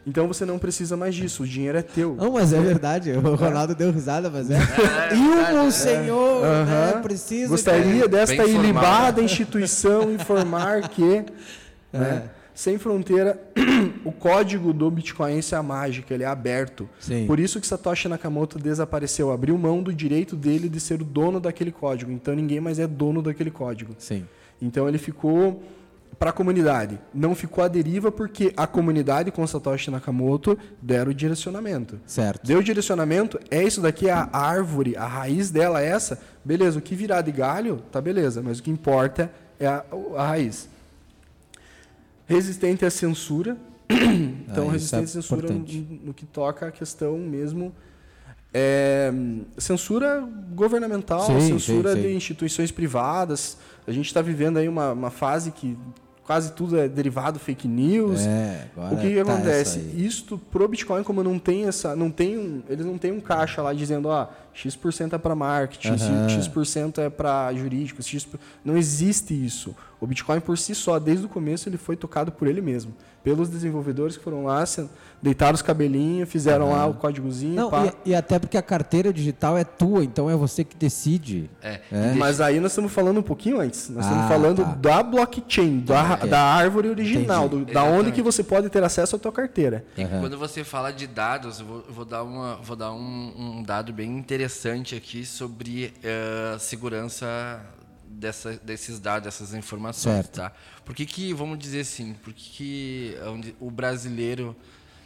Então 0.07 0.27
você 0.27 0.43
não 0.43 0.57
precisa 0.57 0.97
mais 0.97 1.13
disso, 1.13 1.43
o 1.43 1.47
dinheiro 1.47 1.77
é 1.77 1.83
teu. 1.83 2.15
Não, 2.15 2.31
mas 2.31 2.51
é 2.51 2.59
verdade. 2.59 3.11
O 3.11 3.35
Ronaldo 3.35 3.75
deu 3.75 3.91
risada, 3.91 4.27
mas 4.27 4.49
é. 4.49 4.55
É, 5.11 5.15
e 5.15 5.19
o 5.19 5.33
verdade, 5.35 5.53
meu 5.53 5.65
é. 5.67 5.71
senhota 5.71 6.65
né, 6.65 6.99
precisa. 7.03 7.49
Gostaria 7.49 8.07
desta 8.07 8.43
ilibada 8.43 9.19
né? 9.21 9.25
instituição 9.25 10.11
informar 10.11 10.89
que, 10.89 11.25
né, 11.93 12.23
sem 12.55 12.77
fronteira, 12.77 13.39
o 14.05 14.11
código 14.13 14.71
do 14.71 14.89
Bitcoin 14.89 15.37
é 15.39 15.55
a 15.55 15.61
mágica, 15.61 16.13
ele 16.13 16.23
é 16.23 16.27
aberto. 16.27 16.89
Sim. 16.99 17.27
Por 17.27 17.37
isso 17.37 17.59
que 17.59 17.67
Satoshi 17.67 18.07
Nakamoto 18.07 18.57
desapareceu, 18.57 19.29
abriu 19.29 19.57
mão 19.57 19.83
do 19.83 19.93
direito 19.93 20.37
dele 20.37 20.69
de 20.69 20.79
ser 20.79 21.01
o 21.01 21.05
dono 21.05 21.39
daquele 21.39 21.71
código. 21.71 22.11
Então 22.11 22.33
ninguém 22.33 22.61
mais 22.61 22.79
é 22.79 22.87
dono 22.87 23.21
daquele 23.21 23.51
código. 23.51 23.93
Sim. 23.99 24.25
Então 24.61 24.87
ele 24.87 24.97
ficou 24.97 25.61
para 26.17 26.29
a 26.29 26.33
comunidade. 26.33 26.97
Não 27.13 27.35
ficou 27.35 27.61
à 27.61 27.67
deriva 27.67 28.09
porque 28.09 28.53
a 28.55 28.65
comunidade 28.65 29.31
com 29.31 29.45
Satoshi 29.45 29.91
Nakamoto 29.91 30.57
deram 30.81 31.11
o 31.11 31.13
direcionamento. 31.13 31.99
Certo. 32.05 32.47
Deu 32.47 32.59
o 32.59 32.63
direcionamento, 32.63 33.37
é 33.51 33.61
isso 33.61 33.81
daqui, 33.81 34.09
a 34.09 34.29
árvore, 34.31 34.95
a 34.95 35.05
raiz 35.05 35.51
dela 35.51 35.81
é 35.81 35.87
essa. 35.87 36.19
Beleza, 36.43 36.79
o 36.79 36.81
que 36.81 36.95
virar 36.95 37.21
de 37.21 37.33
galho, 37.33 37.81
tá 37.91 37.99
beleza, 37.99 38.41
mas 38.41 38.59
o 38.59 38.63
que 38.63 38.71
importa 38.71 39.29
é 39.59 39.67
a, 39.67 39.83
a 40.15 40.27
raiz. 40.27 40.69
Resistente 42.27 42.85
à 42.85 42.89
censura. 42.89 43.57
então, 43.89 44.65
Ah, 44.65 44.69
é 44.69 44.71
resistente 44.71 45.03
à 45.03 45.07
censura 45.07 45.47
no, 45.51 45.59
no 46.05 46.13
que 46.13 46.25
toca 46.25 46.67
a 46.67 46.71
questão 46.71 47.17
mesmo. 47.17 47.73
é, 48.53 49.11
censura 49.57 50.23
governamental, 50.55 51.21
Sim, 51.25 51.39
censura 51.41 51.89
sim, 51.93 52.01
sim. 52.01 52.07
de 52.07 52.13
instituições 52.15 52.71
privadas. 52.71 53.57
A 53.87 53.91
gente 53.91 54.07
está 54.07 54.21
vivendo 54.21 54.57
aí 54.57 54.67
uma, 54.67 54.91
uma 54.93 55.11
fase 55.11 55.51
que 55.51 55.77
quase 56.23 56.53
tudo 56.53 56.79
é 56.79 56.87
derivado 56.87 57.37
fake 57.37 57.67
news. 57.67 58.21
É, 58.25 58.67
O 58.75 58.97
que, 58.97 59.09
que 59.09 59.23
tá 59.23 59.33
acontece? 59.33 59.79
Isto 59.95 60.37
pro 60.49 60.67
Bitcoin, 60.67 61.03
como 61.03 61.21
não 61.23 61.37
tem 61.37 61.65
essa, 61.67 61.95
não 61.95 62.09
tem 62.09 62.37
um, 62.37 62.63
eles 62.67 62.85
não 62.85 62.97
têm 62.97 63.11
um 63.11 63.19
caixa 63.19 63.61
lá 63.61 63.73
dizendo, 63.73 64.07
ó, 64.07 64.27
X% 64.55 65.13
é 65.13 65.17
para 65.17 65.35
marketing, 65.35 65.89
Aham. 65.89 66.29
X% 66.29 66.97
é 67.01 67.09
para 67.09 67.53
jurídicos, 67.53 68.07
X 68.07 68.25
não 68.63 68.77
existe 68.77 69.33
isso. 69.33 69.75
O 69.99 70.07
Bitcoin 70.07 70.39
por 70.39 70.57
si 70.57 70.73
só, 70.73 70.97
desde 70.99 71.25
o 71.25 71.29
começo, 71.29 71.67
ele 71.69 71.77
foi 71.77 71.95
tocado 71.95 72.31
por 72.31 72.47
ele 72.47 72.61
mesmo, 72.61 72.93
pelos 73.23 73.49
desenvolvedores 73.49 74.17
que 74.17 74.23
foram 74.23 74.43
lá, 74.45 74.63
se- 74.65 74.87
deitaram 75.21 75.55
os 75.55 75.61
cabelinhos, 75.63 76.29
fizeram 76.29 76.69
lá 76.71 76.85
o 76.85 76.93
códigozinho, 76.93 77.55
Não, 77.55 77.69
pá. 77.71 77.91
e, 78.05 78.11
e 78.11 78.15
até 78.15 78.37
porque 78.37 78.55
a 78.57 78.61
carteira 78.61 79.11
digital 79.11 79.57
é 79.57 79.63
tua, 79.63 80.03
então 80.03 80.29
é 80.29 80.35
você 80.35 80.63
que 80.63 80.75
decide. 80.75 81.49
É. 81.63 81.79
É. 81.91 82.13
Mas 82.13 82.39
aí 82.39 82.59
nós 82.59 82.71
estamos 82.71 82.91
falando 82.91 83.19
um 83.19 83.23
pouquinho 83.23 83.59
antes. 83.59 83.89
Nós 83.89 84.05
Ah, 84.05 84.09
estamos 84.09 84.27
falando 84.27 84.63
tá. 84.63 84.75
da 84.75 85.01
blockchain, 85.03 85.79
da, 85.79 86.13
ok. 86.13 86.29
da 86.29 86.41
árvore 86.41 86.89
original, 86.89 87.49
do, 87.49 87.65
da 87.65 87.83
onde 87.83 88.11
que 88.11 88.21
você 88.21 88.43
pode 88.43 88.69
ter 88.69 88.83
acesso 88.83 89.15
à 89.15 89.19
tua 89.19 89.31
carteira. 89.31 89.83
Aham. 89.97 90.19
Quando 90.19 90.37
você 90.37 90.63
fala 90.63 90.91
de 90.91 91.07
dados, 91.07 91.59
eu 91.61 91.65
vou, 91.65 91.83
eu 91.87 91.93
vou 91.93 92.05
dar, 92.05 92.21
uma, 92.21 92.57
vou 92.57 92.75
dar 92.75 92.91
um, 92.93 93.33
um 93.59 93.63
dado 93.63 93.91
bem 93.91 94.15
interessante 94.15 94.44
aqui 94.95 95.25
sobre 95.25 95.93
eh, 96.03 96.57
segurança 96.59 97.63
dessa, 98.07 98.53
desses 98.63 98.99
dados, 98.99 99.25
dessas 99.25 99.53
informações. 99.53 100.15
Certo. 100.15 100.35
Tá? 100.35 100.51
Por 100.83 100.95
que, 100.95 101.05
que, 101.05 101.33
vamos 101.33 101.59
dizer 101.59 101.81
assim, 101.81 102.13
por 102.13 102.33
que, 102.33 102.49
que 102.49 103.17
onde 103.27 103.55
o 103.59 103.69
brasileiro 103.69 104.55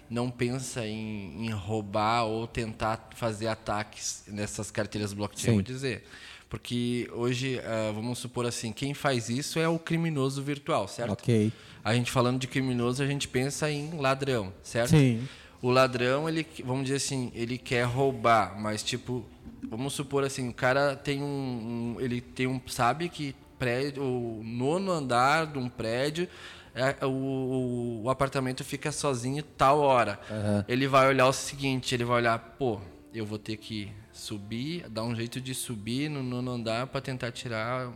não 0.09 0.29
pensa 0.29 0.85
em, 0.85 1.45
em 1.45 1.51
roubar 1.51 2.25
ou 2.25 2.47
tentar 2.47 3.09
fazer 3.15 3.47
ataques 3.47 4.23
nessas 4.27 4.71
carteiras 4.71 5.13
blockchain? 5.13 5.51
Sim. 5.51 5.53
Vou 5.53 5.61
dizer. 5.61 6.03
Porque 6.49 7.07
hoje, 7.13 7.59
ah, 7.59 7.91
vamos 7.93 8.17
supor 8.17 8.45
assim, 8.45 8.73
quem 8.73 8.93
faz 8.95 9.29
isso 9.29 9.59
é 9.59 9.67
o 9.67 9.77
criminoso 9.77 10.41
virtual, 10.41 10.87
certo? 10.87 11.11
Ok. 11.11 11.53
A 11.83 11.93
gente 11.93 12.11
falando 12.11 12.39
de 12.39 12.47
criminoso, 12.47 13.03
a 13.03 13.07
gente 13.07 13.27
pensa 13.27 13.69
em 13.69 13.91
ladrão, 13.99 14.51
certo? 14.63 14.89
Sim. 14.89 15.27
O 15.61 15.69
ladrão, 15.69 16.27
ele, 16.29 16.45
vamos 16.63 16.83
dizer 16.83 16.97
assim, 16.97 17.31
ele 17.35 17.57
quer 17.57 17.83
roubar, 17.83 18.57
mas 18.59 18.81
tipo, 18.81 19.25
vamos 19.69 19.93
supor 19.93 20.23
assim, 20.23 20.47
o 20.47 20.53
cara 20.53 20.95
tem 20.95 21.21
um, 21.21 21.95
um- 21.97 22.01
ele 22.01 22.21
tem 22.21 22.47
um, 22.47 22.61
sabe 22.67 23.09
que 23.09 23.35
prédio, 23.57 24.01
o 24.03 24.41
nono 24.43 24.89
andar 24.91 25.45
de 25.47 25.59
um 25.59 25.67
prédio, 25.67 26.29
é, 26.73 27.05
o, 27.05 27.09
o, 27.09 28.01
o 28.03 28.09
apartamento 28.09 28.63
fica 28.63 28.89
sozinho 28.91 29.43
tal 29.43 29.79
hora. 29.79 30.17
Aham. 30.31 30.65
Ele 30.67 30.87
vai 30.87 31.09
olhar 31.09 31.27
o 31.27 31.33
seguinte, 31.33 31.93
ele 31.93 32.05
vai 32.05 32.17
olhar, 32.17 32.39
pô, 32.57 32.79
eu 33.13 33.25
vou 33.25 33.37
ter 33.37 33.57
que 33.57 33.91
subir, 34.13 34.87
dar 34.89 35.03
um 35.03 35.13
jeito 35.15 35.41
de 35.41 35.53
subir 35.53 36.09
no 36.09 36.23
nono 36.23 36.51
andar 36.51 36.87
para 36.87 37.01
tentar 37.01 37.31
tirar 37.33 37.91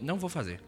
não 0.00 0.18
vou 0.18 0.28
fazer. 0.30 0.60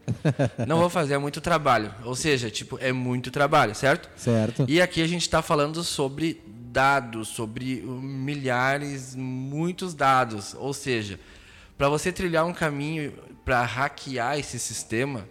não 0.67 0.79
vou 0.79 0.89
fazer, 0.89 1.13
é 1.13 1.17
muito 1.17 1.39
trabalho. 1.41 1.93
Ou 2.03 2.15
seja, 2.15 2.49
tipo, 2.51 2.77
é 2.81 2.91
muito 2.91 3.31
trabalho, 3.31 3.73
certo? 3.73 4.09
Certo. 4.17 4.65
E 4.67 4.81
aqui 4.81 5.01
a 5.01 5.07
gente 5.07 5.21
está 5.21 5.41
falando 5.41 5.83
sobre 5.83 6.41
dados, 6.45 7.27
sobre 7.29 7.81
milhares, 7.85 9.15
muitos 9.15 9.93
dados. 9.93 10.53
Ou 10.57 10.73
seja, 10.73 11.19
para 11.77 11.89
você 11.89 12.11
trilhar 12.11 12.45
um 12.45 12.53
caminho 12.53 13.13
para 13.43 13.63
hackear 13.63 14.37
esse 14.39 14.59
sistema, 14.59 15.27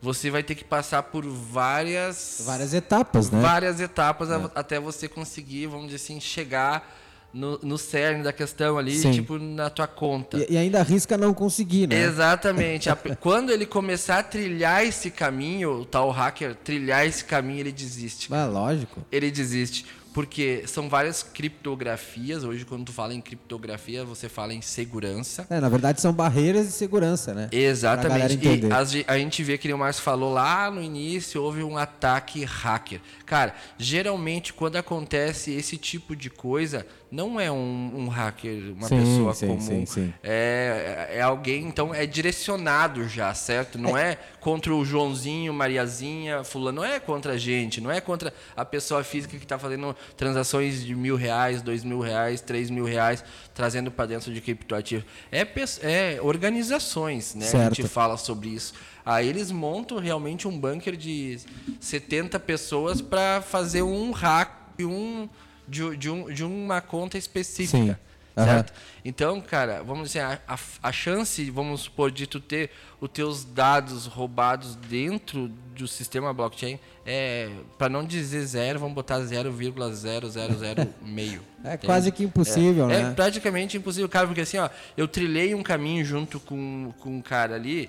você 0.00 0.30
vai 0.30 0.42
ter 0.42 0.54
que 0.54 0.64
passar 0.64 1.02
por 1.04 1.24
várias 1.26 2.42
Várias 2.44 2.74
etapas, 2.74 3.30
né? 3.30 3.40
várias 3.40 3.80
etapas 3.80 4.30
a- 4.30 4.50
até 4.54 4.78
você 4.78 5.08
conseguir, 5.08 5.66
vamos 5.66 5.86
dizer 5.86 5.96
assim, 5.96 6.20
chegar 6.20 6.94
no, 7.34 7.58
no 7.62 7.76
cerne 7.76 8.22
da 8.22 8.32
questão 8.32 8.78
ali, 8.78 8.96
Sim. 8.96 9.10
tipo 9.12 9.38
na 9.38 9.68
tua 9.68 9.88
conta. 9.88 10.38
E, 10.38 10.52
e 10.52 10.56
ainda 10.56 10.78
arrisca 10.80 11.18
não 11.18 11.34
conseguir, 11.34 11.88
né? 11.88 12.00
Exatamente. 12.04 12.88
Quando 13.20 13.50
ele 13.50 13.66
começar 13.66 14.18
a 14.20 14.22
trilhar 14.22 14.84
esse 14.84 15.10
caminho, 15.10 15.80
o 15.80 15.84
tal 15.84 16.10
hacker 16.10 16.54
trilhar 16.54 17.04
esse 17.04 17.24
caminho, 17.24 17.60
ele 17.60 17.72
desiste 17.72 18.32
Ah, 18.32 18.46
lógico. 18.46 19.04
ele 19.10 19.30
desiste. 19.30 19.84
Porque 20.14 20.62
são 20.68 20.88
várias 20.88 21.24
criptografias. 21.24 22.44
Hoje, 22.44 22.64
quando 22.64 22.84
tu 22.84 22.92
fala 22.92 23.12
em 23.12 23.20
criptografia, 23.20 24.04
você 24.04 24.28
fala 24.28 24.54
em 24.54 24.62
segurança. 24.62 25.44
É, 25.50 25.58
na 25.58 25.68
verdade 25.68 26.00
são 26.00 26.12
barreiras 26.12 26.66
de 26.66 26.72
segurança, 26.72 27.34
né? 27.34 27.48
Exatamente. 27.50 28.38
E 28.46 28.72
as 28.72 28.94
a 29.08 29.18
gente 29.18 29.42
vê 29.42 29.58
que 29.58 29.72
o 29.72 29.76
Márcio 29.76 30.04
falou 30.04 30.32
lá 30.32 30.70
no 30.70 30.80
início, 30.80 31.42
houve 31.42 31.64
um 31.64 31.76
ataque 31.76 32.44
hacker. 32.44 33.00
Cara, 33.26 33.56
geralmente 33.76 34.52
quando 34.52 34.76
acontece 34.76 35.50
esse 35.50 35.76
tipo 35.76 36.14
de 36.14 36.30
coisa, 36.30 36.86
não 37.14 37.38
é 37.38 37.50
um, 37.50 37.92
um 37.94 38.08
hacker, 38.08 38.72
uma 38.76 38.88
Sim, 38.88 38.98
pessoa 38.98 39.34
sim, 39.34 39.46
comum. 39.46 39.60
sim, 39.60 39.86
sim. 39.86 40.14
É, 40.20 41.10
é 41.12 41.20
alguém, 41.20 41.64
então 41.64 41.94
é 41.94 42.04
direcionado 42.06 43.08
já, 43.08 43.32
certo? 43.32 43.78
Não 43.78 43.96
é. 43.96 44.18
contra 44.40 44.74
o 44.74 44.84
Joãozinho, 44.84 45.54
Mariazinha, 45.54 46.42
fulano. 46.42 46.82
Não 46.82 46.84
é 46.84 46.98
contra 46.98 47.34
a 47.34 47.38
gente, 47.38 47.80
não 47.80 47.90
é 47.90 48.00
contra 48.00 48.34
a 48.56 48.64
pessoa 48.64 49.04
física 49.04 49.36
que 49.36 49.44
está 49.44 49.56
fazendo 49.56 49.94
transações 50.16 50.84
de 50.84 50.92
mil 50.92 51.14
reais, 51.14 51.62
dois 51.62 51.84
mil 51.84 52.00
reais, 52.00 52.40
três 52.40 52.68
mil 52.68 52.84
reais, 52.84 53.24
trazendo 53.54 53.92
para 53.92 54.06
dentro 54.06 54.34
de 54.34 54.40
criptoativo. 54.40 55.04
É, 55.30 55.46
é 55.82 56.18
organizações, 56.20 57.34
né? 57.36 57.46
A 57.46 57.48
Certo. 57.48 57.74
gente 57.76 57.88
fala 57.88 58.16
sobre 58.16 58.48
isso. 58.48 58.74
Aí 59.06 59.28
eles 59.28 59.52
montam 59.52 59.98
realmente 59.98 60.48
um 60.48 60.58
bunker 60.58 60.96
de 60.96 61.38
70 61.78 62.40
pessoas 62.40 63.00
para 63.00 63.40
fazer 63.40 63.82
um 63.82 64.10
hack 64.10 64.64
um, 64.82 65.28
de, 65.68 65.96
de 65.96 66.10
um, 66.10 66.32
de 66.32 66.44
uma 66.44 66.80
conta 66.80 67.18
específica. 67.18 67.94
Sim. 67.94 67.96
Certo? 68.36 68.72
Então, 69.04 69.40
cara, 69.40 69.82
vamos 69.84 70.08
dizer, 70.08 70.20
a, 70.20 70.40
a, 70.48 70.58
a 70.82 70.92
chance, 70.92 71.48
vamos 71.50 71.82
supor, 71.82 72.10
de 72.10 72.26
tu 72.26 72.40
ter 72.40 72.70
os 73.00 73.08
teus 73.08 73.44
dados 73.44 74.06
roubados 74.06 74.74
dentro 74.74 75.48
do 75.76 75.86
sistema 75.86 76.34
blockchain 76.34 76.80
é, 77.06 77.50
para 77.78 77.88
não 77.88 78.04
dizer 78.04 78.44
zero, 78.44 78.80
vamos 78.80 78.94
botar 78.94 79.20
0,000 79.20 79.52
meio. 81.02 81.42
É 81.62 81.68
entende? 81.68 81.86
quase 81.86 82.10
que 82.10 82.24
impossível, 82.24 82.90
é, 82.90 83.02
né? 83.02 83.10
É 83.10 83.14
praticamente 83.14 83.76
impossível, 83.76 84.08
cara, 84.08 84.26
porque 84.26 84.40
assim, 84.40 84.58
ó, 84.58 84.68
eu 84.96 85.06
trilhei 85.06 85.54
um 85.54 85.62
caminho 85.62 86.04
junto 86.04 86.40
com, 86.40 86.92
com 86.98 87.18
um 87.18 87.22
cara 87.22 87.54
ali, 87.54 87.88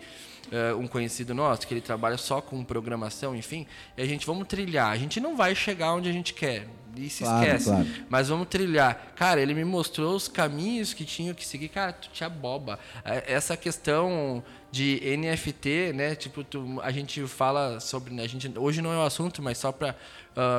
eh, 0.51 0.75
um 0.75 0.85
conhecido 0.85 1.33
nosso, 1.33 1.65
que 1.65 1.73
ele 1.73 1.81
trabalha 1.81 2.17
só 2.17 2.39
com 2.39 2.63
programação, 2.63 3.35
enfim, 3.35 3.65
e 3.97 4.01
a 4.01 4.05
gente 4.05 4.27
vamos 4.27 4.47
trilhar. 4.47 4.91
A 4.91 4.97
gente 4.97 5.19
não 5.19 5.35
vai 5.35 5.55
chegar 5.55 5.93
onde 5.93 6.07
a 6.07 6.11
gente 6.11 6.33
quer 6.33 6.67
e 7.03 7.09
se 7.09 7.23
Claro, 7.23 7.45
esquece. 7.45 7.65
claro. 7.69 7.87
Mas 8.09 8.29
vamos 8.29 8.47
trilhar. 8.47 9.13
Cara, 9.15 9.41
ele 9.41 9.53
me 9.53 9.63
mostrou 9.65 10.15
os 10.15 10.27
caminhos 10.27 10.93
que 10.93 11.05
tinha 11.05 11.33
que 11.33 11.45
seguir. 11.45 11.69
Cara, 11.69 11.93
tu 11.93 12.09
te 12.09 12.23
aboba. 12.23 12.79
É, 13.03 13.33
Essa 13.33 13.55
questão 13.57 14.43
de 14.71 14.99
NFT, 15.17 15.93
né? 15.93 16.15
Tipo, 16.15 16.43
tu- 16.43 16.79
a 16.81 16.91
gente 16.91 17.25
fala 17.27 17.79
sobre. 17.79 18.13
né, 18.13 18.23
A 18.23 18.27
gente, 18.27 18.51
hoje 18.57 18.81
não 18.81 18.91
é 18.93 18.97
o 18.97 19.03
assunto, 19.03 19.41
mas 19.41 19.57
só 19.57 19.71
para 19.71 19.95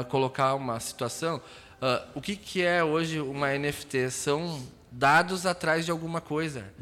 colocar 0.09 0.55
uma 0.55 0.79
situação. 0.81 1.41
ah, 1.83 2.03
o 2.15 2.21
que, 2.21 2.37
que 2.37 2.63
é 2.63 2.83
hoje 2.83 3.21
uma 3.21 3.49
NFT? 3.59 4.11
São 4.11 4.61
dados 4.97 5.45
atrás 5.45 5.85
de 5.85 5.91
alguma 5.91 6.21
coisa. 6.21 6.73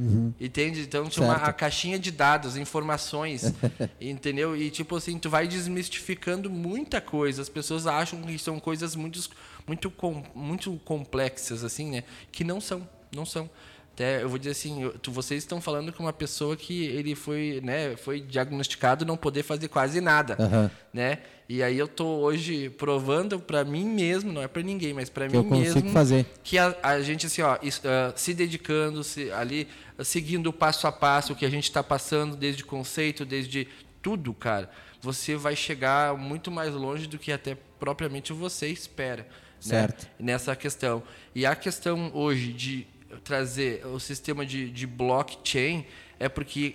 Entende? 0.41 0.81
Então, 0.81 1.09
tinha 1.09 1.27
uma, 1.27 1.35
a 1.35 1.53
caixinha 1.53 1.99
de 1.99 2.13
dados, 2.13 2.57
informações, 2.57 3.53
entendeu? 4.01 4.57
E 4.57 4.71
tipo 4.71 4.97
assim, 4.97 5.19
tu 5.19 5.29
vai 5.29 5.49
desmistificando 5.49 6.49
muita 6.49 7.01
coisa. 7.01 7.43
As 7.43 7.49
pessoas 7.49 7.87
acham 7.87 8.23
que 8.23 8.39
são 8.39 8.61
coisas 8.61 8.95
muito, 8.95 9.21
muito, 9.67 9.93
muito 10.35 10.81
complexas, 10.85 11.65
assim, 11.65 11.91
né? 11.91 12.05
Que 12.31 12.45
não 12.45 12.61
são, 12.61 12.89
não 13.15 13.27
são. 13.27 13.51
Até 13.95 14.23
eu 14.25 14.29
vou 14.29 14.39
dizer 14.39 14.51
assim, 14.51 14.91
tu- 15.01 15.13
vocês 15.13 15.45
estão 15.45 15.61
falando 15.61 15.93
com 15.93 16.03
uma 16.03 16.13
pessoa 16.13 16.57
que 16.57 16.85
ele 16.87 17.15
foi, 17.15 17.61
né, 17.63 17.97
foi 17.97 18.21
diagnosticado 18.21 19.05
não 19.07 19.17
poder 19.17 19.45
fazer 19.45 19.69
quase 19.69 20.01
nada, 20.01 20.37
Aham. 20.39 20.69
né? 20.93 21.19
E 21.49 21.63
aí 21.63 21.79
eu 21.79 21.87
tô 21.87 22.05
hoje 22.07 22.71
provando 22.71 23.39
para 23.39 23.63
mim 23.65 23.85
mesmo, 23.85 24.33
não 24.33 24.43
é 24.43 24.49
para 24.49 24.63
ninguém, 24.63 24.93
mas 24.93 25.09
para 25.09 25.29
mim 25.29 25.37
eu 25.37 25.45
consigo 25.45 25.75
mesmo 25.75 25.91
fazer. 25.91 26.27
que 26.43 26.59
a, 26.59 26.75
a 26.83 27.01
gente 27.03 27.27
assim 27.27 27.43
ó 27.43 27.55
ah, 27.85 28.13
se 28.17 28.35
dedicando 28.35 29.05
se, 29.05 29.31
ali 29.31 29.69
seguindo 30.03 30.49
o 30.49 30.53
passo 30.53 30.87
a 30.87 30.93
passo 30.93 31.35
o 31.35 31.37
que 31.37 31.45
a 31.45 31.51
gente 31.51 31.65
está 31.65 31.83
passando 31.83 32.35
desde 32.35 32.65
conceito 32.65 33.25
desde 33.27 33.69
tudo 34.03 34.33
cara 34.33 34.71
você 35.03 35.37
vai 35.37 35.55
chegar 35.55 36.17
muito 36.17 36.51
mais 36.51 36.73
longe 36.73 37.07
do 37.07 37.19
que 37.19 37.31
até 37.31 37.57
propriamente 37.79 38.33
você 38.33 38.69
espera 38.69 39.23
né? 39.23 39.27
Certo. 39.61 40.09
nessa 40.19 40.57
questão 40.57 41.03
e 41.35 41.45
a 41.45 41.55
questão 41.55 42.11
hoje 42.15 42.53
de 42.55 42.87
trazer 43.23 43.87
o 43.87 43.99
sistema 44.01 44.45
de, 44.45 44.71
de 44.71 44.87
blockchain 44.87 45.85
é 46.19 46.29
porque 46.29 46.75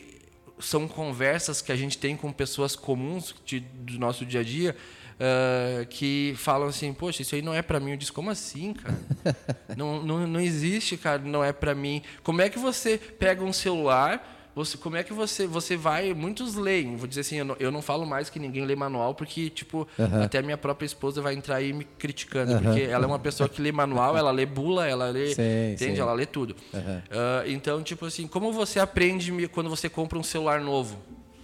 são 0.60 0.88
conversas 0.88 1.62
que 1.62 1.72
a 1.72 1.76
gente 1.76 1.98
tem 1.98 2.16
com 2.16 2.32
pessoas 2.32 2.76
comuns 2.76 3.36
de- 3.46 3.60
do 3.60 3.98
nosso 3.98 4.26
dia 4.26 4.42
a 4.42 4.44
dia 4.44 4.76
ah, 5.20 5.86
que 5.90 6.34
falam 6.38 6.70
assim, 6.70 6.94
poxa, 6.94 7.22
isso 7.22 7.36
aí 7.36 7.42
não 7.42 7.54
é 7.54 7.62
para 7.62 7.80
mim. 7.80 7.92
Eu 7.92 7.98
disse, 7.98 8.12
como 8.12 8.30
assim, 8.30 8.74
cara? 8.74 8.98
não, 9.76 10.02
não, 10.02 10.28
não 10.28 10.40
existe, 10.40 10.96
cara, 10.96 11.22
não 11.22 11.44
é 11.44 11.52
para 11.52 11.76
mim. 11.76 12.02
Como 12.24 12.42
é 12.42 12.50
que 12.50 12.58
você 12.60 12.98
pega 12.98 13.44
um 13.44 13.54
celular... 13.54 14.38
Você, 14.60 14.78
como 14.78 14.98
é 14.98 15.04
que 15.04 15.14
você 15.14 15.48
você 15.48 15.78
vai 15.78 16.14
muitos 16.14 16.56
leem 16.56 16.98
vou 16.98 17.08
dizer 17.08 17.22
assim 17.22 17.38
eu 17.38 17.46
não, 17.46 17.56
eu 17.62 17.72
não 17.72 17.82
falo 17.82 18.06
mais 18.06 18.30
que 18.30 18.38
ninguém 18.38 18.66
lê 18.66 18.76
manual 18.76 19.16
porque 19.16 19.50
tipo 19.50 19.88
até 20.22 20.40
a 20.40 20.42
minha 20.42 20.58
própria 20.58 20.86
esposa 20.86 21.22
vai 21.22 21.34
entrar 21.34 21.56
aí 21.56 21.72
me 21.72 21.86
criticando 21.86 22.60
porque 22.62 22.82
ela 22.82 23.06
é 23.06 23.08
uma 23.08 23.20
pessoa 23.20 23.48
que 23.48 23.62
lê 23.62 23.72
manual 23.72 24.18
ela 24.18 24.32
lê 24.32 24.46
bula 24.46 24.86
ela 24.86 25.10
lê 25.10 25.34
Sei, 25.34 25.74
entende? 25.76 25.94
Sei. 25.94 26.02
ela 26.02 26.12
lê 26.12 26.26
tudo. 26.26 26.58
Ah, 27.10 27.44
então 27.48 27.82
tipo 27.82 28.06
assim 28.06 28.28
como 28.28 28.52
você 28.52 28.82
aprende 28.82 29.48
quando 29.48 29.70
você 29.70 29.88
compra 29.88 30.20
um 30.20 30.24
celular 30.24 30.60
novo 30.60 30.98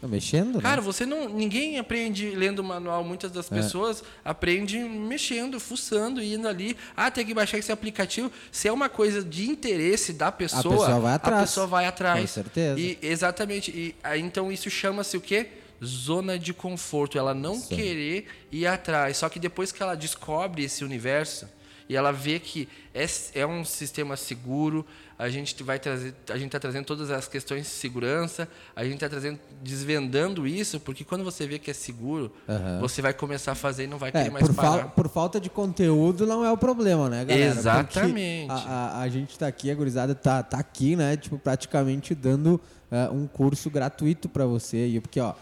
Tá 0.05 0.07
mexendo, 0.07 0.61
Cara, 0.61 0.75
né? 0.77 0.81
você 0.81 1.05
não. 1.05 1.27
Ninguém 1.27 1.79
aprende 1.79 2.29
lendo 2.31 2.59
o 2.59 2.63
manual. 2.63 3.03
Muitas 3.03 3.31
das 3.31 3.51
É. 3.51 3.55
pessoas 3.55 4.03
aprendem 4.23 4.87
mexendo, 4.87 5.59
fuçando, 5.59 6.21
indo 6.21 6.47
ali. 6.47 6.77
Ah, 6.95 7.09
tem 7.09 7.25
que 7.25 7.33
baixar 7.33 7.57
esse 7.57 7.71
aplicativo. 7.71 8.31
Se 8.51 8.67
é 8.67 8.71
uma 8.71 8.87
coisa 8.87 9.23
de 9.23 9.49
interesse 9.49 10.13
da 10.13 10.31
pessoa, 10.31 10.61
pessoa 10.77 10.99
vai 10.99 11.13
atrás. 11.15 11.37
a 11.41 11.45
pessoa 11.45 11.67
vai 11.67 11.85
atrás. 11.87 12.21
Com 12.21 12.27
certeza. 12.27 12.79
E, 12.79 12.97
exatamente. 13.01 13.71
E 13.71 13.95
aí, 14.03 14.21
então 14.21 14.51
isso 14.51 14.69
chama-se 14.69 15.17
o 15.17 15.21
quê? 15.21 15.47
Zona 15.83 16.37
de 16.37 16.53
conforto. 16.53 17.17
Ela 17.17 17.33
não 17.33 17.55
Sim. 17.55 17.75
querer 17.75 18.27
ir 18.51 18.67
atrás. 18.67 19.17
Só 19.17 19.27
que 19.27 19.39
depois 19.39 19.71
que 19.71 19.81
ela 19.81 19.95
descobre 19.95 20.63
esse 20.63 20.83
universo 20.83 21.47
e 21.87 21.95
ela 21.95 22.11
vê 22.11 22.39
que 22.39 22.67
é, 22.93 23.05
é 23.35 23.45
um 23.45 23.63
sistema 23.63 24.15
seguro, 24.17 24.85
a 25.17 25.29
gente 25.29 25.61
vai 25.63 25.79
trazer, 25.79 26.13
a 26.29 26.33
gente 26.33 26.47
está 26.47 26.59
trazendo 26.59 26.83
todas 26.85 27.09
as 27.09 27.27
questões 27.27 27.61
de 27.63 27.69
segurança, 27.69 28.49
a 28.75 28.83
gente 28.83 28.95
está 28.95 29.07
trazendo, 29.07 29.39
desvendando 29.61 30.45
isso, 30.47 30.79
porque 30.79 31.03
quando 31.03 31.23
você 31.23 31.47
vê 31.47 31.57
que 31.59 31.71
é 31.71 31.73
seguro, 31.73 32.31
Aham. 32.49 32.79
você 32.79 33.01
vai 33.01 33.13
começar 33.13 33.53
a 33.53 33.55
fazer 33.55 33.85
e 33.85 33.87
não 33.87 33.97
vai 33.97 34.09
É, 34.09 34.11
querer 34.11 34.29
mais 34.31 34.45
por, 34.45 34.53
parar. 34.55 34.87
por 34.89 35.07
falta 35.07 35.39
de 35.39 35.49
conteúdo 35.49 36.25
não 36.25 36.43
é 36.43 36.51
o 36.51 36.57
problema, 36.57 37.09
né, 37.09 37.23
galera? 37.23 37.45
Exatamente. 37.45 38.51
A, 38.51 38.55
a, 38.55 39.01
a 39.01 39.09
gente 39.09 39.37
tá 39.37 39.47
aqui, 39.47 39.71
a 39.71 39.75
gurizada 39.75 40.13
tá, 40.15 40.43
tá 40.43 40.57
aqui, 40.57 40.95
né? 40.95 41.15
Tipo, 41.15 41.37
praticamente 41.37 42.13
dando 42.13 42.59
ah, 42.91 43.09
um 43.11 43.27
curso 43.27 43.69
gratuito 43.69 44.27
para 44.27 44.45
você. 44.45 44.87
E 44.87 44.99
porque, 44.99 45.19
ó, 45.19 45.33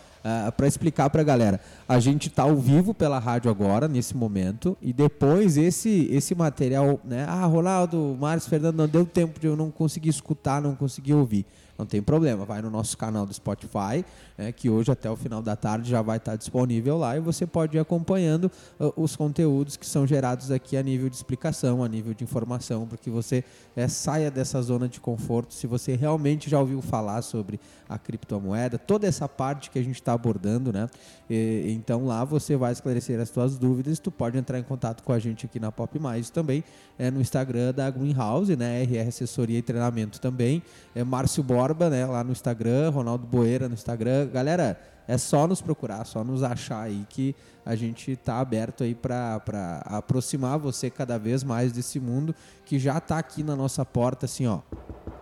para 0.56 0.68
explicar 0.68 1.10
pra 1.10 1.22
galera, 1.22 1.60
a 1.88 2.00
gente 2.00 2.30
tá 2.30 2.44
ao 2.44 2.56
vivo 2.56 2.94
pela 2.94 3.20
rádio 3.20 3.52
agora, 3.52 3.88
nesse 3.88 4.16
momento, 4.16 4.78
e 4.82 4.94
depois 4.94 5.58
esse, 5.58 6.08
esse 6.12 6.34
material, 6.34 7.00
né? 7.04 7.26
Ah, 7.28 7.46
Ronaldo, 7.46 8.18
Márcio, 8.20 8.50
Fernando, 8.50 8.78
não 8.78 8.88
deu 8.88 9.06
tempo 9.06 9.40
de 9.40 9.48
eu 9.48 9.56
não 9.56 9.70
conseguir 9.70 10.10
escutar, 10.10 10.62
não 10.62 10.76
conseguir 10.76 11.14
ouvir. 11.14 11.46
Não 11.78 11.86
tem 11.86 12.02
problema, 12.02 12.46
vai 12.46 12.62
no 12.62 12.70
nosso 12.70 12.96
canal 12.98 13.26
do 13.26 13.34
Spotify, 13.34 14.06
né, 14.38 14.52
que 14.52 14.70
hoje 14.70 14.92
até 14.92 15.10
o 15.10 15.16
final 15.16 15.42
da 15.42 15.56
tarde 15.56 15.90
já 15.90 16.02
vai 16.02 16.18
estar 16.18 16.36
disponível 16.36 16.98
lá 16.98 17.18
e 17.18 17.20
você 17.20 17.48
pode 17.48 17.78
ir 17.78 17.80
acompanhando 17.80 18.52
uh, 18.80 18.94
os 18.96 19.16
conteúdos 19.16 19.76
que 19.76 19.86
são 19.86 20.06
gerados 20.06 20.52
aqui 20.52 20.78
a 20.78 20.84
nível 20.84 21.10
de 21.10 21.16
explicação, 21.16 21.84
a 21.84 21.88
nível 21.90 22.14
de 22.14 22.24
informação, 22.24 22.86
para 22.86 22.98
que 22.98 23.10
você 23.10 23.44
eh, 23.76 23.88
saia 23.88 24.30
dessa 24.30 24.62
zona 24.62 24.88
de 24.88 25.00
conforto. 25.00 25.54
Se 25.54 25.66
você 25.66 25.96
realmente 25.96 26.50
já 26.50 26.60
ouviu 26.60 26.82
falar 26.82 27.22
sobre 27.22 27.60
a 27.90 27.98
criptomoeda, 27.98 28.78
toda 28.78 29.08
essa 29.08 29.28
parte 29.28 29.70
que 29.70 29.78
a 29.80 29.84
gente 29.84 29.96
está 29.96 30.14
abordando, 30.14 30.72
né? 30.72 30.88
E- 31.30 31.72
então 31.76 32.06
lá 32.06 32.24
você 32.24 32.56
vai 32.56 32.72
esclarecer 32.72 33.20
as 33.20 33.30
suas 33.30 33.58
dúvidas. 33.58 34.00
Tu 34.00 34.12
pode 34.12 34.38
entrar 34.38 34.60
em 34.60 34.64
contato 34.64 35.04
com 35.04 35.12
a 35.12 35.20
gente 35.20 35.46
aqui 35.46 35.60
na 35.60 35.72
Pop 35.72 35.98
Mais 36.00 36.30
também, 36.30 36.64
é 36.98 37.10
no 37.12 37.20
Instagram 37.22 37.74
da 37.74 37.90
Greenhouse, 37.90 38.56
né? 38.56 38.84
RR 38.84 39.08
Assessoria 39.08 39.58
e 39.58 39.62
Treinamento 39.62 40.20
também. 40.20 40.62
É 40.96 41.04
Márcio 41.04 41.44
Borba, 41.64 41.90
né? 41.90 42.06
Lá 42.06 42.26
no 42.26 42.34
Instagram, 42.34 42.90
Ronaldo 42.90 43.26
Boeira 43.26 43.70
no 43.70 43.74
Instagram. 43.74 44.28
Galera, 44.28 44.78
é 45.08 45.18
só 45.18 45.48
nos 45.48 45.62
procurar, 45.62 46.04
só 46.04 46.22
nos 46.22 46.44
achar 46.44 46.82
aí 46.82 47.06
que 47.08 47.34
a 47.66 47.74
gente 47.74 48.18
tá 48.18 48.42
aberto 48.42 48.84
aí 48.84 48.94
para 48.94 49.42
aproximar 49.86 50.60
você 50.60 50.90
cada 50.90 51.18
vez 51.18 51.42
mais 51.42 51.72
desse 51.72 52.02
mundo 52.02 52.36
que 52.66 52.78
já 52.78 53.00
tá 53.00 53.18
aqui 53.18 53.44
na 53.44 53.56
nossa 53.56 53.86
porta, 53.86 54.26
assim, 54.26 54.46
ó 54.46 54.60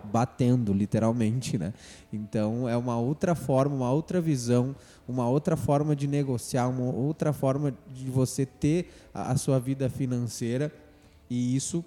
batendo, 0.03 0.73
literalmente, 0.73 1.59
né? 1.59 1.73
Então 2.11 2.67
é 2.67 2.75
uma 2.75 2.97
outra 2.97 3.35
forma, 3.35 3.75
uma 3.75 3.91
outra 3.91 4.19
visão, 4.19 4.75
uma 5.07 5.29
outra 5.29 5.55
forma 5.55 5.95
de 5.95 6.07
negociar, 6.07 6.67
uma 6.67 6.91
outra 6.91 7.31
forma 7.31 7.73
de 7.93 8.09
você 8.09 8.47
ter 8.47 8.91
a, 9.13 9.31
a 9.31 9.37
sua 9.37 9.59
vida 9.59 9.89
financeira 9.89 10.73
e 11.29 11.55
isso 11.55 11.85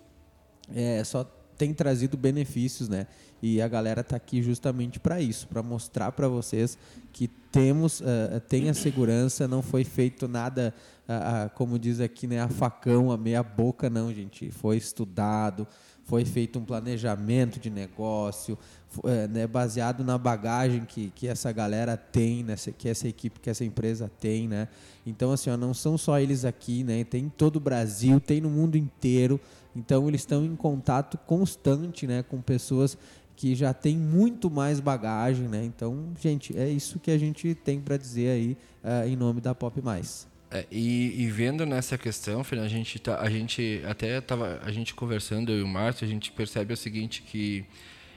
é, 0.73 1.03
só 1.05 1.29
tem 1.59 1.75
trazido 1.75 2.17
benefícios, 2.17 2.89
né? 2.89 3.07
E 3.47 3.61
a 3.61 3.69
galera 3.69 4.03
tá 4.03 4.17
aqui 4.17 4.43
justamente 4.43 4.99
para 4.99 5.21
isso, 5.21 5.47
para 5.47 5.63
mostrar 5.63 6.11
para 6.13 6.27
vocês 6.27 6.79
que 7.13 7.29
temos, 7.29 8.03
tem 8.49 8.71
a 8.71 8.75
segurança, 8.75 9.47
não 9.47 9.61
foi 9.61 9.85
feito 9.85 10.27
nada, 10.27 10.73
ah, 11.07 11.45
ah, 11.45 11.49
como 11.51 11.79
diz 11.79 12.01
aqui, 12.01 12.27
né, 12.27 12.41
a 12.41 12.49
facão, 12.49 13.13
a 13.13 13.19
meia 13.19 13.43
boca, 13.43 13.91
não, 13.91 14.11
gente. 14.15 14.51
Foi 14.51 14.79
estudado, 14.79 15.69
foi 16.05 16.25
feito 16.25 16.59
um 16.59 16.65
planejamento 16.65 17.61
de 17.61 17.69
negócio, 17.69 18.59
eh, 19.05 19.29
né, 19.29 19.47
baseado 19.47 20.03
na 20.03 20.17
bagagem 20.17 20.87
que, 20.87 21.13
que 21.15 21.29
essa 21.29 21.53
galera 21.53 21.99
tem, 21.99 22.43
nessa, 22.43 22.73
que 22.73 22.89
essa 22.89 23.07
equipe, 23.07 23.41
que 23.41 23.51
essa 23.51 23.63
empresa 23.65 24.11
tem, 24.19 24.49
né? 24.49 24.69
Então, 25.05 25.33
assim, 25.33 25.51
ó, 25.51 25.57
não 25.59 25.75
são 25.75 25.99
só 25.99 26.19
eles 26.19 26.47
aqui, 26.47 26.83
né? 26.83 27.05
Tem 27.05 27.25
em 27.25 27.29
todo 27.29 27.57
o 27.57 27.61
Brasil, 27.61 28.19
tem 28.21 28.41
no 28.41 28.49
mundo 28.49 28.79
inteiro. 28.79 29.39
Então, 29.77 30.09
eles 30.09 30.21
estão 30.21 30.45
em 30.45 30.55
contato 30.55 31.19
constante, 31.19 32.07
né, 32.07 32.23
com 32.23 32.41
pessoas 32.41 32.97
que 33.37 33.55
já 33.55 33.73
têm 33.75 33.97
muito 33.97 34.51
mais 34.51 34.81
bagagem, 34.81 35.49
né? 35.49 35.65
Então, 35.65 36.13
gente, 36.21 36.57
é 36.57 36.69
isso 36.69 36.99
que 36.99 37.11
a 37.11 37.19
gente 37.19 37.55
tem 37.55 37.81
para 37.81 37.97
dizer 37.97 38.29
aí 38.31 38.57
ah, 38.83 39.07
em 39.07 39.17
nome 39.17 39.41
da 39.41 39.55
Pop 39.55 39.81
Mais. 39.83 40.27
É, 40.51 40.65
e, 40.71 41.23
e 41.23 41.27
vendo 41.27 41.67
nessa 41.67 41.99
questão, 41.99 42.45
Fernando, 42.45 42.67
a 42.67 42.71
gente 42.71 42.99
tá, 43.01 43.21
a 43.21 43.29
gente 43.29 43.83
até 43.89 44.21
tava 44.21 44.61
a 44.65 44.71
gente 44.71 44.95
conversando 44.95 45.51
eu 45.51 45.59
e 45.59 45.63
o 45.63 45.67
Márcio, 45.67 46.07
a 46.07 46.09
gente 46.09 46.31
percebe 46.31 46.73
o 46.73 46.77
seguinte 46.77 47.23
que 47.23 47.65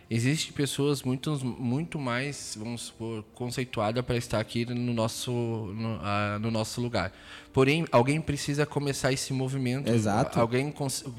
existe 0.07 0.53
pessoas 0.53 1.01
muito 1.01 1.34
muito 1.43 1.99
mais, 1.99 2.55
vamos 2.57 2.84
supor, 2.84 3.24
conceituada 3.34 4.03
para 4.03 4.15
estar 4.15 4.39
aqui 4.39 4.65
no 4.65 4.93
nosso 4.93 5.32
no, 5.32 5.99
ah, 6.01 6.38
no 6.39 6.51
nosso 6.51 6.80
lugar. 6.80 7.11
Porém, 7.51 7.88
alguém 7.91 8.22
precisa 8.22 8.68
começar 8.68 9.11
esse 9.11 9.34
movimento. 9.34 9.89
Exato. 9.89 10.39
Alguém 10.39 10.72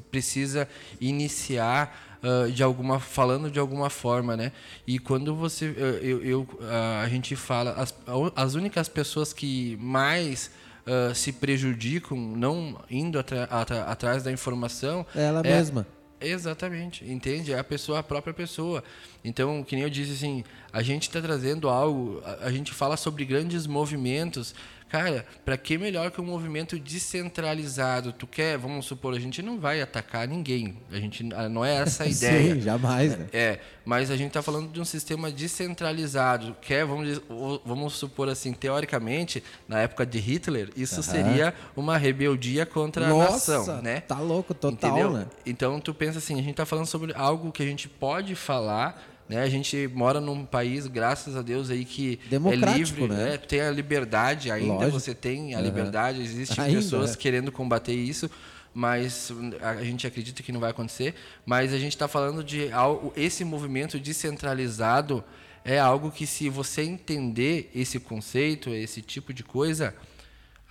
precisa 0.09 0.69
iniciar 1.01 2.08
ah, 2.23 2.47
de 2.49 2.61
alguma 2.63 2.99
falando 2.99 3.49
de 3.51 3.59
alguma 3.59 3.89
forma, 3.89 4.35
né? 4.37 4.51
E 4.87 4.99
quando 4.99 5.35
você 5.35 5.73
eu, 5.77 5.87
eu- 5.97 6.23
eu, 6.25 6.47
ah, 6.63 7.01
a 7.03 7.09
gente 7.09 7.35
fala 7.35 7.71
as, 7.73 7.93
as 8.35 8.55
únicas 8.55 8.87
pessoas 8.89 9.31
que 9.33 9.77
mais 9.81 10.51
ah, 10.87 11.13
se 11.13 11.31
prejudicam 11.33 12.17
não 12.17 12.79
indo 12.89 13.17
atra- 13.19 13.43
atra- 13.45 13.83
atrás 13.83 14.23
da 14.23 14.31
informação 14.31 15.05
É 15.15 15.23
ela 15.23 15.39
é- 15.41 15.43
mesma. 15.43 15.85
Exatamente, 16.21 17.09
entende? 17.09 17.53
É 17.53 17.59
a 17.59 17.63
pessoa, 17.63 17.99
a 17.99 18.03
própria 18.03 18.33
pessoa. 18.33 18.83
Então, 19.23 19.63
que 19.63 19.73
nem 19.73 19.83
eu 19.85 19.89
disse 19.89 20.11
assim, 20.11 20.43
a 20.73 20.81
gente 20.83 21.03
está 21.03 21.21
trazendo 21.21 21.69
algo, 21.69 22.21
a, 22.25 22.47
a 22.47 22.51
gente 22.51 22.73
fala 22.73 22.97
sobre 22.97 23.23
grandes 23.23 23.65
movimentos. 23.65 24.53
Cara, 24.89 25.23
para 25.45 25.55
que 25.55 25.77
melhor 25.77 26.09
que 26.09 26.19
um 26.19 26.25
movimento 26.25 26.79
descentralizado? 26.79 28.11
Tu 28.11 28.25
quer, 28.25 28.57
vamos 28.57 28.87
supor, 28.87 29.13
a 29.13 29.19
gente 29.19 29.39
não 29.41 29.59
vai 29.59 29.81
atacar 29.81 30.27
ninguém. 30.27 30.77
A 30.91 30.95
gente 30.95 31.23
não 31.23 31.63
é 31.63 31.75
essa 31.75 32.03
a 32.03 32.07
ideia. 32.09 32.55
Sim, 32.55 32.61
jamais, 32.61 33.15
né? 33.15 33.27
É, 33.31 33.59
mas 33.85 34.09
a 34.09 34.17
gente 34.17 34.29
está 34.29 34.41
falando 34.41 34.71
de 34.71 34.81
um 34.81 34.85
sistema 34.85 35.31
descentralizado. 35.31 36.55
Quer, 36.59 36.85
vamos, 36.85 37.21
vamos 37.63 37.93
supor 37.93 38.29
assim, 38.29 38.51
teoricamente, 38.51 39.43
na 39.67 39.79
época 39.79 40.07
de 40.07 40.17
Hitler, 40.17 40.69
isso 40.75 40.97
uhum. 40.97 41.03
seria 41.03 41.53
uma 41.75 41.95
rebeldia 41.95 42.65
contra 42.65 43.07
Nossa, 43.07 43.53
a 43.53 43.57
nação, 43.59 43.81
né? 43.83 44.01
Tá 44.01 44.19
louco, 44.19 44.55
total, 44.55 44.89
Entendeu? 44.89 45.11
né? 45.11 45.27
Então 45.45 45.79
tu 45.79 45.93
pensa 45.93 46.17
assim, 46.17 46.33
a 46.33 46.41
gente 46.41 46.51
está 46.51 46.65
falando 46.65 46.87
sobre 46.87 47.13
algo 47.13 47.51
que 47.51 47.61
a 47.61 47.65
gente 47.65 47.87
pode 47.87 48.33
falar 48.33 49.08
né? 49.29 49.43
A 49.43 49.49
gente 49.49 49.87
mora 49.93 50.19
num 50.19 50.43
país, 50.43 50.87
graças 50.87 51.37
a 51.37 51.43
Deus, 51.43 51.69
aí 51.69 51.85
que 51.85 52.19
é 52.31 52.75
livre, 52.75 53.07
né? 53.07 53.15
né? 53.15 53.37
Tem 53.37 53.61
a 53.61 53.69
liberdade 53.69 54.49
ainda, 54.49 54.73
Lógico. 54.73 54.99
você 54.99 55.13
tem 55.13 55.53
a 55.53 55.61
liberdade, 55.61 56.19
existem 56.19 56.65
ainda, 56.65 56.81
pessoas 56.81 57.13
é. 57.13 57.15
querendo 57.15 57.51
combater 57.51 57.93
isso, 57.93 58.27
mas 58.73 59.31
a 59.61 59.83
gente 59.83 60.07
acredita 60.07 60.41
que 60.41 60.51
não 60.51 60.59
vai 60.59 60.71
acontecer. 60.71 61.13
Mas 61.45 61.73
a 61.73 61.77
gente 61.77 61.93
está 61.93 62.07
falando 62.07 62.43
de 62.43 62.71
algo, 62.71 63.13
esse 63.15 63.45
movimento 63.45 63.99
descentralizado 63.99 65.23
é 65.63 65.77
algo 65.77 66.09
que 66.09 66.25
se 66.25 66.49
você 66.49 66.81
entender 66.81 67.69
esse 67.75 67.99
conceito, 67.99 68.71
esse 68.71 68.99
tipo 68.99 69.31
de 69.31 69.43
coisa, 69.43 69.93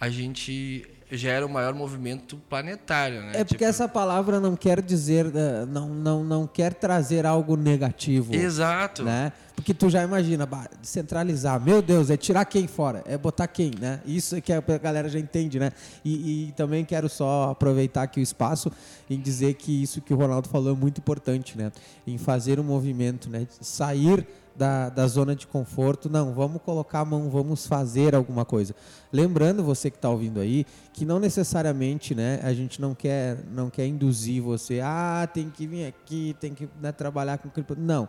a 0.00 0.10
gente 0.10 0.84
gera 1.10 1.46
o 1.46 1.48
maior 1.48 1.74
movimento 1.74 2.36
planetário, 2.48 3.22
né? 3.22 3.32
É 3.34 3.44
porque 3.44 3.56
tipo... 3.56 3.64
essa 3.64 3.88
palavra 3.88 4.38
não 4.40 4.54
quer 4.54 4.82
dizer, 4.82 5.26
eh, 5.34 5.64
não, 5.66 5.88
não, 5.88 6.24
não 6.24 6.46
quer 6.46 6.74
trazer 6.74 7.24
algo 7.24 7.56
negativo. 7.56 8.34
Exato. 8.34 9.02
Né? 9.04 9.32
Porque 9.58 9.74
tu 9.74 9.90
já 9.90 10.04
imagina, 10.04 10.48
centralizar, 10.82 11.60
meu 11.60 11.82
Deus, 11.82 12.10
é 12.10 12.16
tirar 12.16 12.44
quem 12.44 12.68
fora, 12.68 13.02
é 13.04 13.18
botar 13.18 13.48
quem, 13.48 13.72
né? 13.76 14.00
Isso 14.06 14.36
é 14.36 14.40
que 14.40 14.52
a 14.52 14.60
galera 14.60 15.08
já 15.08 15.18
entende, 15.18 15.58
né? 15.58 15.72
E, 16.04 16.46
e 16.46 16.52
também 16.52 16.84
quero 16.84 17.08
só 17.08 17.50
aproveitar 17.50 18.04
aqui 18.04 18.20
o 18.20 18.22
espaço 18.22 18.70
em 19.10 19.20
dizer 19.20 19.54
que 19.54 19.82
isso 19.82 20.00
que 20.00 20.14
o 20.14 20.16
Ronaldo 20.16 20.48
falou 20.48 20.72
é 20.72 20.76
muito 20.76 20.98
importante, 20.98 21.58
né? 21.58 21.72
Em 22.06 22.16
fazer 22.16 22.60
um 22.60 22.62
movimento, 22.62 23.28
né? 23.28 23.48
Sair 23.60 24.24
da, 24.58 24.88
da 24.88 25.06
zona 25.06 25.36
de 25.36 25.46
conforto, 25.46 26.10
não, 26.10 26.34
vamos 26.34 26.60
colocar 26.62 27.00
a 27.00 27.04
mão, 27.04 27.30
vamos 27.30 27.66
fazer 27.66 28.14
alguma 28.14 28.44
coisa. 28.44 28.74
Lembrando 29.12 29.62
você 29.62 29.88
que 29.88 29.96
está 29.96 30.10
ouvindo 30.10 30.40
aí 30.40 30.66
que 30.92 31.04
não 31.04 31.20
necessariamente, 31.20 32.12
né, 32.12 32.40
a 32.42 32.52
gente 32.52 32.80
não 32.80 32.92
quer, 32.92 33.38
não 33.52 33.70
quer 33.70 33.86
induzir 33.86 34.42
você, 34.42 34.80
ah, 34.82 35.28
tem 35.32 35.48
que 35.48 35.64
vir 35.64 35.86
aqui, 35.86 36.34
tem 36.40 36.52
que 36.52 36.68
né, 36.82 36.90
trabalhar 36.90 37.38
com 37.38 37.48
cripto. 37.48 37.76
Não, 37.78 38.08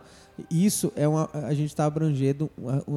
isso 0.50 0.92
é 0.96 1.06
uma, 1.06 1.30
a 1.46 1.54
gente 1.54 1.70
está 1.70 1.84
abrangendo, 1.84 2.50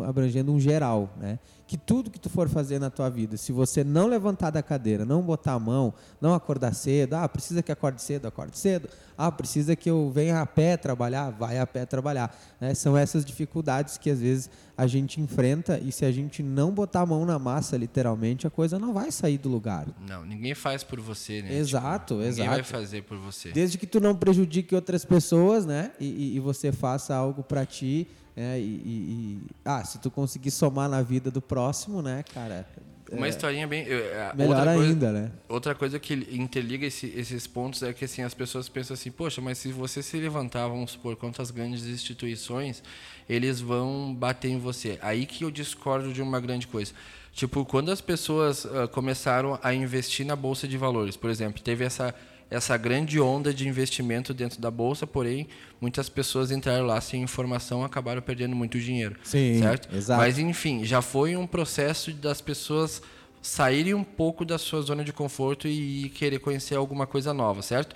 abrangendo 0.05 0.51
um 0.51 0.59
geral, 0.59 1.13
né? 1.19 1.39
Que 1.65 1.77
tudo 1.77 2.11
que 2.11 2.19
tu 2.19 2.29
for 2.29 2.49
fazer 2.49 2.77
na 2.77 2.89
tua 2.89 3.09
vida, 3.09 3.37
se 3.37 3.51
você 3.51 3.83
não 3.83 4.05
levantar 4.05 4.51
da 4.51 4.61
cadeira, 4.61 5.05
não 5.05 5.21
botar 5.21 5.53
a 5.53 5.59
mão, 5.59 5.93
não 6.21 6.33
acordar 6.33 6.73
cedo, 6.73 7.15
ah, 7.15 7.27
precisa 7.27 7.63
que 7.63 7.71
acorde 7.71 8.01
cedo, 8.01 8.27
acorde 8.27 8.57
cedo, 8.57 8.89
ah, 9.17 9.31
precisa 9.31 9.75
que 9.75 9.89
eu 9.89 10.11
venha 10.13 10.41
a 10.41 10.45
pé 10.45 10.75
trabalhar, 10.75 11.29
vai 11.31 11.57
a 11.57 11.65
pé 11.65 11.85
trabalhar. 11.85 12.35
Né? 12.59 12.73
São 12.73 12.97
essas 12.97 13.23
dificuldades 13.23 13.97
que 13.97 14.09
às 14.09 14.19
vezes 14.19 14.49
a 14.77 14.87
gente 14.87 15.21
enfrenta 15.21 15.79
e 15.79 15.91
se 15.91 16.03
a 16.03 16.11
gente 16.11 16.41
não 16.41 16.71
botar 16.71 17.01
a 17.01 17.05
mão 17.05 17.25
na 17.25 17.37
massa, 17.37 17.77
literalmente, 17.77 18.45
a 18.45 18.49
coisa 18.49 18.77
não 18.77 18.93
vai 18.93 19.11
sair 19.11 19.37
do 19.37 19.49
lugar. 19.49 19.87
Não, 20.07 20.25
ninguém 20.25 20.53
faz 20.53 20.83
por 20.83 20.99
você, 20.99 21.41
né? 21.41 21.55
Exato, 21.55 22.15
tipo, 22.15 22.27
exato. 22.27 22.49
Ninguém 22.49 22.49
vai 22.49 22.63
fazer 22.63 23.03
por 23.03 23.17
você. 23.17 23.51
Desde 23.51 23.77
que 23.77 23.85
tu 23.87 23.99
não 23.99 24.15
prejudique 24.15 24.75
outras 24.75 25.05
pessoas, 25.05 25.65
né? 25.65 25.91
E, 25.99 26.35
e 26.35 26.39
você 26.39 26.71
faça 26.71 27.15
algo 27.15 27.43
para 27.43 27.65
ti. 27.65 28.07
É, 28.35 28.59
e, 28.59 28.61
e, 28.63 29.41
ah, 29.63 29.83
se 29.83 29.99
tu 29.99 30.09
conseguir 30.09 30.51
somar 30.51 30.89
na 30.89 31.01
vida 31.01 31.29
do 31.29 31.41
próximo, 31.41 32.01
né, 32.01 32.23
cara? 32.33 32.67
Uma 33.11 33.27
é, 33.27 33.29
historinha 33.29 33.67
bem. 33.67 33.85
Melhor 34.35 34.67
ainda, 34.67 35.11
né? 35.11 35.31
Outra 35.47 35.75
coisa 35.75 35.99
que 35.99 36.13
interliga 36.31 36.87
esse, 36.87 37.07
esses 37.15 37.45
pontos 37.45 37.83
é 37.83 37.93
que 37.93 38.05
assim, 38.05 38.23
as 38.23 38.33
pessoas 38.33 38.67
pensam 38.67 38.95
assim, 38.95 39.11
poxa, 39.11 39.39
mas 39.39 39.59
se 39.59 39.71
você 39.71 40.01
se 40.01 40.17
levantar, 40.17 40.67
vamos 40.67 40.91
supor, 40.91 41.15
quantas 41.15 41.51
grandes 41.51 41.85
instituições, 41.85 42.81
eles 43.29 43.61
vão 43.61 44.13
bater 44.13 44.49
em 44.49 44.57
você. 44.57 44.97
Aí 45.01 45.25
que 45.25 45.43
eu 45.43 45.51
discordo 45.51 46.11
de 46.11 46.21
uma 46.21 46.39
grande 46.39 46.65
coisa. 46.65 46.91
Tipo, 47.33 47.65
quando 47.65 47.91
as 47.91 47.99
pessoas 47.99 48.65
uh, 48.65 48.87
começaram 48.91 49.59
a 49.61 49.73
investir 49.73 50.25
na 50.25 50.35
bolsa 50.35 50.67
de 50.67 50.77
valores, 50.77 51.17
por 51.17 51.29
exemplo, 51.29 51.61
teve 51.61 51.83
essa 51.83 52.13
essa 52.53 52.77
grande 52.77 53.19
onda 53.19 53.53
de 53.53 53.67
investimento 53.67 54.33
dentro 54.33 54.61
da 54.61 54.69
bolsa, 54.69 55.07
porém 55.07 55.47
muitas 55.81 56.07
pessoas 56.07 56.51
entraram 56.51 56.85
lá 56.85 57.01
sem 57.01 57.21
informação, 57.21 57.83
acabaram 57.83 58.21
perdendo 58.21 58.55
muito 58.55 58.79
dinheiro, 58.79 59.15
Sim, 59.23 59.59
certo? 59.59 59.93
Exato. 59.93 60.21
Mas 60.21 60.37
enfim, 60.37 60.85
já 60.85 61.01
foi 61.01 61.35
um 61.35 61.47
processo 61.47 62.11
das 62.13 62.41
pessoas 62.41 63.01
saírem 63.41 63.93
um 63.93 64.03
pouco 64.03 64.45
da 64.45 64.57
sua 64.57 64.81
zona 64.81 65.03
de 65.03 65.11
conforto 65.11 65.67
e 65.67 66.09
querer 66.15 66.39
conhecer 66.39 66.75
alguma 66.75 67.07
coisa 67.07 67.33
nova, 67.33 67.61
certo? 67.61 67.95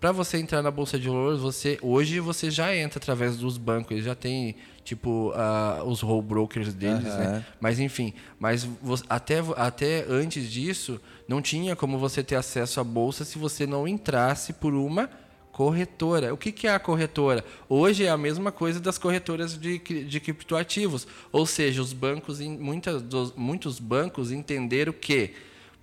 Para 0.00 0.12
você 0.12 0.38
entrar 0.38 0.62
na 0.62 0.70
bolsa 0.70 0.96
de 0.98 1.08
valores, 1.08 1.40
você 1.40 1.76
hoje 1.82 2.20
você 2.20 2.50
já 2.50 2.74
entra 2.74 2.98
através 2.98 3.36
dos 3.36 3.58
bancos, 3.58 3.92
eles 3.92 4.04
já 4.04 4.14
tem 4.14 4.54
tipo 4.84 5.32
uh, 5.32 5.84
os 5.84 6.02
whole 6.02 6.22
brokers 6.22 6.72
deles, 6.72 7.04
uhum. 7.04 7.18
né? 7.18 7.46
Mas 7.60 7.80
enfim, 7.80 8.14
mas 8.38 8.68
até 9.08 9.42
até 9.56 10.06
antes 10.08 10.50
disso 10.50 11.00
não 11.26 11.42
tinha 11.42 11.74
como 11.74 11.98
você 11.98 12.22
ter 12.22 12.36
acesso 12.36 12.78
à 12.78 12.84
bolsa 12.84 13.24
se 13.24 13.38
você 13.38 13.66
não 13.66 13.88
entrasse 13.88 14.52
por 14.52 14.72
uma 14.72 15.10
corretora. 15.58 16.32
O 16.32 16.36
que, 16.36 16.52
que 16.52 16.68
é 16.68 16.72
a 16.72 16.78
corretora? 16.78 17.44
Hoje 17.68 18.04
é 18.04 18.08
a 18.08 18.16
mesma 18.16 18.52
coisa 18.52 18.78
das 18.78 18.96
corretoras 18.96 19.58
de, 19.58 19.80
de 19.80 20.20
criptoativos. 20.20 21.08
Ou 21.32 21.44
seja, 21.44 21.82
os 21.82 21.92
bancos, 21.92 22.38
muitas, 22.38 23.02
dos, 23.02 23.34
muitos 23.34 23.80
bancos 23.80 24.30
entenderam 24.30 24.92
que, 24.92 25.34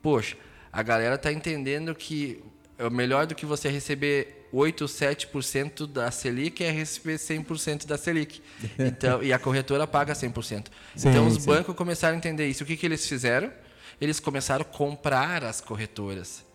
poxa, 0.02 0.38
a 0.72 0.82
galera 0.82 1.16
está 1.16 1.30
entendendo 1.30 1.94
que 1.94 2.42
é 2.78 2.90
melhor 2.90 3.26
do 3.26 3.36
que 3.36 3.46
você 3.46 3.70
receber 3.70 4.48
8, 4.52 4.86
7% 4.86 5.88
da 5.88 6.10
Selic 6.12 6.64
é 6.64 6.72
receber 6.72 7.16
100% 7.16 7.86
da 7.86 7.98
Selic. 7.98 8.42
Então, 8.80 9.24
e 9.24 9.34
a 9.34 9.40
corretora 9.40 9.86
paga 9.86 10.14
100%. 10.14 10.68
Sim, 10.96 11.10
então 11.10 11.28
os 11.28 11.36
sim. 11.36 11.46
bancos 11.46 11.76
começaram 11.76 12.16
a 12.16 12.18
entender 12.18 12.48
isso. 12.48 12.64
O 12.64 12.68
que, 12.68 12.78
que 12.78 12.86
eles 12.86 13.08
fizeram? 13.08 13.52
Eles 14.00 14.20
começaram 14.20 14.62
a 14.62 14.66
comprar 14.66 15.44
as 15.44 15.62
corretoras. 15.62 16.46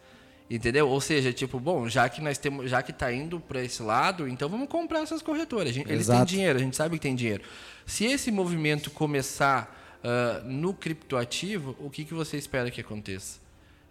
Entendeu? 0.50 0.88
Ou 0.88 1.00
seja, 1.00 1.32
tipo, 1.32 1.60
bom, 1.60 1.88
já 1.88 2.08
que 2.08 2.20
nós 2.20 2.36
temos, 2.36 2.68
já 2.68 2.82
que 2.82 2.90
está 2.90 3.12
indo 3.12 3.38
para 3.38 3.62
esse 3.62 3.82
lado, 3.82 4.26
então 4.26 4.48
vamos 4.48 4.68
comprar 4.68 5.00
essas 5.00 5.22
corretoras. 5.22 5.76
Eles 5.76 5.88
Exato. 5.88 6.26
têm 6.26 6.36
dinheiro, 6.36 6.58
a 6.58 6.62
gente 6.62 6.76
sabe 6.76 6.96
que 6.96 7.02
tem 7.02 7.14
dinheiro. 7.14 7.44
Se 7.86 8.04
esse 8.04 8.32
movimento 8.32 8.90
começar 8.90 10.00
uh, 10.02 10.44
no 10.48 10.74
criptoativo, 10.74 11.76
o 11.78 11.88
que, 11.88 12.04
que 12.04 12.12
você 12.12 12.36
espera 12.36 12.68
que 12.70 12.80
aconteça? 12.80 13.38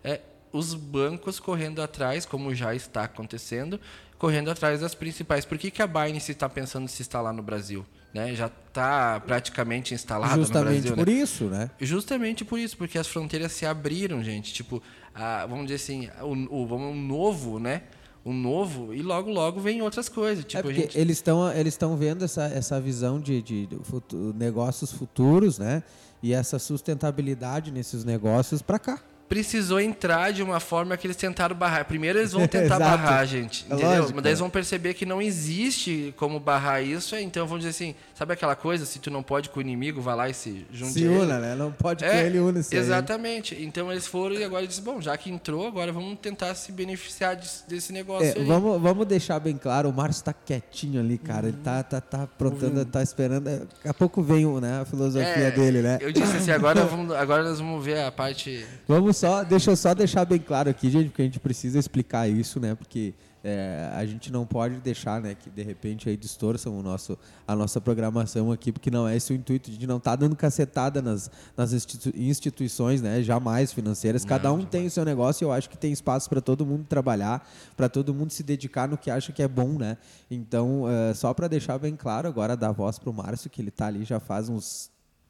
É 0.04 0.20
os 0.52 0.74
bancos 0.74 1.40
correndo 1.40 1.82
atrás, 1.82 2.26
como 2.26 2.54
já 2.54 2.74
está 2.74 3.04
acontecendo, 3.04 3.80
correndo 4.18 4.52
atrás 4.52 4.82
das 4.82 4.94
principais. 4.94 5.46
Por 5.46 5.58
que, 5.58 5.72
que 5.72 5.82
a 5.82 5.88
Binance 5.88 6.32
está 6.32 6.50
pensando 6.50 6.84
em 6.84 6.88
se 6.88 7.02
instalar 7.02 7.34
no 7.34 7.42
Brasil? 7.42 7.86
Né? 8.14 8.34
Já 8.36 8.48
está 8.48 9.20
praticamente 9.20 9.94
instalada 9.94 10.36
no 10.36 10.48
Brasil. 10.48 10.82
Justamente 10.82 10.96
por 10.96 11.08
né? 11.08 11.14
isso, 11.14 11.44
né? 11.46 11.72
Justamente 11.80 12.46
por 12.46 12.60
isso, 12.60 12.78
porque 12.78 12.98
as 12.98 13.08
fronteiras 13.08 13.52
se 13.52 13.66
abriram, 13.66 14.24
gente. 14.24 14.54
Tipo, 14.54 14.82
a, 15.14 15.46
vamos 15.46 15.68
dizer 15.68 15.76
assim, 15.76 16.10
o, 16.22 16.34
o, 16.56 16.92
o 16.92 16.96
novo, 16.96 17.60
né? 17.60 17.84
o 18.24 18.34
novo 18.34 18.94
e 18.94 19.02
logo 19.02 19.32
logo 19.32 19.62
vem 19.62 19.82
outras 19.82 20.10
coisas 20.10 20.44
tipo 20.44 20.70
é 20.70 20.74
gente... 20.74 20.98
eles 20.98 21.18
estão 21.18 21.52
eles 21.54 21.80
vendo 21.98 22.26
essa, 22.26 22.44
essa 22.48 22.80
visão 22.80 23.18
de, 23.18 23.42
de, 23.42 23.66
de 23.66 23.78
futuro, 23.78 24.34
negócios 24.38 24.92
futuros 24.92 25.58
né 25.58 25.82
e 26.22 26.34
essa 26.34 26.60
sustentabilidade 26.60 27.72
nesses 27.72 28.04
negócios 28.04 28.62
para 28.62 28.78
cá 28.78 29.00
precisou 29.30 29.80
entrar 29.80 30.34
de 30.34 30.42
uma 30.42 30.60
forma 30.60 30.98
que 30.98 31.06
eles 31.06 31.16
tentaram 31.16 31.56
barrar. 31.56 31.86
Primeiro 31.86 32.18
eles 32.18 32.32
vão 32.32 32.46
tentar 32.50 32.80
barrar, 32.80 33.26
gente. 33.28 33.66
É 33.70 33.74
entendeu? 33.74 33.90
Lógico, 33.90 34.14
Mas 34.16 34.24
daí 34.24 34.32
eles 34.32 34.40
vão 34.40 34.50
perceber 34.50 34.96
que 34.96 35.06
não 35.06 35.22
existe 35.22 36.14
como 36.18 36.40
barrar 36.40 36.82
isso. 36.82 37.16
Então 37.16 37.46
vão 37.46 37.60
dizer 37.60 37.70
assim, 37.70 37.96
sabe 38.16 38.34
aquela 38.34 38.56
coisa? 38.56 38.86
Se 38.86 38.98
tu 38.98 39.12
não 39.12 39.22
pode 39.22 39.50
com 39.50 39.60
o 39.60 39.62
inimigo, 39.62 40.02
vai 40.02 40.16
lá 40.16 40.30
e 40.30 40.34
se 40.34 40.66
junte 40.74 40.94
Se 40.94 41.06
una, 41.06 41.40
né? 41.40 41.54
Não 41.54 41.72
pode 41.72 42.04
é, 42.04 42.10
com 42.10 42.18
ele, 42.18 42.40
une-se. 42.40 42.76
Exatamente. 42.76 43.54
Aí. 43.54 43.64
Então 43.64 43.92
eles 43.92 44.08
foram 44.08 44.36
e 44.36 44.44
agora 44.44 44.66
dizem, 44.66 44.84
bom, 44.84 45.00
já 45.00 45.16
que 45.16 45.30
entrou, 45.30 45.68
agora 45.68 45.92
vamos 45.92 46.18
tentar 46.20 46.56
se 46.56 46.72
beneficiar 46.72 47.36
desse, 47.36 47.70
desse 47.70 47.94
negócio 47.94 48.26
é, 48.26 48.44
Vamos, 48.44 48.82
vamos 48.82 49.06
deixar 49.06 49.40
bem 49.40 49.56
claro, 49.56 49.90
o 49.90 49.94
Márcio 49.94 50.22
está 50.22 50.34
quietinho 50.34 51.00
ali, 51.00 51.20
cara. 51.20 51.44
Uhum. 51.44 51.50
Ele 51.50 51.58
tá, 51.64 51.84
tá, 51.84 52.02
tá 52.02 52.24
aprontando, 52.24 52.80
uhum. 52.80 52.86
tá 52.86 53.04
esperando. 53.04 53.44
Daqui 53.44 53.88
a 53.88 53.94
pouco 53.94 54.24
vem 54.24 54.48
né, 54.60 54.82
a 54.82 54.86
filosofia 54.86 55.28
é, 55.28 55.52
dele, 55.52 55.82
né? 55.82 56.00
Eu 56.02 56.12
disse 56.12 56.38
assim, 56.38 56.52
agora, 56.52 56.84
vamos, 56.86 57.14
agora 57.14 57.44
nós 57.44 57.60
vamos 57.60 57.86
ver 57.86 58.02
a 58.02 58.12
parte... 58.12 58.66
Vamos 58.88 59.19
só, 59.20 59.44
deixa 59.44 59.72
eu 59.72 59.76
só 59.76 59.94
deixar 59.94 60.24
bem 60.24 60.40
claro 60.40 60.70
aqui, 60.70 60.90
gente, 60.90 61.10
porque 61.10 61.22
a 61.22 61.26
gente 61.26 61.40
precisa 61.42 61.78
explicar 61.78 62.30
isso, 62.30 62.58
né? 62.58 62.74
Porque 62.74 63.14
é, 63.44 63.90
a 63.94 64.06
gente 64.06 64.32
não 64.32 64.46
pode 64.46 64.76
deixar, 64.76 65.22
né, 65.22 65.36
que 65.36 65.50
de 65.50 65.62
repente 65.62 66.08
aí 66.08 66.16
distorçam 66.16 66.78
o 66.78 66.82
nosso, 66.82 67.18
a 67.46 67.54
nossa 67.54 67.82
programação 67.82 68.50
aqui, 68.50 68.72
porque 68.72 68.90
não 68.90 69.06
é 69.06 69.18
esse 69.18 69.34
o 69.34 69.36
intuito. 69.36 69.70
Gente 69.70 69.86
não 69.86 69.98
está 69.98 70.16
dando 70.16 70.38
cacetada 70.38 71.02
nas, 71.02 71.30
nas 71.58 71.74
institu 71.74 72.14
instituições, 72.16 73.02
né, 73.02 73.22
jamais 73.22 73.74
financeiras. 73.74 74.24
Cada 74.24 74.48
não, 74.48 74.56
um 74.56 74.60
jamais. 74.60 74.72
tem 74.72 74.88
o 74.88 74.92
seu 74.92 75.04
negócio 75.04 75.44
e 75.44 75.46
eu 75.46 75.52
acho 75.52 75.70
que 75.70 75.78
tem 75.78 75.92
espaço 75.92 76.30
para 76.30 76.40
todo 76.40 76.66
mundo 76.66 76.86
trabalhar, 76.88 77.46
para 77.76 77.90
todo 77.90 78.14
mundo 78.14 78.32
se 78.32 78.42
dedicar 78.42 78.88
no 78.88 78.98
que 78.98 79.12
acha 79.12 79.34
que 79.34 79.44
é 79.44 79.50
bom, 79.50 79.78
né? 79.78 79.98
Então, 80.32 80.86
é, 80.90 81.14
só 81.14 81.34
para 81.34 81.50
deixar 81.50 81.78
bem 81.78 81.94
claro, 81.94 82.26
agora 82.26 82.56
dar 82.56 82.72
voz 82.72 82.98
para 82.98 83.10
o 83.10 83.14
Márcio, 83.14 83.50
que 83.50 83.62
ele 83.62 83.68
está 83.70 83.88
ali 83.88 84.06
já 84.06 84.22
faz 84.22 84.48
uns 84.48 84.90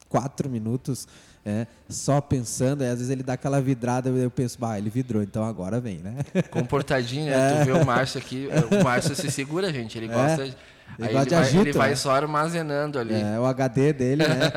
quatro 0.10 0.50
minutos 0.50 1.08
é, 1.46 1.68
só 1.88 2.20
pensando, 2.20 2.84
e 2.84 2.88
às 2.88 2.98
vezes 2.98 3.10
ele 3.10 3.24
dá 3.24 3.34
aquela 3.34 3.62
vidrada, 3.62 4.10
eu 4.10 4.30
penso, 4.30 4.60
bah, 4.60 4.78
ele 4.78 4.90
vidrou, 4.90 5.24
então 5.24 5.44
agora 5.44 5.80
vem, 5.80 6.00
né? 6.00 6.18
Comportadinho, 6.52 7.28
né? 7.32 7.60
Tu 7.60 7.66
vê 7.66 7.72
o 7.72 7.86
Márcio 7.86 8.20
aqui, 8.20 8.50
o 8.70 8.84
Márcio 8.84 9.16
se 9.16 9.32
segura, 9.32 9.72
gente, 9.72 9.98
ele 9.98 10.08
gosta 10.08 10.46
de... 10.46 10.58
Ele 10.98 11.08
ele, 11.08 11.14
vai, 11.14 11.40
agito, 11.40 11.62
ele 11.64 11.74
vai 11.74 11.90
né? 11.92 11.96
só 11.96 12.12
armazenando 12.12 13.00
ali. 13.00 13.14
É, 13.14 13.40
o 13.40 13.46
HD 13.46 13.94
dele, 13.94 14.24
né? 14.28 14.52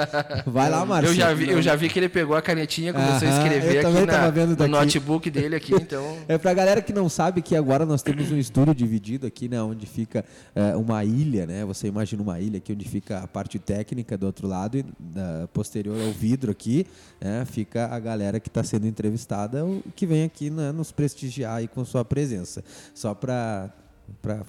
Vai 0.46 0.68
lá, 0.70 0.84
Márcio. 0.84 1.10
Eu 1.10 1.14
já, 1.14 1.32
vi, 1.34 1.50
eu 1.50 1.62
já 1.62 1.76
vi 1.76 1.88
que 1.88 1.98
ele 1.98 2.08
pegou 2.08 2.34
a 2.36 2.42
canetinha 2.42 2.90
e 2.90 2.92
começou 2.92 3.28
a 3.28 3.30
Aham, 3.30 3.42
escrever 3.42 3.66
eu 3.74 3.80
aqui 3.80 3.82
também 3.82 4.06
na- 4.06 4.46
no 4.46 4.56
daqui. 4.56 4.70
notebook 4.70 5.30
dele 5.30 5.56
aqui, 5.56 5.74
então... 5.74 6.16
É 6.26 6.38
pra 6.38 6.52
galera 6.54 6.80
que 6.82 6.92
não 6.92 7.08
sabe 7.08 7.42
que 7.42 7.54
agora 7.54 7.84
nós 7.86 8.02
temos 8.02 8.30
um 8.32 8.36
estúdio 8.36 8.74
dividido 8.74 9.26
aqui, 9.26 9.48
né, 9.48 9.60
onde 9.62 9.86
fica 9.86 10.24
é, 10.54 10.74
uma 10.76 11.04
ilha, 11.04 11.46
né? 11.46 11.64
Você 11.64 11.86
imagina 11.86 12.22
uma 12.22 12.40
ilha 12.40 12.58
aqui 12.58 12.72
onde 12.72 12.88
fica 12.88 13.18
a 13.18 13.26
parte 13.28 13.58
técnica 13.58 14.16
do 14.18 14.26
outro 14.26 14.48
lado 14.48 14.78
e 14.78 14.84
da- 14.98 15.48
posterior 15.52 15.96
ao 16.00 16.12
vidro 16.12 16.50
aqui, 16.50 16.86
né, 17.20 17.44
fica 17.44 17.86
a 17.86 17.98
galera 18.00 18.40
que 18.40 18.48
está 18.48 18.64
sendo 18.64 18.86
entrevistada, 18.86 19.64
que 19.94 20.06
vem 20.06 20.24
aqui 20.24 20.50
né, 20.50 20.72
nos 20.72 20.90
prestigiar 20.90 21.56
aí 21.56 21.68
com 21.68 21.84
sua 21.84 22.04
presença. 22.04 22.64
Só 22.94 23.14
para 23.14 23.70
para 24.20 24.44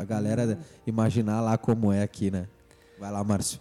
a 0.00 0.04
galera 0.04 0.58
imaginar 0.86 1.40
lá 1.40 1.56
como 1.58 1.92
é 1.92 2.02
aqui, 2.02 2.30
né? 2.30 2.46
Vai 2.98 3.10
lá, 3.10 3.22
Márcio. 3.24 3.60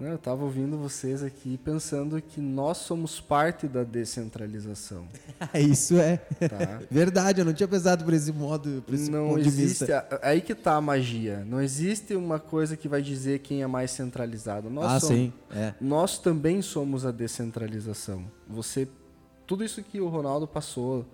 Eu 0.00 0.16
tava 0.16 0.44
ouvindo 0.44 0.78
vocês 0.78 1.24
aqui 1.24 1.58
pensando 1.58 2.22
que 2.22 2.40
nós 2.40 2.76
somos 2.78 3.20
parte 3.20 3.66
da 3.66 3.82
descentralização. 3.82 5.08
Isso 5.58 5.96
é 5.96 6.18
Tá? 6.18 6.80
verdade. 6.88 7.40
Eu 7.40 7.44
não 7.44 7.52
tinha 7.52 7.66
pensado 7.66 8.04
por 8.04 8.14
esse 8.14 8.30
modo, 8.30 8.80
por 8.86 8.94
esse 8.94 9.10
não 9.10 9.30
ponto 9.30 9.42
de 9.42 9.48
existe. 9.48 9.80
vista. 9.86 10.06
a- 10.22 10.28
Aí 10.28 10.40
que 10.40 10.54
tá 10.54 10.74
a 10.76 10.80
magia. 10.80 11.44
Não 11.44 11.60
existe 11.60 12.14
uma 12.14 12.38
coisa 12.38 12.76
que 12.76 12.86
vai 12.86 13.02
dizer 13.02 13.40
quem 13.40 13.62
é 13.62 13.66
mais 13.66 13.90
centralizado. 13.90 14.70
Nós 14.70 14.84
Ah, 14.84 15.00
somos, 15.00 15.16
sim. 15.16 15.32
É. 15.50 15.74
Nós 15.80 16.16
também 16.16 16.62
somos 16.62 17.04
a 17.04 17.10
descentralização. 17.10 18.24
Você, 18.48 18.86
tudo 19.48 19.64
isso 19.64 19.82
que 19.82 20.00
o 20.00 20.06
Ronaldo 20.08 20.46
passou, 20.46 21.04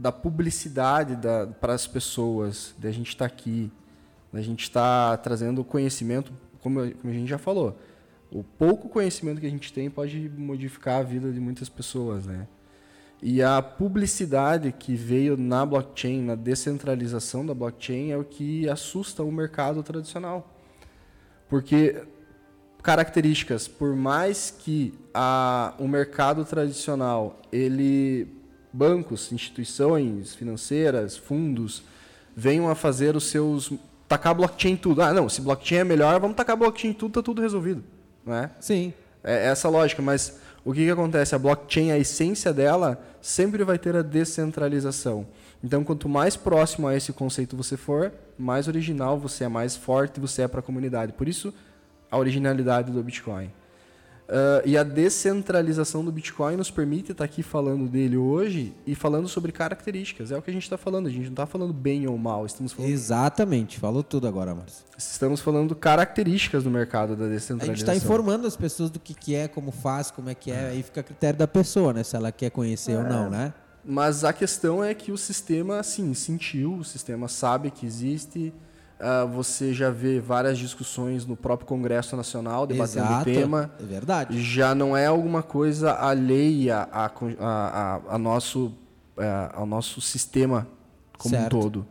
da 0.00 0.10
publicidade 0.10 1.18
para 1.60 1.74
as 1.74 1.86
pessoas, 1.86 2.74
da 2.78 2.90
gente 2.90 3.08
estar 3.08 3.26
aqui, 3.26 3.70
da 4.32 4.40
gente 4.40 4.62
estar 4.62 5.18
trazendo 5.18 5.62
conhecimento, 5.62 6.32
como, 6.62 6.90
como 6.94 7.12
a 7.12 7.14
gente 7.14 7.28
já 7.28 7.36
falou. 7.36 7.78
O 8.30 8.42
pouco 8.42 8.88
conhecimento 8.88 9.40
que 9.40 9.46
a 9.46 9.50
gente 9.50 9.70
tem 9.70 9.90
pode 9.90 10.30
modificar 10.30 11.00
a 11.00 11.02
vida 11.02 11.30
de 11.30 11.38
muitas 11.38 11.68
pessoas, 11.68 12.24
né? 12.24 12.48
E 13.22 13.42
a 13.42 13.60
publicidade 13.60 14.72
que 14.72 14.94
veio 14.94 15.36
na 15.36 15.66
blockchain, 15.66 16.22
na 16.22 16.34
descentralização 16.34 17.44
da 17.44 17.52
blockchain, 17.52 18.10
é 18.10 18.16
o 18.16 18.24
que 18.24 18.66
assusta 18.70 19.22
o 19.22 19.30
mercado 19.30 19.82
tradicional. 19.82 20.56
Porque 21.46 22.02
características, 22.82 23.68
por 23.68 23.94
mais 23.94 24.50
que 24.50 24.94
a, 25.12 25.74
o 25.78 25.86
mercado 25.86 26.42
tradicional, 26.46 27.42
ele 27.52 28.39
bancos, 28.72 29.32
instituições 29.32 30.34
financeiras, 30.34 31.16
fundos, 31.16 31.82
venham 32.36 32.68
a 32.68 32.74
fazer 32.74 33.16
os 33.16 33.24
seus 33.24 33.72
tacar 34.08 34.34
blockchain 34.34 34.72
em 34.72 34.76
tudo. 34.76 35.02
Ah, 35.02 35.12
não, 35.12 35.28
se 35.28 35.40
blockchain 35.40 35.78
é 35.78 35.84
melhor, 35.84 36.18
vamos 36.20 36.36
tacar 36.36 36.56
blockchain 36.56 36.90
em 36.90 36.94
tudo, 36.94 37.12
tá 37.12 37.22
tudo 37.22 37.40
resolvido, 37.40 37.84
não 38.24 38.34
é? 38.34 38.50
Sim. 38.60 38.92
É 39.22 39.46
essa 39.46 39.68
a 39.68 39.70
lógica, 39.70 40.00
mas 40.00 40.40
o 40.64 40.72
que, 40.72 40.84
que 40.84 40.90
acontece? 40.90 41.34
A 41.34 41.38
blockchain, 41.38 41.90
a 41.90 41.98
essência 41.98 42.52
dela, 42.52 43.00
sempre 43.20 43.62
vai 43.64 43.78
ter 43.78 43.94
a 43.94 44.02
descentralização. 44.02 45.26
Então, 45.62 45.84
quanto 45.84 46.08
mais 46.08 46.36
próximo 46.36 46.88
a 46.88 46.96
esse 46.96 47.12
conceito 47.12 47.56
você 47.56 47.76
for, 47.76 48.12
mais 48.38 48.66
original 48.66 49.18
você 49.18 49.44
é, 49.44 49.48
mais 49.48 49.76
forte 49.76 50.18
você 50.18 50.42
é 50.42 50.48
para 50.48 50.60
a 50.60 50.62
comunidade. 50.62 51.12
Por 51.12 51.28
isso, 51.28 51.52
a 52.10 52.18
originalidade 52.18 52.90
do 52.90 53.02
Bitcoin. 53.02 53.50
Ah, 54.30 54.62
e 54.64 54.78
a 54.78 54.84
descentralização 54.84 56.04
do 56.04 56.12
Bitcoin 56.12 56.56
nos 56.56 56.70
permite 56.70 57.10
estar 57.10 57.24
aqui 57.24 57.42
falando 57.42 57.88
dele 57.88 58.16
hoje 58.16 58.72
e 58.86 58.94
falando 58.94 59.26
sobre 59.26 59.50
características. 59.50 60.30
É 60.30 60.38
o 60.38 60.42
que 60.42 60.50
a 60.50 60.52
gente 60.52 60.62
está 60.62 60.78
falando. 60.78 61.08
A 61.08 61.10
gente 61.10 61.24
não 61.24 61.32
está 61.32 61.46
falando 61.46 61.72
bem 61.72 62.06
ou 62.06 62.16
mal. 62.16 62.46
Estamos 62.46 62.72
falando, 62.72 62.92
Exatamente. 62.92 63.78
Falou 63.78 64.04
tudo 64.04 64.28
agora, 64.28 64.54
Márcio. 64.54 64.84
estamos 64.96 65.40
falando 65.40 65.74
características 65.74 66.62
do 66.62 66.70
mercado 66.70 67.16
da 67.16 67.24
A 67.24 67.28
descentralização. 67.28 67.74
gente 67.74 67.80
está 67.80 67.96
informando 67.96 68.46
as 68.46 68.56
pessoas 68.56 68.88
do 68.88 69.00
que, 69.00 69.14
que 69.14 69.34
é, 69.34 69.48
como 69.48 69.72
faz, 69.72 70.10
como 70.12 70.30
é 70.30 70.34
que 70.34 70.52
é, 70.52 70.68
aí 70.68 70.82
fica 70.82 71.00
a 71.00 71.04
critério 71.04 71.38
da 71.38 71.48
pessoa, 71.48 71.92
né? 71.92 72.04
Se 72.04 72.14
ela 72.14 72.30
quer 72.30 72.50
conhecer 72.50 72.96
ou 72.96 73.02
não, 73.02 73.28
né? 73.28 73.52
Mas 73.84 74.24
a 74.24 74.32
questão 74.32 74.84
é 74.84 74.94
que 74.94 75.10
o 75.10 75.16
sistema, 75.18 75.82
sim, 75.82 76.12
sentiu, 76.14 76.74
o 76.74 76.84
sistema 76.84 77.26
sabe 77.28 77.70
que 77.70 77.84
existe. 77.86 78.52
Ah, 79.00 79.24
você 79.24 79.72
já 79.72 79.90
vê 79.90 80.20
várias 80.20 80.58
discussões 80.58 81.26
no 81.26 81.36
próprio 81.36 81.66
Congresso 81.66 82.16
Nacional 82.16 82.66
debatendo 82.66 83.12
o 83.12 83.24
tema. 83.24 83.70
É 83.80 83.84
verdade. 83.84 84.42
Já 84.42 84.74
não 84.74 84.96
é 84.96 85.06
alguma 85.06 85.42
coisa 85.42 85.92
alheia 85.94 86.88
a, 86.92 87.06
a, 87.06 87.10
a- 87.40 88.00
a 88.10 88.18
nosso, 88.18 88.72
ah, 89.18 89.50
ao 89.54 89.66
nosso 89.66 90.00
sistema 90.00 90.66
como 91.18 91.34
Certo. 91.34 91.56
um 91.56 91.60
todo. 91.60 91.86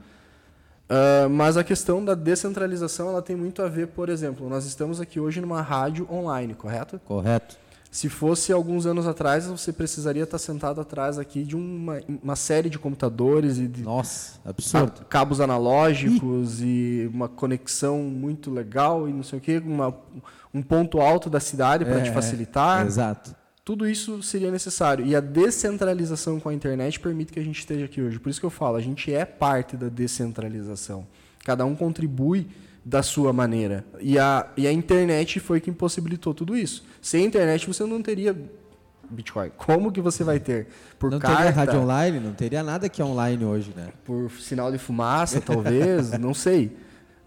Ah, 0.89 1.27
mas 1.29 1.55
a 1.57 1.63
questão 1.63 2.03
da 2.03 2.15
descentralização 2.15 3.09
ela 3.09 3.21
tem 3.21 3.35
muito 3.35 3.61
a 3.61 3.67
ver, 3.67 3.87
por 3.89 4.09
exemplo, 4.09 4.49
nós 4.49 4.65
estamos 4.65 4.99
aqui 4.99 5.19
hoje 5.19 5.39
numa 5.39 5.61
rádio 5.61 6.07
online, 6.11 6.53
correto? 6.55 6.99
Correto. 7.05 7.57
Se 7.91 8.07
fosse 8.07 8.53
alguns 8.53 8.85
anos 8.85 9.07
atrás, 9.07 9.47
você 9.47 9.73
precisaria 9.73 10.23
estar 10.23 10.37
sentado 10.37 10.79
atrás 10.79 11.17
aqui 11.17 11.43
de 11.43 11.55
uma, 11.55 11.99
uma 12.21 12.35
série 12.35 12.69
de 12.69 12.77
computadores 12.77 13.57
e 13.57 13.67
de 13.67 13.81
Nossa, 13.81 14.39
absurdo. 14.45 14.91
ca- 14.91 15.05
cabos 15.05 15.41
analógicos 15.41 16.61
e 16.61 17.09
uma 17.11 17.27
conexão 17.27 18.03
muito 18.03 18.51
legal 18.51 19.09
e 19.09 19.13
não 19.13 19.23
sei 19.23 19.39
o 19.39 19.41
quê, 19.41 19.59
uma, 19.65 19.91
um 20.53 20.61
ponto 20.61 20.99
alto 21.01 21.31
da 21.31 21.39
cidade 21.39 21.83
para 21.83 22.01
te 22.01 22.09
É, 22.09 22.13
facilitar. 22.13 22.85
Exato. 22.85 23.35
Tudo 23.65 23.87
isso 23.89 24.21
seria 24.21 24.51
necessário. 24.51 25.05
E 25.05 25.15
a 25.15 25.19
descentralização 25.19 26.39
com 26.39 26.49
a 26.49 26.53
internet 26.53 26.99
permite 26.99 27.31
que 27.33 27.39
a 27.39 27.43
gente 27.43 27.59
esteja 27.59 27.85
aqui 27.85 28.01
hoje. 28.01 28.19
Por 28.19 28.29
isso 28.29 28.39
que 28.39 28.45
eu 28.45 28.49
falo, 28.51 28.75
a 28.77 28.81
gente 28.81 29.11
é 29.11 29.25
parte 29.25 29.75
da 29.75 29.89
descentralização. 29.89 31.07
Cada 31.43 31.65
um 31.65 31.75
contribui 31.75 32.47
da 32.89 33.03
sua 33.03 33.31
maneira. 33.31 33.85
E 34.01 34.17
a, 34.17 34.47
e 34.57 34.65
a 34.65 34.73
internet 34.73 35.39
foi 35.39 35.61
que 35.61 35.69
impossibilitou 35.69 36.33
tudo 36.33 36.57
isso. 36.57 36.83
Sem 36.99 37.23
a 37.23 37.27
internet 37.27 37.67
você 37.67 37.85
não 37.85 38.01
teria 38.01 38.35
Bitcoin. 39.07 39.51
Como 39.55 39.91
que 39.91 40.01
você 40.01 40.23
vai 40.23 40.39
ter? 40.39 40.67
Por 40.97 41.11
não 41.11 41.19
carta, 41.19 41.37
teria 41.37 41.51
rádio 41.51 41.81
online, 41.81 42.19
não 42.19 42.33
teria 42.33 42.63
nada 42.63 42.89
que 42.89 42.99
é 42.99 43.05
online 43.05 43.45
hoje, 43.45 43.71
né? 43.75 43.89
por 44.03 44.31
sinal 44.31 44.71
de 44.71 44.79
fumaça, 44.79 45.39
talvez, 45.39 46.11
não 46.17 46.33
sei. 46.33 46.75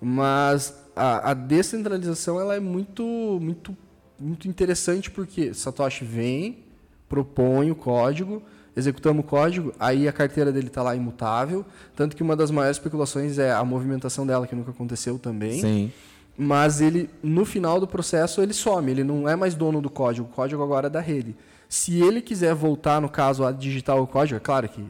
Mas 0.00 0.74
a, 0.96 1.30
a 1.30 1.34
descentralização 1.34 2.40
ela 2.40 2.56
é 2.56 2.60
muito, 2.60 3.04
muito, 3.40 3.76
muito 4.18 4.48
interessante 4.48 5.12
porque 5.12 5.54
Satoshi 5.54 6.04
vem, 6.04 6.64
propõe 7.08 7.70
o 7.70 7.76
código, 7.76 8.42
executamos 8.76 9.24
o 9.24 9.26
código, 9.26 9.72
aí 9.78 10.08
a 10.08 10.12
carteira 10.12 10.50
dele 10.50 10.68
está 10.68 10.82
lá 10.82 10.94
imutável, 10.96 11.64
tanto 11.94 12.16
que 12.16 12.22
uma 12.22 12.34
das 12.34 12.50
maiores 12.50 12.76
especulações 12.76 13.38
é 13.38 13.52
a 13.52 13.64
movimentação 13.64 14.26
dela 14.26 14.46
que 14.46 14.54
nunca 14.54 14.70
aconteceu 14.70 15.18
também. 15.18 15.60
Sim. 15.60 15.92
Mas 16.36 16.80
ele, 16.80 17.10
no 17.22 17.44
final 17.44 17.78
do 17.78 17.86
processo, 17.86 18.40
ele 18.40 18.54
some, 18.54 18.90
ele 18.90 19.04
não 19.04 19.28
é 19.28 19.36
mais 19.36 19.54
dono 19.54 19.80
do 19.80 19.90
código, 19.90 20.26
o 20.26 20.30
código 20.30 20.62
agora 20.62 20.86
é 20.86 20.90
da 20.90 21.00
rede. 21.00 21.36
Se 21.68 22.00
ele 22.00 22.20
quiser 22.20 22.54
voltar, 22.54 23.00
no 23.00 23.08
caso, 23.08 23.44
a 23.44 23.52
digitar 23.52 23.96
o 23.96 24.06
código, 24.06 24.36
é 24.36 24.40
claro 24.40 24.68
que 24.68 24.84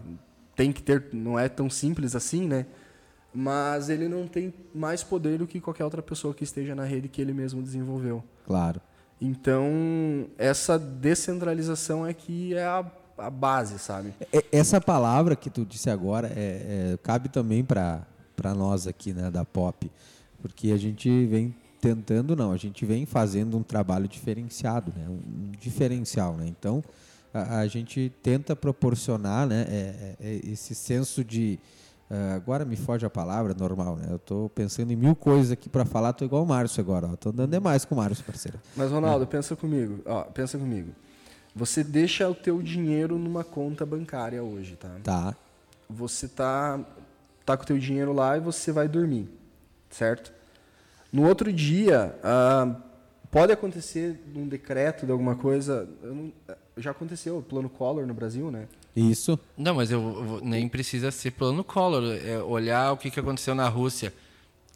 tem 0.54 0.72
que 0.72 0.82
ter, 0.82 1.08
não 1.12 1.38
é 1.38 1.48
tão 1.48 1.68
simples 1.68 2.14
assim, 2.14 2.46
né? 2.46 2.66
Mas 3.34 3.88
ele 3.88 4.08
não 4.08 4.26
tem 4.26 4.52
mais 4.74 5.02
poder 5.02 5.38
do 5.38 5.46
que 5.46 5.60
qualquer 5.60 5.84
outra 5.84 6.02
pessoa 6.02 6.34
que 6.34 6.44
esteja 6.44 6.74
na 6.74 6.84
rede 6.84 7.08
que 7.08 7.20
ele 7.20 7.32
mesmo 7.32 7.62
desenvolveu. 7.62 8.22
Claro. 8.46 8.80
Então, 9.20 10.26
essa 10.36 10.78
descentralização 10.78 12.04
é 12.06 12.12
que 12.12 12.54
é 12.54 12.64
a, 12.64 12.84
a 13.18 13.30
base, 13.30 13.78
sabe? 13.78 14.12
E- 14.32 14.44
Essa 14.52 14.80
palavra 14.80 15.34
que 15.36 15.50
tu 15.50 15.64
disse 15.64 15.88
agora 15.90 16.28
é, 16.28 16.92
é, 16.94 16.98
cabe 17.02 17.28
também 17.28 17.64
para 17.64 18.06
nós 18.56 18.86
aqui 18.86 19.12
né, 19.12 19.30
da 19.30 19.44
Pop, 19.44 19.90
porque 20.40 20.72
a 20.72 20.76
gente 20.76 21.26
vem 21.26 21.54
tentando, 21.80 22.36
não, 22.36 22.52
a 22.52 22.56
gente 22.56 22.84
vem 22.86 23.04
fazendo 23.06 23.56
um 23.58 23.62
trabalho 23.62 24.06
diferenciado, 24.08 24.92
né, 24.96 25.06
um, 25.08 25.50
diferencial. 25.60 26.34
Né? 26.36 26.46
Então, 26.48 26.82
a, 27.34 27.58
a 27.60 27.66
gente 27.66 28.12
tenta 28.22 28.54
proporcionar 28.54 29.46
né, 29.46 29.64
é- 29.68 30.16
é- 30.20 30.28
é 30.28 30.40
esse 30.52 30.74
senso 30.74 31.24
de. 31.24 31.58
ah, 32.10 32.34
agora 32.34 32.64
me 32.64 32.76
foge 32.76 33.06
a 33.06 33.10
palavra 33.10 33.54
normal, 33.54 33.96
né? 33.96 34.06
Eu 34.10 34.16
estou 34.16 34.48
pensando 34.50 34.92
em 34.92 34.96
mil 34.96 35.16
coisas 35.16 35.50
aqui 35.50 35.68
para 35.68 35.84
falar, 35.86 36.10
estou 36.10 36.26
igual 36.26 36.42
o 36.42 36.46
Márcio 36.46 36.80
agora. 36.80 37.06
Estou 37.14 37.32
andando 37.32 37.50
demais 37.50 37.84
com 37.86 37.94
o 37.94 37.98
Márcio, 37.98 38.22
parceiro. 38.24 38.60
Mas, 38.76 38.90
Ronaldo, 38.90 39.26
pensa 39.26 39.56
comigo. 39.56 40.00
Ó, 40.04 40.22
pensa 40.24 40.58
comigo. 40.58 40.90
Você 41.54 41.84
deixa 41.84 42.28
o 42.28 42.34
teu 42.34 42.62
dinheiro 42.62 43.18
numa 43.18 43.44
conta 43.44 43.84
bancária 43.84 44.42
hoje, 44.42 44.76
tá? 44.76 44.90
Tá. 45.04 45.36
Você 45.88 46.26
tá, 46.26 46.80
tá 47.44 47.56
com 47.56 47.62
o 47.64 47.66
teu 47.66 47.78
dinheiro 47.78 48.12
lá 48.12 48.36
e 48.36 48.40
você 48.40 48.72
vai 48.72 48.88
dormir, 48.88 49.28
certo? 49.90 50.32
No 51.12 51.26
outro 51.28 51.52
dia, 51.52 52.18
ah, 52.24 52.74
pode 53.30 53.52
acontecer 53.52 54.18
um 54.34 54.48
decreto 54.48 55.04
de 55.04 55.12
alguma 55.12 55.36
coisa. 55.36 55.86
eu 56.02 56.14
não- 56.14 56.32
já 56.78 56.90
aconteceu 56.90 57.36
o 57.36 57.42
plano 57.42 57.68
Collor 57.68 58.06
no 58.06 58.14
Brasil, 58.14 58.50
né? 58.50 58.66
Isso. 58.96 59.38
Não, 59.58 59.74
mas 59.74 59.90
eu, 59.90 60.00
eu 60.00 60.40
nem 60.42 60.66
precisa 60.68 61.10
ser 61.10 61.32
plano 61.32 61.62
Collor. 61.62 62.02
É 62.24 62.38
olhar 62.42 62.92
o 62.92 62.96
que, 62.96 63.10
que 63.10 63.20
aconteceu 63.20 63.54
na 63.54 63.68
Rússia. 63.68 64.12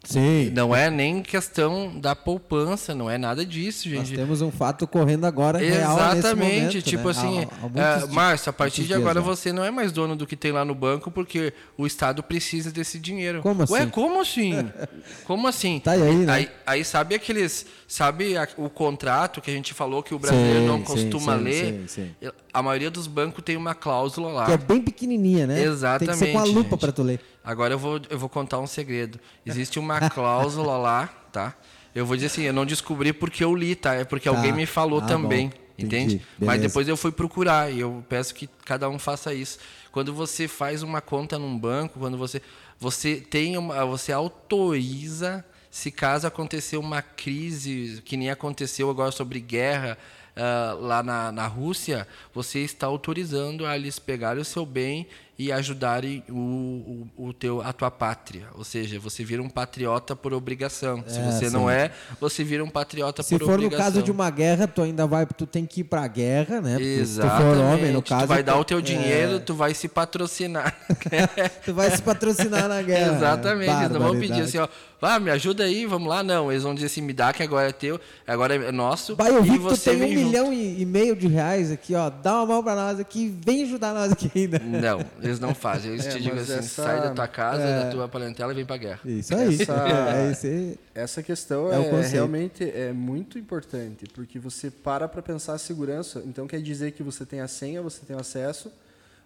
Sim. 0.07 0.51
Não 0.55 0.73
é 0.73 0.89
nem 0.89 1.21
questão 1.21 1.99
da 1.99 2.15
poupança, 2.15 2.95
não 2.95 3.09
é 3.09 3.17
nada 3.17 3.45
disso, 3.45 3.89
Nós 3.89 4.07
gente. 4.07 4.15
temos 4.17 4.41
um 4.41 4.49
fato 4.49 4.85
ocorrendo 4.85 5.25
agora 5.25 5.57
real 5.59 5.97
Exatamente, 5.97 6.55
momento, 6.55 6.81
tipo 6.81 7.03
né? 7.05 7.11
assim, 7.11 7.39
Há- 7.43 7.65
há 7.65 7.69
muitos 7.69 8.03
é, 8.03 8.07
di- 8.07 8.13
Márcio, 8.15 8.49
a 8.49 8.53
partir 8.53 8.83
de 8.85 8.93
agora 8.93 9.21
dias 9.21 9.25
você 9.25 9.51
não 9.51 9.65
é 9.65 9.69
mais 9.71 9.91
dono 9.91 10.15
do 10.15 10.25
que 10.25 10.37
tem 10.37 10.51
lá 10.53 10.63
no 10.63 10.73
banco 10.73 11.11
porque 11.11 11.53
o 11.77 11.85
Estado 11.85 12.23
precisa 12.23 12.71
desse 12.71 12.97
dinheiro. 12.97 13.41
Como 13.41 13.65
Ué, 13.69 13.81
assim? 13.81 13.89
como 13.89 14.21
assim? 14.21 14.53
como 15.25 15.47
assim? 15.47 15.79
Tá 15.79 15.91
aí, 15.91 16.15
né? 16.15 16.31
Aí, 16.33 16.49
aí 16.65 16.83
sabe 16.85 17.13
aqueles, 17.15 17.65
sabe 17.87 18.37
a- 18.37 18.47
o 18.57 18.69
contrato 18.69 19.41
que 19.41 19.51
a 19.51 19.53
gente 19.53 19.73
falou 19.73 20.01
que 20.01 20.13
o 20.15 20.19
brasileiro 20.19 20.65
não 20.65 20.81
costuma 20.81 21.37
sim, 21.37 21.43
ler? 21.43 21.83
sim, 21.89 22.11
sim. 22.21 22.29
A 22.53 22.63
maioria 22.63 22.89
dos 22.89 23.07
bancos 23.07 23.43
tem 23.43 23.55
uma 23.57 23.75
cláusula 23.75 24.29
lá. 24.31 24.45
Que 24.45 24.53
é 24.53 24.57
bem 24.57 24.81
pequenininha, 24.81 25.45
né? 25.45 25.55
Tem 25.55 25.63
que 26.07 26.15
ser 26.15 26.31
com 26.31 26.39
a 26.39 26.41
Exatamente, 26.41 26.49
lupa 26.53 26.77
para 26.77 26.91
tu 26.91 27.03
ler. 27.03 27.19
Agora 27.47 27.73
eu 27.73 27.79
vou, 27.79 28.01
eu 28.09 28.19
vou 28.19 28.27
contar 28.27 28.59
um 28.59 28.67
segredo. 28.67 29.17
Existe 29.45 29.79
uma 29.79 30.01
cláusula 30.11 30.75
lá, 30.77 31.07
tá? 31.31 31.55
Eu 31.95 32.05
vou 32.05 32.17
dizer 32.17 32.27
assim, 32.27 32.41
eu 32.43 32.51
não 32.51 32.65
descobri 32.65 33.13
porque 33.13 33.41
eu 33.41 33.55
li, 33.55 33.73
tá? 33.73 33.93
É 33.95 34.03
porque 34.03 34.29
Tá. 34.29 34.35
alguém 34.35 34.51
me 34.51 34.65
falou 34.65 34.99
Ah, 34.99 35.05
também, 35.05 35.47
bom. 35.47 35.55
Entende? 35.79 36.21
Mas 36.37 36.59
depois 36.59 36.89
eu 36.89 36.97
fui 36.97 37.11
procurar 37.11 37.71
e 37.71 37.79
eu 37.79 38.03
peço 38.09 38.35
que 38.35 38.47
cada 38.65 38.89
um 38.89 38.99
faça 38.99 39.33
isso. 39.33 39.59
Quando 39.93 40.13
você 40.13 40.45
faz 40.45 40.83
uma 40.83 40.99
conta 40.99 41.39
num 41.39 41.57
banco, 41.57 41.99
quando 41.99 42.17
você 42.17 42.41
você 42.79 43.15
tem 43.15 43.57
uma, 43.57 43.85
você 43.85 44.11
autoriza 44.11 45.43
se 45.71 45.89
caso 45.89 46.27
acontecer 46.27 46.75
uma 46.77 47.01
crise 47.01 48.01
que 48.03 48.17
nem 48.17 48.29
aconteceu 48.29 48.89
agora 48.89 49.11
sobre 49.11 49.39
guerra 49.39 49.97
ah, 50.35 50.75
lá 50.79 51.01
na, 51.01 51.31
na 51.31 51.47
Rússia, 51.47 52.07
você 52.33 52.59
está 52.59 52.87
autorizando 52.87 53.65
a 53.65 53.75
eles 53.75 53.97
pegarem 53.99 54.41
o 54.41 54.45
seu 54.45 54.65
bem 54.65 55.07
e 55.39 55.51
ajudarem 55.51 56.23
o, 56.29 57.07
o, 57.15 57.27
o 57.27 57.33
teu, 57.33 57.61
a 57.61 57.71
tua 57.71 57.91
pátria. 57.91 58.45
Ou 58.55 58.63
seja, 58.63 58.99
você 58.99 59.23
vira 59.23 59.41
um 59.41 59.49
patriota 59.49 60.15
por 60.15 60.33
obrigação. 60.33 61.03
Se 61.05 61.19
É, 61.19 61.31
você 61.31 61.49
não 61.51 61.67
sim. 61.67 61.73
é, 61.73 61.91
você 62.19 62.43
vira 62.43 62.63
um 62.63 62.69
patriota 62.69 63.21
Se 63.21 63.37
por 63.37 63.45
for 63.45 63.47
no 63.59 63.65
obrigação. 63.65 63.85
caso 63.85 64.01
de 64.03 64.11
uma 64.11 64.29
guerra, 64.31 64.67
tu 64.67 64.81
ainda 64.81 65.05
vai, 65.05 65.25
tu 65.27 65.45
tem 65.45 65.63
que 65.65 65.81
ir 65.81 65.83
pra 65.83 66.07
guerra, 66.07 66.59
né? 66.59 66.71
Porque 66.73 67.05
Se 67.05 67.15
tu 67.15 67.21
for 67.21 67.25
Exatamente. 67.27 67.61
homem, 67.61 67.91
no 67.91 68.01
caso. 68.01 68.23
tu 68.23 68.27
vai 68.29 68.41
dar 68.41 68.57
o 68.57 68.63
teu 68.65 68.79
é, 68.79 68.81
dinheiro, 68.81 69.39
tu 69.39 69.53
vai 69.53 69.73
se 69.75 69.87
patrocinar. 69.87 70.75
tu 71.63 71.73
vai 71.73 71.91
se 71.91 72.01
patrocinar 72.01 72.67
na 72.67 72.81
guerra. 72.81 73.15
Exatamente. 73.15 73.71
Eles 73.71 73.91
não 73.91 73.99
vão 73.99 74.19
pedir 74.19 74.41
assim, 74.41 74.57
ó, 74.57 74.67
vá, 74.99 75.19
me 75.19 75.29
ajuda 75.29 75.65
aí, 75.65 75.85
vamos 75.85 76.07
lá. 76.09 76.23
Não, 76.23 76.51
eles 76.51 76.63
vão 76.63 76.73
dizer 76.73 76.87
assim, 76.87 77.01
me 77.01 77.13
dá 77.13 77.31
que 77.31 77.43
agora 77.43 77.69
é 77.69 77.71
teu, 77.71 77.99
agora 78.25 78.55
é 78.55 78.71
nosso. 78.71 79.15
Vai, 79.15 79.29
eu 79.29 79.43
vi 79.43 79.49
e 79.49 79.53
que 79.53 79.57
tu 79.59 79.63
você 79.69 79.91
tem 79.91 80.01
um 80.03 80.07
junto. 80.07 80.25
milhão 80.25 80.53
e, 80.53 80.81
e 80.81 80.85
meio 80.85 81.15
de 81.15 81.27
reais 81.27 81.71
aqui, 81.71 81.93
ó. 81.93 82.09
Dá 82.09 82.37
uma 82.37 82.45
mão 82.47 82.63
pra 82.63 82.73
nós 82.75 82.99
aqui, 82.99 83.31
vem 83.45 83.61
ajudar 83.63 83.93
nós 83.93 84.11
aqui 84.11 84.31
ainda. 84.35 84.57
Não, 84.59 85.05
eles 85.27 85.39
não 85.39 85.53
fazem. 85.55 85.91
Eles 85.91 86.05
É, 86.05 86.09
te 86.09 86.19
digam 86.21 86.37
assim, 86.39 86.53
essa- 86.53 86.83
sai 86.83 87.01
da 87.01 87.11
tua 87.11 87.27
casa, 87.27 87.61
É. 87.61 87.83
da 87.85 87.89
tua 87.91 88.07
parentela 88.07 88.51
e 88.51 88.55
vem 88.55 88.65
pra 88.65 88.77
guerra. 88.77 88.99
Isso 89.05 89.35
aí. 89.35 89.61
Essa- 89.61 89.73
É, 90.27 90.31
isso 90.31 90.45
aí. 90.47 90.79
Essa 90.95 91.23
questão 91.23 91.71
É 91.71 91.75
é, 91.75 91.79
o 91.79 92.01
realmente 92.01 92.63
é 92.63 92.91
muito 92.91 93.37
importante, 93.37 94.05
porque 94.13 94.39
você 94.39 94.69
para 94.71 95.07
para 95.07 95.21
pensar 95.21 95.53
a 95.53 95.57
segurança. 95.57 96.23
Então 96.25 96.47
quer 96.47 96.61
dizer 96.61 96.91
que 96.91 97.03
você 97.03 97.25
tem 97.25 97.39
a 97.41 97.47
senha, 97.47 97.81
você 97.81 98.05
tem 98.05 98.15
acesso, 98.15 98.71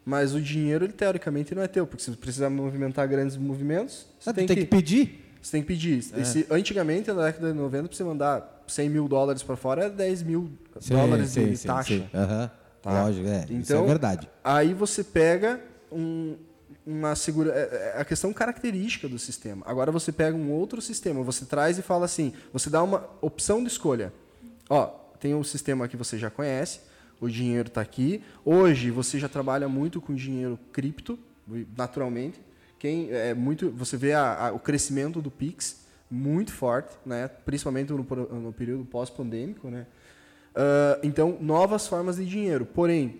mas 0.05 0.33
o 0.33 0.41
dinheiro, 0.41 0.85
ele, 0.85 0.93
teoricamente, 0.93 1.53
não 1.53 1.61
é 1.61 1.67
teu, 1.67 1.85
porque 1.85 2.03
se 2.03 2.09
você 2.11 2.17
precisar 2.17 2.49
movimentar 2.49 3.07
grandes 3.07 3.37
movimentos, 3.37 4.05
você 4.19 4.29
Ah, 4.29 4.33
tem, 4.33 4.45
tem 4.47 4.57
que, 4.57 4.63
que 4.63 4.69
pedir. 4.69 5.23
você 5.41 5.51
tem 5.51 5.61
que 5.61 5.67
pedir. 5.67 6.01
Se- 6.01 6.45
antigamente, 6.49 7.11
na 7.11 7.25
década 7.25 7.51
de 7.51 7.57
90, 7.57 7.87
para 7.87 7.95
você 7.97 8.03
mandar 8.03 8.63
100 8.67 8.89
mil 8.89 9.07
dólares 9.07 9.43
para 9.43 9.55
fora, 9.55 9.81
era 9.85 9.89
10 9.91 10.23
mil 10.23 10.51
dólares 10.87 11.33
de 11.33 11.57
taxa. 11.67 12.03
Aham. 12.13 12.49
Tá. 12.81 13.03
Lógico, 13.03 13.27
é. 13.27 13.41
isso 13.43 13.51
é 13.51 13.55
Então, 13.57 13.85
verdade. 13.85 14.27
Aí 14.43 14.73
você 14.73 15.03
pega 15.03 15.61
um- 15.91 16.37
uma 16.85 17.15
segura, 17.15 17.51
é- 17.51 17.93
é 17.97 18.01
a 18.01 18.05
questão 18.05 18.31
característica 18.33 19.07
do 19.07 19.19
sistema. 19.19 19.63
Agora 19.65 19.91
você 19.91 20.11
pega 20.11 20.35
um 20.35 20.51
outro 20.51 20.81
sistema, 20.81 21.21
você 21.23 21.45
traz 21.45 21.77
e 21.77 21.81
fala 21.81 22.05
assim, 22.05 22.33
você 22.53 22.69
dá 22.69 22.81
uma 22.81 23.09
opção 23.21 23.61
de 23.61 23.67
escolha. 23.67 24.13
Ó, 24.69 24.85
tem 25.19 25.35
um 25.35 25.43
sistema 25.43 25.87
que 25.87 25.97
você 25.97 26.17
já 26.17 26.29
conhece, 26.29 26.79
o 27.19 27.27
dinheiro 27.29 27.67
está 27.67 27.81
aqui. 27.81 28.23
Hoje 28.43 28.89
você 28.89 29.19
já 29.19 29.27
trabalha 29.29 29.67
muito 29.69 30.01
com 30.01 30.15
dinheiro 30.15 30.57
cripto, 30.71 31.19
naturalmente. 31.77 32.39
Quem 32.79 33.11
é 33.11 33.33
muito, 33.33 33.69
você 33.69 33.95
vê 33.97 34.13
a- 34.13 34.47
a- 34.47 34.51
o 34.53 34.59
crescimento 34.59 35.21
do 35.21 35.29
Pix 35.29 35.81
muito 36.09 36.51
forte, 36.51 36.89
né? 37.05 37.27
Principalmente 37.27 37.91
no, 37.91 37.97
no 37.99 38.51
período 38.53 38.83
pós-pandêmico, 38.85 39.69
né? 39.69 39.85
Ah, 40.55 40.99
então, 41.03 41.37
novas 41.39 41.87
formas 41.87 42.15
de 42.15 42.25
dinheiro. 42.25 42.65
Porém, 42.65 43.19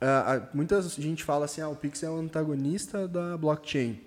ah, 0.00 0.34
ah, 0.34 0.48
muita 0.54 0.80
gente 0.82 1.24
fala 1.24 1.44
assim, 1.44 1.60
ah, 1.60 1.68
o 1.68 1.76
Pix 1.76 2.02
é 2.02 2.10
o 2.10 2.16
antagonista 2.16 3.08
da 3.08 3.36
blockchain. 3.36 4.00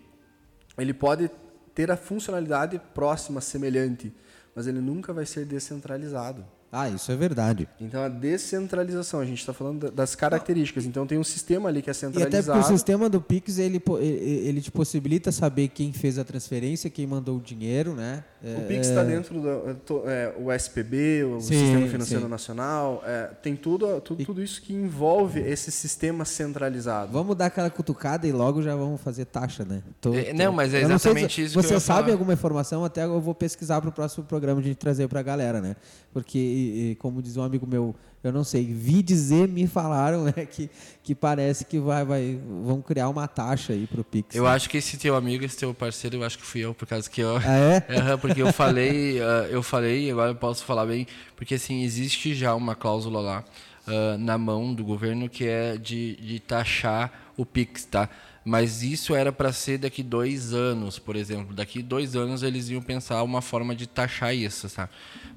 Ele 0.77 0.93
pode 0.93 1.29
ter 1.75 1.91
a 1.91 1.97
funcionalidade 1.97 2.79
próxima, 2.93 3.41
semelhante, 3.41 4.13
mas 4.55 4.67
ele 4.67 4.79
nunca 4.79 5.13
vai 5.13 5.25
ser 5.25 5.45
descentralizado. 5.45 6.45
Ah, 6.71 6.89
isso 6.89 7.11
é 7.11 7.15
verdade. 7.17 7.67
Então, 7.81 8.01
a 8.01 8.07
descentralização, 8.07 9.19
a 9.19 9.25
gente 9.25 9.39
está 9.39 9.51
falando 9.53 9.79
da- 9.81 9.89
das 9.89 10.15
características. 10.15 10.85
Então, 10.85 11.05
tem 11.05 11.17
um 11.17 11.23
sistema 11.23 11.67
ali 11.67 11.81
que 11.81 11.89
é 11.89 11.91
E 11.91 11.91
até 11.91 11.99
centralizado. 12.07 12.59
porque 12.59 12.73
o 12.73 12.77
sistema 12.77 13.09
do 13.09 13.19
Pix, 13.21 13.57
ele, 13.57 13.81
ele 13.99 14.61
te 14.61 14.71
possibilita 14.71 15.31
saber 15.31 15.67
quem 15.67 15.91
fez 15.91 16.17
a 16.17 16.23
transferência, 16.23 16.89
quem 16.89 17.05
mandou 17.05 17.37
o 17.37 17.41
dinheiro, 17.41 17.93
né? 17.93 18.23
O 18.43 18.61
Pix 18.67 18.87
está 18.87 19.03
dentro 19.03 19.39
do 19.39 19.47
é, 19.49 19.75
é, 20.07 20.35
o 20.39 20.51
SPB, 20.51 21.23
o 21.25 21.39
Sim, 21.41 21.53
Sistema 21.53 21.87
Financeiro 21.87 22.23
sim. 22.23 22.29
Nacional, 22.29 23.03
é, 23.05 23.27
tem 23.41 23.55
tudo, 23.55 24.01
tudo, 24.01 24.25
tudo 24.25 24.41
isso 24.41 24.61
que 24.61 24.73
envolve 24.73 25.39
esse 25.41 25.71
sistema 25.71 26.25
centralizado. 26.25 27.11
Vamos 27.11 27.35
dar 27.35 27.47
aquela 27.47 27.69
cutucada 27.69 28.25
e 28.25 28.31
logo 28.31 28.61
já 28.63 28.75
vamos 28.75 28.99
fazer 29.01 29.25
taxa, 29.25 29.63
né? 29.63 29.83
Tô- 29.99 30.13
É, 30.15 30.23
tô- 30.23 30.33
não, 30.37 30.51
mas 30.53 30.73
é 30.73 30.79
sei 30.79 30.87
se 30.87 30.93
exatamente 30.93 31.41
isso 31.43 31.53
que 31.53 31.59
eu 31.59 31.63
Você 31.63 31.79
sabe 31.79 32.01
falar. 32.03 32.13
alguma 32.13 32.33
informação? 32.33 32.83
Até 32.83 33.03
eu 33.05 33.21
vou 33.21 33.35
pesquisar 33.35 33.79
para 33.79 33.89
o 33.89 33.93
próximo 33.93 34.23
programa 34.23 34.59
gente 34.61 34.77
trazer 34.77 35.07
para 35.07 35.19
a 35.19 35.23
galera, 35.23 35.61
né? 35.61 35.75
Porque, 36.11 36.37
e- 36.61 36.91
e 36.91 36.95
como 36.95 37.21
diz 37.21 37.37
um 37.37 37.43
amigo 37.43 37.67
meu, 37.67 37.95
eu 38.23 38.31
não 38.31 38.43
sei, 38.43 38.65
vi 38.65 39.01
dizer, 39.01 39.47
me 39.47 39.65
falaram, 39.67 40.23
né? 40.25 40.33
Que, 40.49 40.69
que 41.03 41.15
parece 41.15 41.65
que 41.65 41.79
vai, 41.79 42.05
vai, 42.05 42.39
vão 42.63 42.81
criar 42.81 43.09
uma 43.09 43.27
taxa 43.27 43.73
aí 43.73 43.87
pro 43.87 44.03
Pix. 44.03 44.35
Eu 44.35 44.43
né? 44.43 44.51
acho 44.51 44.69
que 44.69 44.77
esse 44.77 44.97
teu 44.97 45.15
amigo, 45.15 45.43
esse 45.43 45.57
teu 45.57 45.73
parceiro, 45.73 46.17
eu 46.17 46.23
acho 46.23 46.37
que 46.37 46.45
fui 46.45 46.61
eu, 46.61 46.73
por 46.73 46.87
causa 46.87 47.09
que 47.09 47.21
eu. 47.21 47.37
Ah, 47.37 47.57
é? 47.57 48.17
Porque 48.21 48.41
eu 48.41 48.53
falei, 48.53 49.19
ah, 49.21 49.47
eu 49.49 49.63
falei, 49.63 50.11
agora 50.11 50.31
eu 50.31 50.35
posso 50.35 50.63
falar 50.63 50.85
bem, 50.85 51.07
porque 51.35 51.55
assim, 51.55 51.81
existe 51.83 52.35
já 52.35 52.53
uma 52.53 52.75
cláusula 52.75 53.19
lá 53.19 53.43
ah, 53.87 54.17
na 54.19 54.37
mão 54.37 54.73
do 54.73 54.83
governo 54.83 55.27
que 55.27 55.47
é 55.47 55.77
de, 55.77 56.15
de 56.17 56.39
taxar 56.39 57.31
o 57.35 57.45
Pix, 57.45 57.85
tá? 57.85 58.07
Mas 58.43 58.81
isso 58.81 59.13
era 59.13 59.31
para 59.31 59.53
ser 59.53 59.77
daqui 59.77 60.01
dois 60.01 60.53
anos, 60.53 60.97
por 60.97 61.15
exemplo. 61.15 61.53
Daqui 61.53 61.81
dois 61.83 62.15
anos 62.15 62.41
eles 62.41 62.69
iam 62.69 62.81
pensar 62.81 63.21
uma 63.21 63.41
forma 63.41 63.75
de 63.75 63.85
taxar 63.85 64.35
isso, 64.35 64.67
tá? 64.69 64.89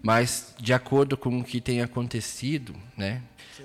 Mas 0.02 0.55
de 0.59 0.72
acordo 0.72 1.16
com 1.16 1.38
o 1.38 1.44
que 1.44 1.61
tem 1.61 1.82
acontecido, 1.82 2.74
né? 2.96 3.20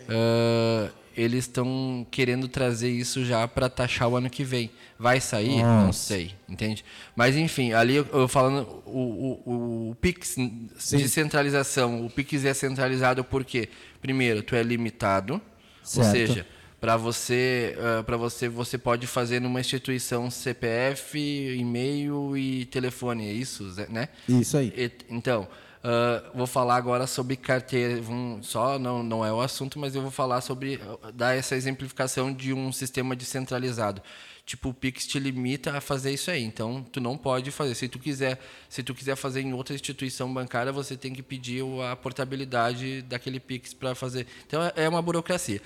ah, 0.10 0.90
eles 1.16 1.46
estão 1.46 2.06
querendo 2.10 2.48
trazer 2.48 2.90
isso 2.90 3.26
já 3.26 3.46
para 3.48 3.70
taxar 3.70 4.08
o 4.08 4.16
ano 4.16 4.30
que 4.30 4.44
vem. 4.44 4.70
Vai 4.98 5.20
sair? 5.20 5.62
Não 5.64 5.88
Nossa. 5.88 6.08
sei, 6.08 6.34
entende? 6.48 6.84
Mas 7.16 7.36
enfim, 7.36 7.74
ali 7.74 7.96
eu, 7.96 8.08
eu 8.14 8.28
falando 8.28 8.68
o, 8.86 9.42
o, 9.46 9.90
o 9.92 9.96
Pix 9.96 10.36
de 10.38 11.10
centralização, 11.10 12.06
o 12.06 12.10
Pix 12.10 12.46
é 12.46 12.54
centralizado 12.54 13.24
porque 13.24 13.70
primeiro 14.02 14.44
tu 14.44 14.56
é 14.56 14.64
limitado, 14.64 15.42
Certo. 15.84 16.06
ou 16.08 16.12
seja, 16.14 16.48
para 16.80 16.96
você 16.98 17.76
para 18.06 18.16
você 18.18 18.48
você 18.48 18.78
pode 18.78 19.06
fazer 19.08 19.40
numa 19.42 19.60
instituição 19.60 20.30
CPF, 20.32 21.18
e-mail 21.58 22.38
e 22.38 22.66
telefone, 22.66 23.28
é 23.28 23.34
isso, 23.34 23.64
né? 23.90 24.10
Isso 24.28 24.58
aí. 24.58 24.74
E- 24.76 24.92
Então, 25.10 25.48
ah, 25.84 26.24
vou 26.34 26.48
falar 26.48 26.76
agora 26.78 27.06
sobre 27.08 27.36
carteira. 27.36 28.02
vamos- 28.02 28.48
Só 28.48 28.80
não, 28.80 29.04
não 29.04 29.26
é 29.26 29.32
o 29.32 29.42
assunto, 29.42 29.78
mas 29.80 29.96
eu 29.96 30.02
vou 30.02 30.12
falar 30.12 30.42
sobre 30.42 30.80
ah, 31.04 31.12
dar 31.12 31.36
essa 31.36 31.56
exemplificação 31.56 32.32
de 32.34 32.54
um 32.54 32.72
sistema 32.72 33.16
descentralizado. 33.16 34.02
Tipo, 34.46 34.70
o 34.70 34.74
Pix 34.74 35.06
te 35.06 35.20
limita 35.20 35.78
a 35.78 35.82
fazer 35.82 36.12
isso 36.12 36.32
aí. 36.32 36.44
Então, 36.44 36.84
tu 36.92 37.00
não 37.00 37.16
pode 37.16 37.52
fazer. 37.52 37.76
Se 37.76 37.88
tu 37.88 38.00
quiser, 38.00 38.40
se 38.68 38.82
tu 38.82 38.96
quiser 38.96 39.16
fazer 39.16 39.42
em 39.42 39.54
outra 39.54 39.76
instituição 39.76 40.34
bancária, 40.34 40.72
você 40.72 40.98
tem 40.98 41.14
que 41.14 41.22
pedir 41.22 41.64
a 41.92 41.96
portabilidade 41.96 43.04
daquele 43.04 43.40
Pix 43.40 43.76
para 43.76 43.94
fazer. 43.94 44.26
Então, 44.48 44.64
é- 44.64 44.74
é 44.86 44.90
uma 44.90 45.04
burocracia. 45.04 45.62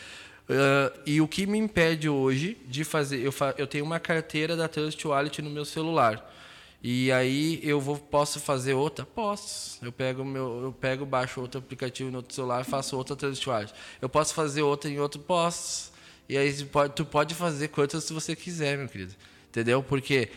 Ah, 0.49 0.91
e 1.05 1.21
o 1.21 1.27
que 1.27 1.45
me 1.45 1.57
impede 1.57 2.09
hoje 2.09 2.57
de 2.67 2.83
fazer, 2.83 3.19
eu, 3.19 3.31
fa- 3.31 3.55
eu 3.57 3.67
tenho 3.67 3.85
uma 3.85 3.99
carteira 3.99 4.55
da 4.55 4.67
Trust 4.67 5.05
Wallet 5.07 5.41
no 5.41 5.49
meu 5.49 5.65
celular. 5.65 6.29
E 6.85 7.09
aí 7.13 7.61
eu 7.63 7.79
vou, 7.79 7.97
posso 7.97 8.41
fazer 8.41 8.73
outra? 8.73 9.05
Posso. 9.05 9.79
Eu 9.81 9.91
pego 9.91 10.25
meu, 10.25 10.61
eu 10.63 10.73
pego, 10.73 11.05
baixo 11.05 11.39
outro 11.39 11.59
aplicativo 11.59 12.11
no 12.11 12.17
outro 12.17 12.35
celular, 12.35 12.65
faço 12.65 12.97
outra 12.97 13.15
transferência. 13.15 13.73
Eu 14.01 14.09
posso 14.09 14.33
fazer 14.33 14.63
outra 14.63 14.89
em 14.91 14.99
outro? 14.99 15.21
Posso. 15.21 15.93
E 16.27 16.37
aí 16.37 16.53
tu 16.95 17.05
pode, 17.05 17.33
fazer 17.35 17.69
quantas 17.69 18.09
você 18.09 18.35
quiser, 18.35 18.77
meu 18.77 18.89
querido. 18.89 19.13
Entendeu? 19.49 19.81
Porque 19.81 20.29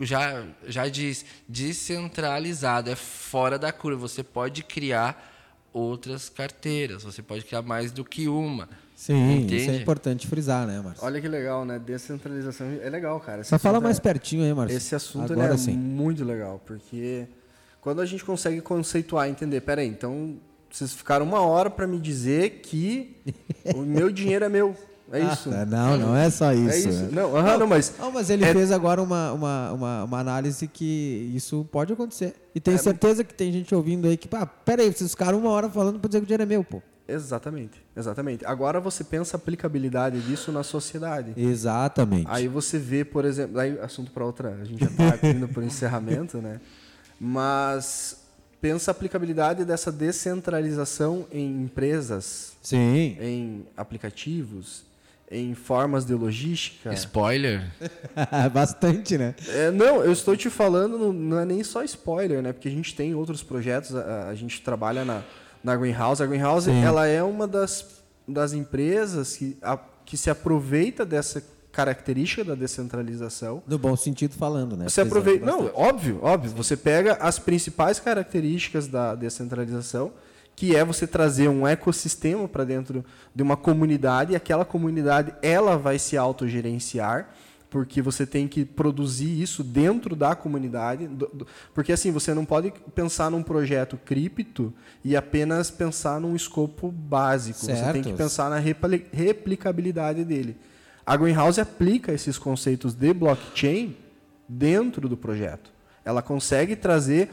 já 0.00 0.44
já 0.66 0.88
diz 0.88 1.24
descentralizado, 1.48 2.90
é 2.90 2.96
fora 2.96 3.56
da 3.58 3.70
curva. 3.70 4.08
Você 4.08 4.24
pode 4.24 4.64
criar 4.64 5.30
outras 5.72 6.28
carteiras, 6.28 7.04
você 7.04 7.22
pode 7.22 7.44
criar 7.44 7.62
mais 7.62 7.92
do 7.92 8.04
que 8.04 8.26
uma. 8.28 8.68
Sim, 9.04 9.46
isso 9.46 9.54
é 9.54 9.58
Entende? 9.64 9.82
importante 9.82 10.26
frisar, 10.28 10.64
né, 10.64 10.80
Márcio? 10.80 11.04
Olha 11.04 11.20
que 11.20 11.26
legal, 11.26 11.64
né? 11.64 11.76
Descentralização 11.76 12.68
é 12.80 12.88
legal, 12.88 13.18
cara. 13.18 13.40
Esse 13.40 13.50
Só 13.50 13.58
fala 13.58 13.80
mais 13.80 13.98
é- 13.98 14.00
pertinho 14.00 14.44
aí, 14.44 14.54
Márcio. 14.54 14.76
Esse 14.76 14.94
assunto 14.94 15.32
Agora 15.32 15.54
é 15.54 15.56
sim. 15.56 15.72
muito 15.76 16.24
legal, 16.24 16.60
porque 16.64 17.26
quando 17.80 18.00
a 18.00 18.06
gente 18.06 18.24
consegue 18.24 18.60
conceituar, 18.60 19.28
entender, 19.28 19.60
peraí, 19.62 19.88
então 19.88 20.36
vocês 20.70 20.92
ficaram 20.92 21.26
uma 21.26 21.40
hora 21.40 21.68
para 21.68 21.84
me 21.84 21.98
dizer 21.98 22.60
que 22.62 23.16
o 23.74 23.78
meu 23.82 24.08
dinheiro 24.12 24.44
é 24.44 24.48
meu. 24.48 24.76
É 25.10 25.18
isso. 25.20 25.50
Ah, 25.52 25.66
não, 25.66 25.98
não 25.98 26.16
é 26.16 26.30
só 26.30 26.52
isso. 26.54 26.70
É 26.70 26.78
isso. 26.78 27.02
né? 27.02 27.08
Não, 27.12 27.36
aham, 27.36 27.58
não, 27.58 27.66
mas 27.66 27.92
Não, 27.98 28.12
mas 28.12 28.30
ele 28.30 28.44
É- 28.44 28.52
fez 28.52 28.70
agora 28.70 29.02
uma, 29.02 29.32
uma, 29.32 29.72
uma, 29.72 30.04
uma 30.04 30.18
análise 30.20 30.68
que 30.68 31.30
isso 31.34 31.68
pode 31.72 31.92
acontecer. 31.92 32.34
E 32.54 32.58
É 32.58 32.60
tenho 32.60 32.78
certeza 32.78 33.24
que 33.24 33.34
tem 33.34 33.52
gente 33.52 33.74
ouvindo 33.74 34.06
aí 34.06 34.16
que, 34.16 34.28
pá, 34.28 34.46
peraí, 34.46 34.92
vocês 34.92 35.10
ficaram 35.10 35.38
uma 35.40 35.50
hora 35.50 35.68
falando 35.68 35.98
pra 35.98 36.06
dizer 36.06 36.20
que 36.20 36.24
o 36.24 36.26
dinheiro 36.28 36.44
é 36.44 36.46
meu, 36.46 36.62
pô. 36.62 36.80
Exatamente, 37.08 37.82
exatamente. 37.96 38.44
Agora 38.44 38.80
você 38.80 39.04
pensa 39.04 39.36
a 39.36 39.38
aplicabilidade 39.38 40.20
disso 40.20 40.52
na 40.52 40.62
sociedade. 40.62 41.32
Exatamente. 41.36 42.26
Aí 42.28 42.48
você 42.48 42.78
vê, 42.78 43.04
por 43.04 43.24
exemplo, 43.24 43.58
aí 43.58 43.78
assunto 43.80 44.10
para 44.10 44.24
outra, 44.24 44.58
a 44.60 44.64
gente 44.64 44.84
já 44.84 44.90
está 44.90 45.28
indo 45.28 45.48
por 45.48 45.62
encerramento, 45.62 46.38
né? 46.38 46.60
Mas 47.20 48.22
pensa 48.60 48.90
a 48.90 48.92
aplicabilidade 48.92 49.64
dessa 49.64 49.90
descentralização 49.90 51.26
em 51.32 51.62
empresas, 51.62 52.52
Sim. 52.62 53.16
em 53.20 53.66
aplicativos, 53.76 54.84
em 55.32 55.54
formas 55.54 56.04
de 56.04 56.14
logística. 56.14 56.92
Spoiler? 56.92 57.68
Bastante, 58.52 59.16
né? 59.16 59.34
É, 59.48 59.70
não, 59.70 60.04
eu 60.04 60.12
estou 60.12 60.36
te 60.36 60.50
falando, 60.50 60.98
não, 60.98 61.12
não 61.12 61.40
é 61.40 61.44
nem 61.44 61.64
só 61.64 61.82
spoiler, 61.82 62.42
né? 62.42 62.52
Porque 62.52 62.68
a 62.68 62.70
gente 62.70 62.94
tem 62.94 63.14
outros 63.14 63.42
projetos, 63.42 63.96
a, 63.96 64.28
a 64.28 64.34
gente 64.34 64.60
trabalha 64.60 65.04
na, 65.04 65.22
na 65.62 65.76
Greenhouse. 65.76 66.22
A 66.22 66.26
Greenhouse, 66.26 66.66
Sim. 66.70 66.82
ela 66.82 67.06
é 67.06 67.22
uma 67.22 67.46
das, 67.46 67.84
das 68.26 68.52
empresas 68.52 69.36
que, 69.36 69.56
a- 69.62 69.78
que 70.04 70.16
se 70.16 70.28
aproveita 70.30 71.04
dessa 71.04 71.42
característica 71.70 72.44
da 72.44 72.54
descentralização. 72.54 73.62
No 73.66 73.78
bom 73.78 73.96
sentido 73.96 74.34
falando, 74.34 74.76
né? 74.76 74.88
Você 74.88 75.00
aproveita. 75.00 75.46
Não, 75.46 75.70
óbvio, 75.74 76.18
óbvio. 76.22 76.50
Você 76.52 76.76
pega 76.76 77.14
as 77.14 77.38
principais 77.38 77.98
características 77.98 78.86
da 78.86 79.14
descentralização, 79.14 80.12
que 80.54 80.76
é 80.76 80.84
você 80.84 81.06
trazer 81.06 81.48
um 81.48 81.66
ecossistema 81.66 82.46
para 82.46 82.62
dentro 82.64 83.02
de 83.34 83.42
uma 83.42 83.56
comunidade, 83.56 84.34
e 84.34 84.36
aquela 84.36 84.66
comunidade 84.66 85.32
ela 85.40 85.78
vai 85.78 85.98
se 85.98 86.14
autogerenciar, 86.16 87.30
porque 87.72 88.02
você 88.02 88.26
tem 88.26 88.46
que 88.46 88.64
produzir 88.66 89.40
isso 89.42 89.64
dentro 89.64 90.14
da 90.14 90.36
comunidade. 90.36 91.06
do- 91.08 91.26
do- 91.32 91.46
porque 91.74 91.90
assim, 91.90 92.12
você 92.12 92.34
não 92.34 92.44
pode 92.44 92.70
pensar 92.94 93.30
num 93.30 93.42
projeto 93.42 93.96
cripto 94.04 94.72
e 95.02 95.16
apenas 95.16 95.70
pensar 95.70 96.20
num 96.20 96.36
escopo 96.36 96.90
básico. 96.92 97.58
Você 97.60 97.72
tem 97.92 98.02
que 98.02 98.08
Certo. 98.10 98.16
pensar 98.18 98.50
na 98.50 98.58
repli- 98.58 99.06
replicabilidade 99.10 100.22
dele. 100.22 100.56
A 101.04 101.16
Greenhouse 101.16 101.60
aplica 101.60 102.12
esses 102.12 102.38
conceitos 102.38 102.94
de 102.94 103.12
blockchain 103.12 103.96
dentro 104.48 105.08
do 105.08 105.16
projeto. 105.16 105.72
Ela 106.04 106.20
consegue 106.22 106.76
trazer 106.76 107.30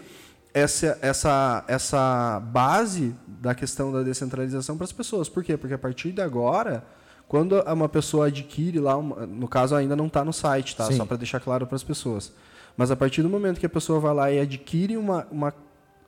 essa, 0.54 0.98
essa, 1.02 1.64
essa 1.68 2.40
base 2.40 3.14
da 3.28 3.54
questão 3.54 3.92
da 3.92 4.02
descentralização 4.04 4.78
para 4.78 4.86
as 4.86 4.92
pessoas. 4.94 5.28
Por 5.30 5.44
quê? 5.44 5.58
Porque 5.58 5.74
a 5.74 5.78
partir 5.78 6.12
de 6.12 6.22
agora, 6.22 6.84
quando 7.30 7.62
uma 7.62 7.88
pessoa 7.88 8.26
adquire 8.28 8.80
lá, 8.80 8.98
uma- 8.98 9.26
no 9.26 9.48
caso 9.48 9.76
ainda 9.76 9.96
não 9.96 10.08
está 10.08 10.26
no 10.26 10.34
site, 10.34 10.76
tá? 10.76 10.86
Sim. 10.86 10.98
Só 10.98 11.06
para 11.06 11.16
deixar 11.16 11.40
claro 11.40 11.66
para 11.66 11.76
as 11.78 11.84
pessoas. 11.84 12.34
Mas 12.76 12.90
a 12.92 12.96
partir 12.96 13.22
do 13.22 13.30
momento 13.30 13.60
que 13.60 13.66
a 13.66 13.70
pessoa 13.70 14.00
vai 14.00 14.14
lá 14.14 14.32
e 14.32 14.40
adquire 14.40 14.98
uma, 14.98 15.28
uma 15.32 15.54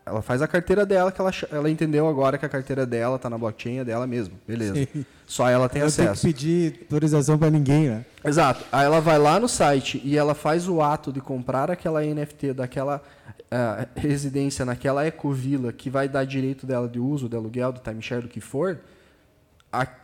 ela 0.04 0.22
faz 0.24 0.42
a 0.42 0.48
carteira 0.48 0.84
dela, 0.84 1.12
que 1.12 1.22
ela, 1.22 1.32
ela 1.52 1.70
entendeu 1.70 2.08
agora 2.08 2.36
que 2.38 2.46
a 2.46 2.50
carteira 2.50 2.88
dela 2.88 3.18
está 3.18 3.30
na 3.30 3.38
blockchain, 3.38 3.78
é 3.78 3.86
dela 3.86 4.08
mesmo. 4.08 4.34
Beleza. 4.48 4.74
Sim. 4.74 5.06
Só 5.28 5.48
ela 5.48 5.70
tem 5.70 5.84
Eu 5.84 5.92
tenho 5.92 6.08
que 6.08 6.12
acesso. 6.12 6.26
pedir 6.26 6.80
autorização 6.82 7.38
pra 7.38 7.52
ninguém, 7.52 7.88
né? 7.88 8.06
Exato. 8.26 8.66
Aí 8.72 8.84
ela 8.86 9.00
vai 9.00 9.20
lá 9.20 9.40
no 9.40 9.48
site 9.48 10.02
e 10.04 10.18
ela 10.18 10.34
faz 10.34 10.68
o 10.68 10.82
ato 10.82 11.14
de 11.14 11.22
comprar 11.22 11.70
aquela 11.70 12.04
NFT 12.04 12.54
daquela 12.54 13.00
ah, 13.52 13.86
residência 13.96 14.66
naquela 14.66 15.06
ecovila 15.06 15.72
que 15.72 15.88
vai 15.90 16.10
dar 16.10 16.26
direito 16.26 16.66
dela 16.66 16.88
de 16.90 17.00
uso, 17.00 17.30
de 17.30 17.36
aluguel, 17.36 17.72
do 17.72 17.80
timeshare, 17.80 18.24
do 18.24 18.28
que 18.28 18.42
for. 18.42 18.80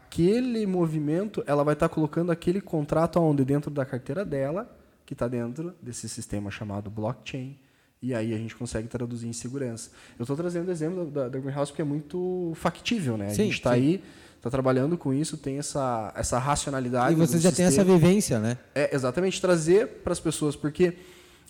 Aquele 0.09 0.65
movimento, 0.65 1.43
ela 1.45 1.63
vai 1.63 1.73
estar 1.73 1.89
colocando 1.89 2.31
aquele 2.31 2.61
contrato 2.61 3.19
aonde 3.19 3.43
dentro 3.43 3.69
da 3.69 3.85
carteira 3.85 4.23
dela, 4.23 4.73
que 5.05 5.13
está 5.13 5.27
dentro 5.27 5.73
desse 5.81 6.07
sistema 6.07 6.49
chamado 6.49 6.89
blockchain. 6.89 7.57
E 8.01 8.13
aí 8.13 8.33
a 8.33 8.37
gente 8.37 8.55
consegue 8.55 8.87
traduzir 8.87 9.27
em 9.27 9.33
segurança. 9.33 9.89
Eu 10.17 10.23
estou 10.23 10.35
trazendo 10.37 10.69
o 10.69 10.71
exemplo 10.71 11.05
da, 11.11 11.27
da 11.27 11.39
Greenhouse 11.39 11.71
porque 11.71 11.81
é 11.81 11.85
muito 11.85 12.51
factível, 12.55 13.17
né? 13.17 13.27
A 13.27 13.29
Sim, 13.31 13.43
gente 13.45 13.53
está 13.55 13.71
aí, 13.71 14.01
está 14.37 14.49
trabalhando 14.49 14.97
com 14.97 15.13
isso, 15.13 15.35
tem 15.37 15.57
essa, 15.57 16.11
essa 16.15 16.37
racionalidade. 16.39 17.13
E 17.13 17.15
vocês 17.15 17.41
já 17.41 17.51
têm 17.51 17.65
essa 17.65 17.83
vivência, 17.83 18.39
né? 18.39 18.57
É, 18.73 18.95
exatamente, 18.95 19.41
trazer 19.41 19.87
para 20.03 20.13
as 20.13 20.19
pessoas, 20.19 20.55
porque 20.55 20.93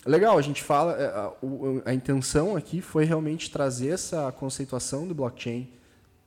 legal, 0.04 0.36
a 0.38 0.42
gente 0.42 0.62
fala, 0.62 0.92
é, 0.94 1.06
a, 1.06 1.32
o- 1.42 1.82
a 1.84 1.92
intenção 1.94 2.56
aqui 2.56 2.80
foi 2.80 3.04
realmente 3.04 3.50
trazer 3.50 3.88
essa 3.90 4.32
conceituação 4.32 5.06
do 5.06 5.14
blockchain 5.14 5.68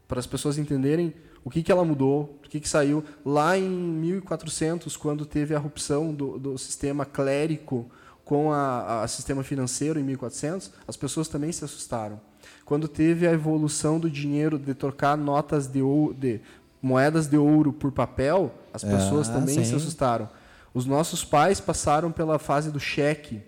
para 0.07 0.19
as 0.19 0.27
pessoas 0.27 0.57
entenderem 0.57 1.13
o 1.44 1.50
que, 1.50 1.64
que 1.64 1.72
ela 1.72 1.84
mudou, 1.84 2.39
o 2.46 2.50
que, 2.50 2.60
que 2.60 2.70
saiu. 2.70 3.04
Lá 3.26 3.58
em 3.58 3.68
1400, 3.70 4.96
quando 4.98 5.26
teve 5.26 5.56
a 5.56 5.60
rupção 5.60 6.14
do, 6.14 6.38
do 6.38 6.58
sistema 6.58 7.06
clérico 7.06 7.89
com 8.24 8.52
a 8.54 9.06
sistema 9.08 9.44
financeiro 9.44 10.00
em 10.00 10.04
1400, 10.04 10.72
as 10.88 10.96
pessoas 10.96 11.28
também 11.28 11.52
se 11.52 11.66
assustaram. 11.66 12.20
Quando 12.64 12.88
teve 12.88 13.28
a 13.28 13.32
evolução 13.34 14.00
do 14.00 14.10
dinheiro 14.10 14.58
de 14.58 14.74
trocar 14.74 15.18
notas 15.18 15.68
de, 15.68 15.82
ou, 15.82 16.14
de 16.14 16.39
moedas 16.82 17.28
de 17.28 17.38
ouro 17.38 17.74
por 17.74 17.92
papel, 17.92 18.54
as 18.74 18.84
pessoas 18.84 19.30
Ah, 19.30 19.34
também 19.34 19.56
se 19.56 19.72
sim. 19.72 19.76
assustaram. 19.76 20.30
Os 20.74 20.86
nossos 20.86 21.26
pais 21.26 21.60
passaram 21.60 22.12
pela 22.12 22.39
fase 22.39 22.72
do 22.72 22.80
cheque, 22.80 23.42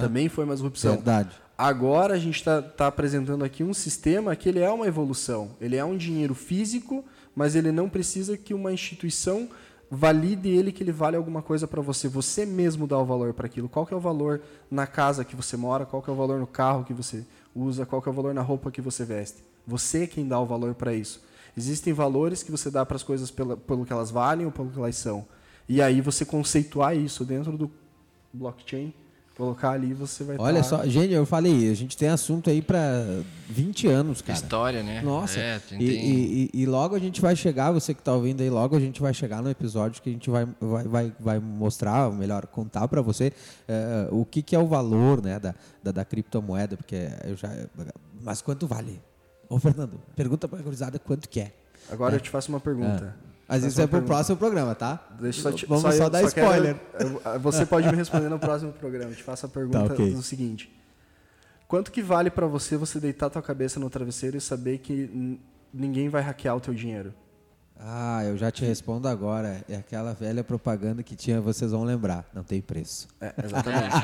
também 0.00 0.28
foi 0.28 0.44
uma 0.44 0.54
disrupção. 0.54 0.92
Verdade. 0.94 1.30
Agora 1.58 2.14
a 2.14 2.18
gente 2.18 2.36
está 2.36 2.86
apresentando 2.86 3.42
aqui 3.42 3.64
um 3.64 3.72
sistema 3.72 4.36
que 4.36 4.48
ele 4.48 4.60
é 4.60 4.70
uma 4.70 4.86
evolução. 4.86 5.52
Ele 5.60 5.76
é 5.76 5.84
um 5.84 5.96
dinheiro 5.96 6.34
físico, 6.34 7.02
mas 7.34 7.56
ele 7.56 7.72
não 7.72 7.88
precisa 7.88 8.36
que 8.36 8.52
uma 8.52 8.72
instituição 8.72 9.48
valide 9.90 10.48
ele 10.48 10.72
que 10.72 10.82
ele 10.82 10.92
vale 10.92 11.16
alguma 11.16 11.40
coisa 11.40 11.66
para 11.66 11.80
você. 11.80 12.08
Você 12.08 12.44
mesmo 12.44 12.86
dá 12.86 12.98
o 12.98 13.06
valor 13.06 13.32
para 13.32 13.46
aquilo. 13.46 13.68
Qual 13.68 13.86
que 13.86 13.94
é 13.94 13.96
o 13.96 14.00
valor 14.00 14.42
na 14.70 14.86
casa 14.86 15.24
que 15.24 15.34
você 15.34 15.56
mora? 15.56 15.86
Qual 15.86 16.02
que 16.02 16.10
é 16.10 16.12
o 16.12 16.16
valor 16.16 16.38
no 16.38 16.46
carro 16.46 16.84
que 16.84 16.92
você 16.92 17.24
usa? 17.54 17.86
Qual 17.86 18.02
que 18.02 18.08
é 18.08 18.12
o 18.12 18.14
valor 18.14 18.34
na 18.34 18.42
roupa 18.42 18.70
que 18.70 18.82
você 18.82 19.04
veste? 19.04 19.42
Você 19.66 20.02
é 20.02 20.06
quem 20.06 20.28
dá 20.28 20.38
o 20.38 20.46
valor 20.46 20.74
para 20.74 20.92
isso. 20.92 21.22
Existem 21.56 21.92
valores 21.92 22.42
que 22.42 22.50
você 22.50 22.70
dá 22.70 22.84
para 22.84 22.96
as 22.96 23.02
coisas 23.02 23.30
pela, 23.30 23.56
pelo 23.56 23.86
que 23.86 23.92
elas 23.92 24.10
valem 24.10 24.44
ou 24.44 24.52
pelo 24.52 24.70
que 24.70 24.78
elas 24.78 24.96
são. 24.96 25.24
E 25.66 25.80
aí 25.80 26.02
você 26.02 26.24
conceituar 26.24 26.94
isso 26.94 27.24
dentro 27.24 27.56
do 27.56 27.70
blockchain, 28.32 28.92
colocar 29.36 29.72
ali, 29.72 29.92
você 29.92 30.24
vai 30.24 30.36
Olha 30.38 30.58
tá- 30.58 30.62
só, 30.62 30.86
gente, 30.86 31.12
eu 31.12 31.26
falei, 31.26 31.70
a 31.70 31.74
gente 31.74 31.96
tem 31.96 32.08
assunto 32.08 32.48
aí 32.48 32.62
pra 32.62 33.04
20 33.48 33.86
anos, 33.86 34.22
cara. 34.22 34.38
História, 34.38 34.82
né? 34.82 35.02
Nossa, 35.02 35.38
É, 35.38 35.58
tem- 35.58 35.80
e, 35.80 35.86
tem- 35.86 36.04
e- 36.04 36.50
e- 36.54 36.62
e 36.62 36.66
logo 36.66 36.94
a 36.96 36.98
gente 36.98 37.20
vai 37.20 37.36
chegar, 37.36 37.70
você 37.70 37.92
que 37.92 38.00
está 38.00 38.14
ouvindo 38.14 38.40
aí, 38.40 38.48
logo 38.48 38.74
a 38.74 38.80
gente 38.80 39.00
vai 39.00 39.12
chegar 39.12 39.42
no 39.42 39.50
episódio 39.50 40.00
que 40.02 40.08
a 40.08 40.12
gente 40.12 40.30
vai, 40.30 40.48
vai, 40.58 40.84
vai, 40.84 41.12
vai 41.20 41.38
mostrar, 41.38 42.06
ou 42.06 42.14
melhor, 42.14 42.46
contar 42.46 42.88
para 42.88 43.02
você 43.02 43.30
eh, 43.68 44.08
o 44.10 44.24
que, 44.24 44.40
que 44.42 44.56
é 44.56 44.58
o 44.58 44.66
valor 44.66 45.22
né, 45.22 45.38
da, 45.38 45.54
da, 45.82 45.92
da 45.92 46.04
criptomoeda, 46.04 46.76
porque 46.76 47.08
eu 47.24 47.36
já. 47.36 47.50
Mas 48.22 48.40
quanto 48.40 48.66
vale? 48.66 49.00
Ô, 49.48 49.58
Fernando, 49.58 50.00
pergunta 50.16 50.48
para 50.48 50.58
a 50.58 50.62
gurizada 50.62 50.98
quanto 50.98 51.28
que 51.28 51.40
é. 51.40 51.52
Agora 51.90 52.16
eu 52.16 52.20
te 52.20 52.30
faço 52.30 52.48
uma 52.50 52.58
pergunta. 52.58 53.14
Mas 53.48 53.62
isso 53.64 53.80
é 53.80 53.84
pro 53.86 53.92
pergunta. 53.98 54.12
próximo 54.12 54.36
programa, 54.36 54.74
tá? 54.74 55.06
Deixa 55.20 55.40
só 55.42 55.52
te, 55.52 55.66
Vamos 55.66 55.82
só, 55.82 55.90
eu- 55.92 56.10
dar 56.10 56.18
quero- 56.18 56.28
spoiler. 56.46 56.76
eu- 56.98 57.40
você 57.40 57.64
pode 57.66 57.88
me 57.88 57.94
responder 57.96 58.28
no 58.28 58.38
próximo 58.38 58.72
programa. 58.72 59.10
Eu 59.12 59.16
te 59.16 59.22
faço 59.22 59.46
a 59.46 59.48
pergunta 59.48 59.78
Tá, 59.86 59.94
ok. 59.94 60.12
do 60.12 60.22
seguinte: 60.22 60.72
Quanto 61.68 61.90
que 61.92 62.02
vale 62.02 62.30
para 62.30 62.46
você 62.46 62.76
você 62.76 62.98
deitar 62.98 63.30
tua 63.30 63.42
cabeça 63.42 63.78
no 63.78 63.88
travesseiro 63.90 64.36
e 64.36 64.40
saber 64.40 64.78
que 64.78 65.38
ninguém 65.72 66.08
vai 66.08 66.22
hackear 66.22 66.56
o 66.56 66.60
teu 66.60 66.74
dinheiro? 66.74 67.12
Ah, 67.78 68.24
eu 68.24 68.36
já 68.36 68.50
te 68.50 68.64
respondo 68.64 69.06
agora. 69.06 69.62
É 69.68 69.76
aquela 69.76 70.14
velha 70.14 70.42
propaganda 70.42 71.02
que 71.02 71.14
tinha, 71.14 71.40
vocês 71.40 71.70
vão 71.72 71.84
lembrar. 71.84 72.24
Não 72.34 72.42
tem 72.42 72.60
preço. 72.60 73.06
É, 73.20 73.32
exatamente. 73.44 73.94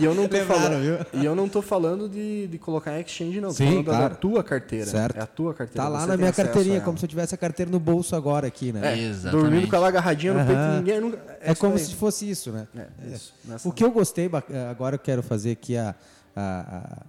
e 0.00 0.04
eu 0.04 0.14
não 0.14 0.28
tô 0.28 0.36
Lembraram, 0.36 0.62
falando, 0.62 0.80
viu? 0.82 1.20
e 1.20 1.24
eu 1.24 1.34
não 1.34 1.48
tô 1.48 1.60
falando 1.60 2.08
de, 2.08 2.46
de 2.46 2.58
colocar 2.58 2.96
em 2.96 3.02
exchange 3.02 3.40
não, 3.40 3.48
tô 3.48 3.54
Sim, 3.56 3.66
falando 3.66 3.84
da- 3.86 3.92
claro. 3.92 4.08
da 4.10 4.14
tua 4.14 4.44
carteira. 4.44 4.86
Certo. 4.86 5.16
É 5.18 5.20
a 5.22 5.26
tua 5.26 5.52
carteira. 5.52 5.82
Tá 5.82 5.88
lá 5.88 6.00
você 6.00 6.06
na 6.06 6.16
minha 6.16 6.32
carteirinha, 6.32 6.80
como 6.80 6.96
se 6.96 7.04
eu 7.04 7.08
tivesse 7.08 7.34
a 7.34 7.38
carteira 7.38 7.70
no 7.70 7.80
bolso 7.80 8.14
agora 8.14 8.46
aqui, 8.46 8.72
né? 8.72 8.94
É, 8.94 8.98
Exatamente. 9.08 9.42
dormindo 9.42 9.68
com 9.68 9.76
ela 9.76 9.88
agarradinha 9.88 10.32
no 10.34 10.38
peito, 10.46 10.52
Aham. 10.60 10.76
ninguém 10.78 11.00
nunca. 11.00 11.18
É 11.40 11.52
isso 11.52 11.60
como 11.60 11.74
aí. 11.74 11.78
se 11.80 11.94
fosse 11.96 12.30
isso, 12.30 12.52
né? 12.52 12.66
É, 12.76 12.86
isso, 13.14 13.34
nessa- 13.44 13.68
O 13.68 13.72
que 13.72 13.82
eu 13.84 13.90
gostei, 13.90 14.30
agora 14.70 14.94
eu 14.94 15.00
quero 15.00 15.22
fazer 15.22 15.50
aqui 15.52 15.76
a, 15.76 15.94
a- 16.36 16.42
a- 16.42 17.02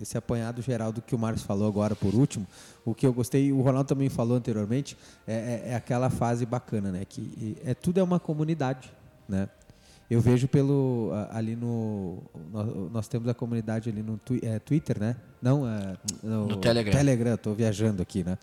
esse 0.00 0.16
apanhado 0.18 0.60
geral 0.62 0.92
do 0.92 1.00
que 1.02 1.14
o 1.14 1.18
Marcos 1.18 1.42
falou 1.42 1.66
agora 1.68 1.94
por 1.96 2.14
último. 2.14 2.46
O 2.84 2.94
que 2.94 3.06
eu 3.06 3.12
gostei, 3.12 3.52
o 3.52 3.60
Ronaldo 3.62 3.88
também 3.88 4.08
falou 4.08 4.36
anteriormente, 4.36 4.96
é, 5.26 5.34
é- 5.34 5.70
é 5.72 5.74
aquela 5.74 6.10
fase 6.10 6.44
bacana, 6.46 6.90
né? 6.92 7.04
Que 7.08 7.56
é, 7.64 7.74
tudo 7.74 7.98
é 7.98 8.02
uma 8.02 8.18
comunidade, 8.20 8.92
né? 9.28 9.48
Eu 10.08 10.20
vejo 10.20 10.46
pelo 10.46 11.10
ali 11.32 11.56
no 11.56 12.22
nós, 12.52 12.92
nós 12.92 13.08
temos 13.08 13.26
a 13.28 13.34
comunidade 13.34 13.90
ali 13.90 14.02
no 14.04 14.16
twi- 14.18 14.40
é, 14.42 14.58
Twitter, 14.60 15.00
né? 15.00 15.16
Não, 15.42 15.66
é, 15.68 15.96
no, 16.22 16.46
No 16.46 16.56
Telegram. 16.58 16.92
Telegram, 16.92 17.34
estou 17.34 17.54
viajando 17.54 18.00
aqui, 18.02 18.22
né? 18.22 18.38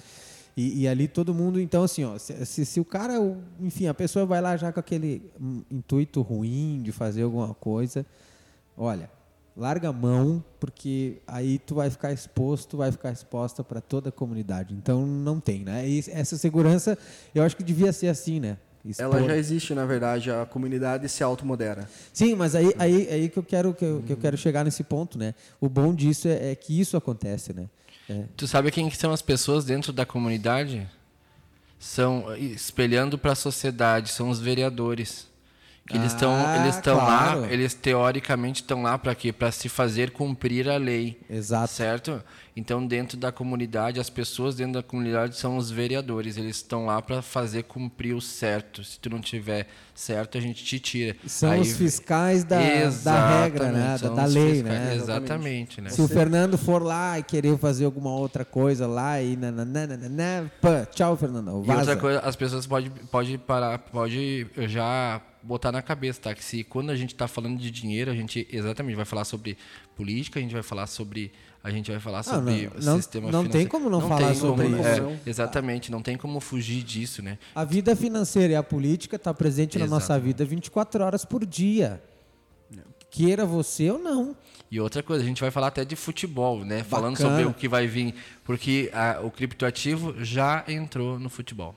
E, 0.58 0.82
e 0.82 0.88
ali 0.88 1.08
todo 1.08 1.34
mundo, 1.34 1.60
então, 1.60 1.84
assim, 1.84 2.04
ó, 2.04 2.18
se, 2.20 2.46
se, 2.46 2.66
se 2.66 2.80
o 2.80 2.86
cara, 2.86 3.14
enfim, 3.62 3.88
a 3.88 3.94
pessoa 3.94 4.26
vai 4.26 4.40
lá 4.42 4.56
já 4.58 4.72
com 4.74 4.80
aquele 4.80 5.32
hum, 5.42 5.64
intuito 5.72 6.22
ruim 6.22 6.82
de 6.84 6.92
fazer 6.92 7.24
alguma 7.24 7.54
coisa, 7.56 8.06
olha, 8.78 9.10
larga 9.56 9.90
a 9.90 9.94
mão, 9.94 10.44
porque 10.60 11.18
aí 11.28 11.60
tu 11.60 11.76
vai 11.76 11.90
ficar 11.90 12.12
exposto, 12.12 12.78
vai 12.78 12.92
ficar 12.92 13.12
exposta 13.12 13.64
para 13.64 13.80
toda 13.80 14.10
a 14.10 14.12
comunidade. 14.12 14.74
Então 14.74 15.06
não 15.06 15.40
tem, 15.40 15.64
né? 15.64 15.88
E 15.88 16.00
essa 16.10 16.38
segurança, 16.38 16.98
eu 17.34 17.44
acho 17.44 17.56
que 17.56 17.64
devia 17.64 17.94
ser 17.94 18.08
assim, 18.08 18.40
né? 18.40 18.58
Ela 18.98 19.24
já 19.24 19.38
existe, 19.38 19.74
na 19.74 19.86
verdade, 19.86 20.30
a 20.30 20.46
comunidade 20.46 21.08
se 21.08 21.24
automodera. 21.24 21.88
Sim, 22.12 22.36
mas 22.36 22.54
aí, 22.54 22.74
aí, 22.78 23.08
aí 23.10 23.30
que 23.30 23.40
eu 23.40 23.44
quero 23.44 23.74
que 23.74 23.86
eu, 23.86 24.04
que 24.06 24.12
eu 24.12 24.18
quero 24.18 24.36
chegar 24.36 24.66
nesse 24.66 24.84
ponto, 24.84 25.18
né? 25.18 25.34
O 25.62 25.70
bom 25.70 25.96
disso 25.96 26.28
é, 26.28 26.52
é 26.52 26.56
que 26.56 26.78
isso 26.78 26.98
acontece, 26.98 27.54
né? 27.54 27.70
É. 28.10 28.26
Tu 28.36 28.46
sabe 28.46 28.72
quem 28.72 28.90
que 28.90 28.98
são 28.98 29.14
as 29.14 29.22
pessoas 29.22 29.64
dentro 29.64 29.94
da 29.94 30.06
comunidade? 30.06 30.86
São 31.80 32.36
espelhando 32.36 33.18
para 33.18 33.32
a 33.32 33.36
sociedade, 33.36 34.12
são 34.12 34.30
os 34.30 34.40
vereadores. 34.40 35.28
Eles 35.92 36.14
estão 36.14 36.34
Ah, 36.34 36.58
eles 36.64 36.76
estão 36.76 36.98
claro. 36.98 37.42
lá, 37.42 37.52
eles 37.52 37.74
teoricamente 37.74 38.62
estão 38.62 38.84
lá 38.84 38.98
para 38.98 39.14
quê? 39.14 39.34
Para 39.34 39.52
se 39.52 39.68
fazer 39.68 40.12
cumprir 40.12 40.70
a 40.70 40.78
lei. 40.78 41.20
Exato. 41.30 41.68
Certo? 41.74 42.24
Então, 42.56 42.86
dentro 42.86 43.18
da 43.18 43.32
comunidade, 43.34 44.00
as 44.00 44.10
pessoas 44.10 44.56
dentro 44.56 44.74
da 44.74 44.84
comunidade 44.84 45.36
são 45.36 45.58
os 45.58 45.70
vereadores. 45.70 46.38
Eles 46.38 46.56
estão 46.58 46.86
lá 46.86 47.02
para 47.02 47.22
fazer 47.22 47.64
cumprir 47.64 48.16
o 48.16 48.22
certo. 48.22 48.82
Se 48.84 48.98
tu 48.98 49.10
não 49.10 49.20
tiver 49.20 49.68
certo, 49.94 50.38
a 50.38 50.42
gente 50.42 50.64
te 50.64 50.80
tira. 50.80 51.18
São 51.28 51.52
Aí- 51.52 51.60
os 51.60 51.74
fiscais 51.76 52.44
da, 52.46 52.60
da 53.04 53.42
regra, 53.42 53.72
né? 53.72 53.98
Da, 54.02 54.08
da 54.10 54.26
lei, 54.26 54.54
fiscais- 54.54 54.64
né? 54.86 54.96
Exatamente, 54.96 55.82
né? 55.82 55.90
Se 55.90 56.02
o 56.02 56.08
Fernando 56.08 56.58
for 56.58 56.82
lá 56.82 57.20
e 57.20 57.24
querer 57.24 57.58
fazer 57.58 57.84
alguma 57.86 58.12
outra 58.12 58.46
coisa 58.46 58.88
lá 58.88 59.22
e 59.22 59.36
nananana, 59.36 60.50
pã, 60.62 60.88
tchau, 60.92 61.18
Fernando, 61.18 61.62
E 61.64 61.68
vaza. 61.68 61.80
outra 61.82 61.98
coisa, 61.98 62.20
as 62.22 62.36
pessoas 62.38 62.66
podem 62.66 62.90
pode 63.12 63.38
parar, 63.38 63.80
pode 63.80 64.48
já 64.70 65.20
botar 65.44 65.72
na 65.72 65.82
cabeça, 65.82 66.22
tá? 66.22 66.34
Que 66.34 66.44
se 66.44 66.64
quando 66.64 66.90
a 66.90 66.96
gente 66.96 67.14
está 67.14 67.28
falando 67.28 67.58
de 67.60 67.70
dinheiro, 67.70 68.10
a 68.10 68.16
gente 68.16 68.48
exatamente 68.52 68.96
vai 68.96 69.06
falar 69.06 69.26
sobre 69.26 69.58
política, 69.96 70.40
a 70.40 70.42
gente 70.42 70.54
vai 70.54 70.64
falar 70.64 70.88
sobre 70.88 71.32
a 71.64 71.70
gente 71.72 71.90
vai 71.92 72.00
falar 72.00 72.24
sobre 72.24 72.70
não- 72.78 72.94
não- 72.94 72.98
sistema 72.98 73.32
não 73.32 73.44
tem 73.44 73.52
financeiro. 73.66 73.70
como 73.70 73.90
não 73.90 74.02
falar 74.02 74.28
tem 74.32 74.36
sobre 74.36 74.66
como- 74.66 74.78
isso. 74.82 74.88
é, 75.26 75.30
exatamente, 75.30 75.90
não 75.92 76.02
tem 76.02 76.18
como 76.18 76.42
fugir 76.42 76.84
disso, 76.84 77.22
né? 77.22 77.38
A 77.56 77.64
vida 77.64 77.96
financeira 77.96 78.52
e 78.54 78.56
a 78.58 78.64
política 78.64 79.16
está 79.16 79.34
presente 79.34 79.78
na 79.80 79.88
nossa 79.88 80.06
Exatamente. 80.14 80.26
vida 80.26 80.46
24 80.46 81.04
horas 81.04 81.24
por 81.24 81.46
dia. 81.46 82.02
Queira 83.10 83.46
você 83.46 83.92
ou 83.92 84.00
não. 84.00 84.36
E 84.72 84.80
outra 84.80 85.04
coisa, 85.04 85.24
a 85.24 85.28
gente 85.28 85.40
vai 85.40 85.52
falar 85.52 85.68
até 85.68 85.86
de 85.86 85.96
futebol, 85.96 86.66
né? 86.66 86.84
Falando 86.84 87.14
Bacana. 87.14 87.30
sobre 87.30 87.46
o 87.46 87.54
que 87.54 87.68
vai 87.68 87.86
vir, 87.86 88.16
porque 88.44 88.90
a- 88.92 89.20
o 89.24 89.30
criptoativo 89.30 90.16
já 90.24 90.64
entrou 90.68 91.20
no 91.20 91.30
futebol. 91.30 91.76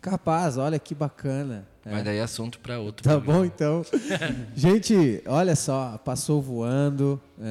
Capaz, 0.00 0.58
olha 0.58 0.78
que 0.78 0.94
bacana. 0.94 1.66
É. 1.86 1.90
Mas 1.92 2.04
daí 2.04 2.16
é 2.16 2.22
assunto 2.22 2.58
para 2.60 2.78
outro. 2.78 3.04
Tá 3.04 3.12
programa. 3.12 3.40
bom, 3.40 3.44
então. 3.44 3.84
Gente, 4.56 5.22
olha 5.26 5.54
só, 5.54 5.98
passou 5.98 6.40
voando. 6.40 7.20
É, 7.38 7.44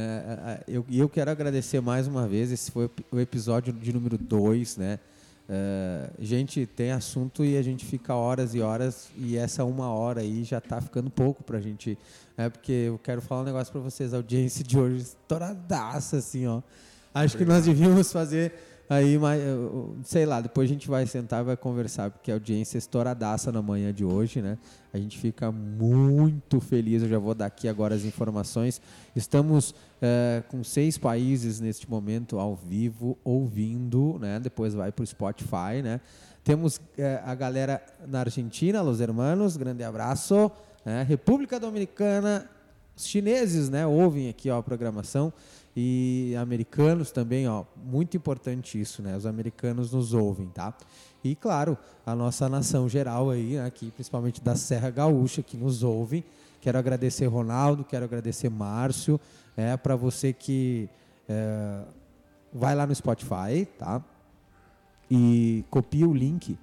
é, 0.48 0.64
eu, 0.68 0.86
e 0.90 1.00
eu 1.00 1.08
quero 1.08 1.30
agradecer 1.30 1.80
mais 1.82 2.08
uma 2.08 2.28
vez. 2.28 2.52
Esse 2.52 2.72
foi 2.72 2.90
o 3.12 3.20
episódio 3.20 3.72
de 3.72 3.94
número 3.94 4.18
2, 4.18 4.78
né? 4.78 5.00
É, 5.48 6.10
gente, 6.20 6.66
tem 6.66 6.92
assunto 6.92 7.44
e 7.44 7.58
a 7.58 7.62
gente 7.62 7.86
fica 7.86 8.16
horas 8.16 8.56
e 8.56 8.62
horas. 8.62 9.10
E 9.18 9.38
essa 9.38 9.64
uma 9.64 9.90
hora 9.90 10.22
aí 10.22 10.44
já 10.44 10.60
tá 10.60 10.82
ficando 10.82 11.10
pouco 11.10 11.44
pra 11.44 11.60
gente. 11.60 11.98
É 12.36 12.50
porque 12.50 12.72
eu 12.72 13.00
quero 13.04 13.22
falar 13.22 13.42
um 13.42 13.46
negócio 13.46 13.72
pra 13.72 13.82
vocês. 13.82 14.14
A 14.14 14.18
audiência 14.18 14.64
de 14.64 14.80
hoje 14.80 14.98
estouradaça, 14.98 16.18
assim, 16.18 16.48
ó. 16.48 16.62
Acho 17.14 17.38
que 17.38 17.46
nós 17.46 17.66
devíamos 17.66 18.12
fazer 18.12 18.52
aí, 18.90 19.18
mais, 19.18 19.42
eu- 19.42 19.96
sei 20.04 20.26
lá, 20.26 20.40
depois 20.42 20.70
a 20.70 20.74
gente 20.74 20.88
vai 20.88 21.06
sentar 21.08 21.42
e 21.42 21.46
vai 21.46 21.58
conversar, 21.58 22.12
porque 22.12 22.32
a 22.32 22.36
audiência 22.36 22.78
é 22.78 22.80
estouradaça 22.80 23.52
na 23.52 23.62
manhã 23.62 23.94
de 23.94 24.04
hoje, 24.06 24.42
né? 24.42 24.58
A 24.94 24.98
gente 24.98 25.18
fica 25.18 25.52
muito 25.52 26.60
feliz, 26.60 27.02
eu 27.02 27.10
já 27.10 27.18
vou 27.18 27.34
dar 27.34 27.48
aqui 27.48 27.68
agora 27.68 27.96
as 27.96 28.04
informações. 28.04 28.82
Estamos 29.16 29.74
eh, 30.02 30.44
com 30.50 30.64
seis 30.64 30.98
países 30.98 31.60
neste 31.60 31.90
momento 31.90 32.38
ao 32.38 32.56
vivo, 32.56 33.18
ouvindo, 33.24 34.18
né? 34.20 34.40
Depois 34.40 34.74
vai 34.74 34.92
para 34.92 35.04
o 35.04 35.08
Spotify, 35.08 35.82
né? 35.84 36.00
Temos 36.44 36.80
eh, 36.98 37.22
a 37.26 37.34
galera 37.34 37.82
na 38.08 38.20
Argentina, 38.20 38.82
Los 38.82 39.00
Hermanos, 39.02 39.56
grande 39.58 39.84
abraço. 39.84 40.52
né? 40.86 41.04
República 41.08 41.60
Dominicana, 41.60 42.50
os 42.96 43.08
chineses, 43.08 43.70
né, 43.70 43.88
ouvem 43.88 44.30
aqui 44.30 44.52
ó, 44.52 44.58
a 44.60 44.62
programação 44.64 45.34
e 45.76 46.36
americanos 46.40 47.12
também, 47.12 47.48
ó, 47.48 47.64
muito 47.76 48.16
importante 48.16 48.80
isso, 48.80 49.02
né? 49.02 49.18
Os 49.18 49.26
americanos 49.26 49.92
nos 49.92 50.14
ouvem, 50.14 50.48
tá? 50.48 50.74
E 51.24 51.36
claro, 51.36 51.78
a 52.06 52.16
nossa 52.16 52.48
nação 52.48 52.88
geral 52.88 53.30
aí, 53.30 53.56
né, 53.56 53.66
aqui, 53.66 53.90
principalmente 53.92 54.42
da 54.42 54.56
Serra 54.56 54.90
Gaúcha, 54.90 55.42
que 55.42 55.58
nos 55.58 55.82
ouve. 55.82 56.24
Quero 56.62 56.78
agradecer 56.78 57.26
Ronaldo, 57.26 57.84
quero 57.84 58.06
agradecer 58.06 58.50
Márcio, 58.50 59.20
é 59.58 59.76
para 59.76 59.96
você 59.96 60.32
que 60.32 60.90
é, 61.28 61.82
vai 62.54 62.76
lá 62.76 62.86
no 62.86 62.94
Spotify, 62.94 63.66
tá? 63.78 64.04
E 65.10 65.66
copia 65.70 66.08
o 66.08 66.14
link. 66.14 66.58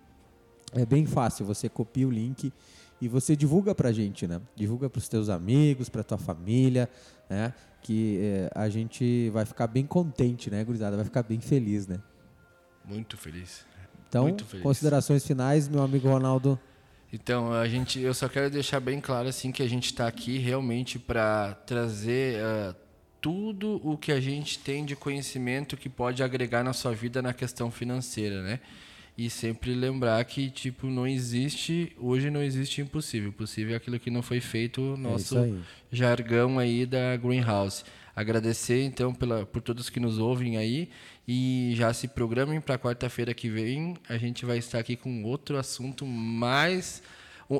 É 0.73 0.87
bem 0.87 1.05
fácil, 1.05 1.45
você 1.45 1.69
copia 1.69 2.07
o 2.07 2.11
link 2.11 2.53
e 3.01 3.09
você 3.09 3.35
divulga 3.35 3.75
pra 3.75 3.93
gente, 3.93 4.27
né? 4.27 4.41
Divulga 4.55 4.91
pros 4.91 5.09
teus 5.09 5.29
amigos, 5.29 5.89
pra 5.89 6.03
tua 6.03 6.19
família, 6.19 6.89
né? 7.29 7.55
Que 7.83 8.19
eh, 8.21 8.51
a 8.55 8.69
gente 8.69 9.31
vai 9.31 9.45
ficar 9.47 9.67
bem 9.67 9.87
contente, 9.87 10.51
né, 10.51 10.63
gurizada? 10.63 10.97
Vai 10.97 11.05
ficar 11.05 11.23
bem 11.23 11.41
feliz, 11.41 11.87
né? 11.87 11.99
Muito 12.85 13.17
feliz. 13.17 13.65
Então, 14.09 14.25
Muito 14.25 14.45
feliz. 14.45 14.63
considerações 14.63 15.25
finais, 15.25 15.69
meu 15.69 15.83
amigo 15.83 16.09
Ronaldo. 16.09 16.59
Então, 17.13 17.53
a 17.53 17.67
gente, 17.69 18.01
eu 18.01 18.13
só 18.13 18.29
quero 18.29 18.51
deixar 18.51 18.81
bem 18.81 19.01
claro 19.01 19.29
assim 19.29 19.51
que 19.53 19.63
a 19.63 19.69
gente 19.69 19.87
está 19.87 20.07
aqui 20.07 20.39
realmente 20.39 20.99
para 20.99 21.55
trazer 21.67 22.41
ah, 22.43 22.75
tudo 23.21 23.81
o 23.85 23.97
que 23.97 24.11
a 24.11 24.21
gente 24.21 24.59
tem 24.59 24.85
de 24.85 24.97
conhecimento 24.97 25.77
que 25.77 25.89
pode 25.89 26.23
agregar 26.23 26.65
na 26.65 26.73
sua 26.73 26.93
vida 26.93 27.21
na 27.23 27.33
questão 27.33 27.71
financeira, 27.71 28.43
né? 28.43 28.61
E 29.17 29.29
sempre 29.29 29.75
lembrar 29.75 30.25
que 30.25 30.51
tipo 30.51 30.87
não 30.87 31.07
existe 31.07 31.93
hoje 31.99 32.31
não 32.31 32.43
existe 32.43 32.81
impossível. 32.81 33.33
Possível 33.33 33.75
é 33.75 33.77
aquilo 33.77 33.99
que 33.99 34.11
não 34.11 34.23
foi 34.23 34.41
feito, 34.41 34.81
o 34.81 34.97
nosso 34.97 35.25
isso 35.25 35.39
aí. 35.39 35.61
jargão 35.93 36.59
aí 36.59 36.87
da 36.87 37.17
Greenhouse. 37.17 37.85
Agradecer 38.15 38.83
então 38.83 39.15
pela, 39.15 39.47
por 39.47 39.63
todos 39.63 39.89
que 39.89 40.01
nos 40.01 40.19
ouvem 40.19 40.57
aí 40.57 40.89
e 41.27 41.73
já 41.77 41.93
se 41.93 42.09
programem 42.09 42.61
para 42.61 42.79
quarta-feira 42.79 43.33
que 43.33 43.49
vem. 43.49 43.97
A 44.09 44.17
gente 44.17 44.45
vai 44.45 44.59
estar 44.59 44.79
aqui 44.79 44.97
com 44.97 45.23
outro 45.25 45.57
assunto 45.57 46.05
mais 46.07 47.03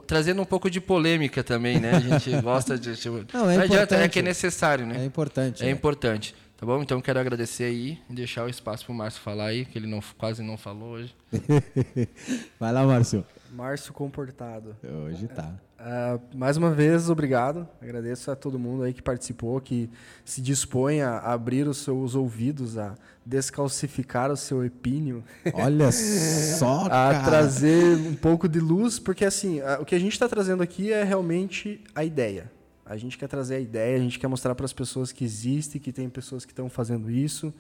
trazendo 0.07 0.41
um 0.41 0.45
pouco 0.45 0.71
de 0.71 0.81
polêmica 0.81 1.43
também, 1.43 1.81
né? 1.81 1.93
A 1.93 2.01
gente 2.01 2.31
gosta 2.43 2.79
de 2.79 2.95
tipo, 2.95 3.25
Não, 3.33 3.51
é 3.51 3.59
adianta, 3.59 3.97
é 3.97 4.09
que 4.09 4.21
é 4.21 4.23
necessário, 4.23 4.87
né? 4.87 5.01
É 5.01 5.05
importante. 5.05 5.63
É 5.63 5.67
né? 5.67 5.73
importante. 5.73 6.35
Tá 6.61 6.67
bom? 6.67 6.83
Então 6.83 7.01
quero 7.01 7.19
agradecer 7.19 7.65
aí 7.65 7.99
e 8.11 8.13
deixar 8.13 8.45
o 8.45 8.49
espaço 8.51 8.85
pro 8.85 8.93
Márcio 8.93 9.23
falar 9.23 9.47
aí, 9.47 9.65
que 9.65 9.79
ele 9.79 9.87
não, 9.87 10.01
quase 10.19 10.43
não 10.43 10.59
falou 10.59 10.91
hoje. 10.91 11.15
Vai 12.61 12.71
lá, 12.71 12.85
Márcio. 12.87 13.25
Márcio 13.51 13.95
Comportado. 13.95 14.77
Hoje 15.07 15.27
tá. 15.27 15.55
Ah, 15.79 16.19
mais 16.35 16.59
uma 16.59 16.71
vez, 16.71 17.09
obrigado. 17.09 17.67
Agradeço 17.81 18.31
a 18.31 18.37
todo 18.37 18.59
mundo 18.59 18.83
aí 18.83 18.93
que 18.93 19.01
participou, 19.01 19.59
que 19.59 19.89
se 20.23 20.43
dispõe 20.43 21.01
a 21.01 21.19
abrir 21.21 21.67
os 21.67 21.79
seus 21.79 22.15
ouvidos, 22.15 22.77
a 22.77 22.95
descalcificar 23.25 24.31
o 24.31 24.37
seu 24.37 24.63
epíneo, 24.63 25.25
Olha 25.55 25.91
só, 26.59 26.85
a 26.85 26.89
cara. 26.91 27.25
trazer 27.25 27.97
um 27.97 28.15
pouco 28.15 28.47
de 28.47 28.61
luz, 28.61 28.99
porque 28.99 29.25
assim, 29.25 29.61
a- 29.63 29.79
o 29.81 29.87
que 29.87 29.95
a 29.95 29.99
gente 29.99 30.13
está 30.13 30.29
trazendo 30.29 30.63
aqui 30.63 30.93
é 30.93 31.03
realmente 31.05 31.81
a 31.95 32.05
ideia. 32.05 32.53
A 32.91 32.97
gente 32.97 33.17
quer 33.17 33.29
trazer 33.29 33.55
a 33.55 33.61
ideia, 33.61 33.97
a 33.97 34.01
gente 34.01 34.19
quer 34.19 34.27
mostrar 34.27 34.53
para 34.55 34.65
as 34.65 34.73
pessoas 34.73 35.13
que 35.13 35.25
existe, 35.25 35.79
que 35.79 35.93
tem 35.93 36.09
pessoas 36.09 36.45
que 36.45 36.51
estão 36.51 36.69
fazendo 36.69 37.09
isso, 37.09 37.55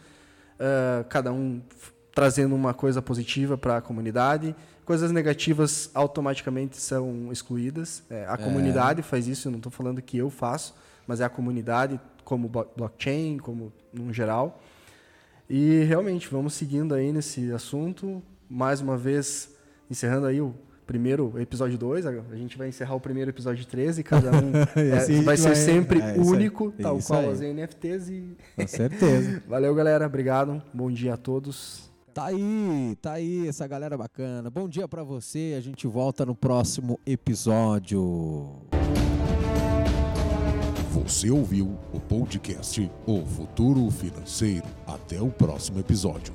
ah, 0.58 1.04
cada 1.08 1.32
um 1.32 1.62
trazendo 2.12 2.52
uma 2.54 2.74
coisa 2.74 3.00
positiva 3.00 3.56
para 3.56 3.76
a 3.76 3.80
comunidade. 3.80 4.56
Coisas 4.84 5.12
negativas 5.12 5.88
automaticamente 5.94 6.76
são 6.78 7.30
excluídas. 7.30 8.02
É, 8.10 8.26
a 8.26 8.36
comunidade 8.36 9.02
faz 9.02 9.28
isso, 9.28 9.46
eu 9.46 9.52
não 9.52 9.58
estou 9.60 9.70
falando 9.70 10.02
que 10.02 10.18
eu 10.18 10.28
faço, 10.28 10.74
mas 11.06 11.20
é 11.20 11.24
a 11.24 11.28
comunidade 11.28 12.00
como 12.24 12.48
blo- 12.48 12.68
blockchain, 12.76 13.38
como 13.38 13.72
no 13.92 14.12
geral. 14.12 14.60
E 15.48 15.84
realmente, 15.84 16.26
vamos 16.28 16.54
seguindo 16.54 16.92
aí 16.92 17.12
nesse 17.12 17.52
assunto. 17.52 18.20
Mais 18.48 18.80
uma 18.80 18.96
vez, 18.96 19.54
encerrando 19.88 20.26
aí 20.26 20.40
o 20.40 20.52
primeiro 20.91 21.32
episódio 21.41 21.78
2. 21.78 22.05
A 22.05 22.11
a 22.11 22.36
gente 22.36 22.59
vai 22.59 22.66
encerrar 22.68 22.97
o 22.97 23.01
primeiro 23.01 23.30
episódio 23.30 23.64
13. 23.64 24.03
Cada 24.03 24.32
um 24.32 24.51
E 24.76 25.18
é, 25.18 25.22
vai 25.22 25.36
ser 25.36 25.47
vai- 25.49 25.55
sempre 25.55 26.01
é 26.01 26.14
único, 26.18 26.72
tal 26.72 26.99
qual 26.99 27.20
aí. 27.20 27.28
as 27.28 27.41
NFTs. 27.41 28.09
E... 28.11 28.36
Com 28.57 28.66
certeza. 28.66 29.41
Valeu, 29.49 29.72
galera. 29.72 30.05
Obrigado. 30.07 30.61
Bom 30.74 30.91
dia 30.91 31.14
a 31.14 31.16
todos. 31.16 31.88
Tá 32.12 32.26
aí, 32.26 32.99
tá 33.01 33.12
aí 33.12 33.47
essa 33.47 33.68
galera 33.68 33.97
bacana. 33.97 34.51
Bom 34.51 34.68
dia 34.68 34.88
pra 34.88 35.05
você. 35.05 35.55
A 35.57 35.61
gente 35.61 35.86
volta 35.86 36.26
no 36.26 36.34
próximo 36.34 36.99
episódio. 37.07 38.51
Você 40.93 41.30
ouviu 41.30 41.78
o 41.93 42.01
podcast 42.01 42.91
O 43.07 43.24
Futuro 43.24 43.88
Financeiro. 43.93 44.66
Até 44.84 45.22
o 45.22 45.28
próximo 45.28 45.78
episódio. 45.78 46.34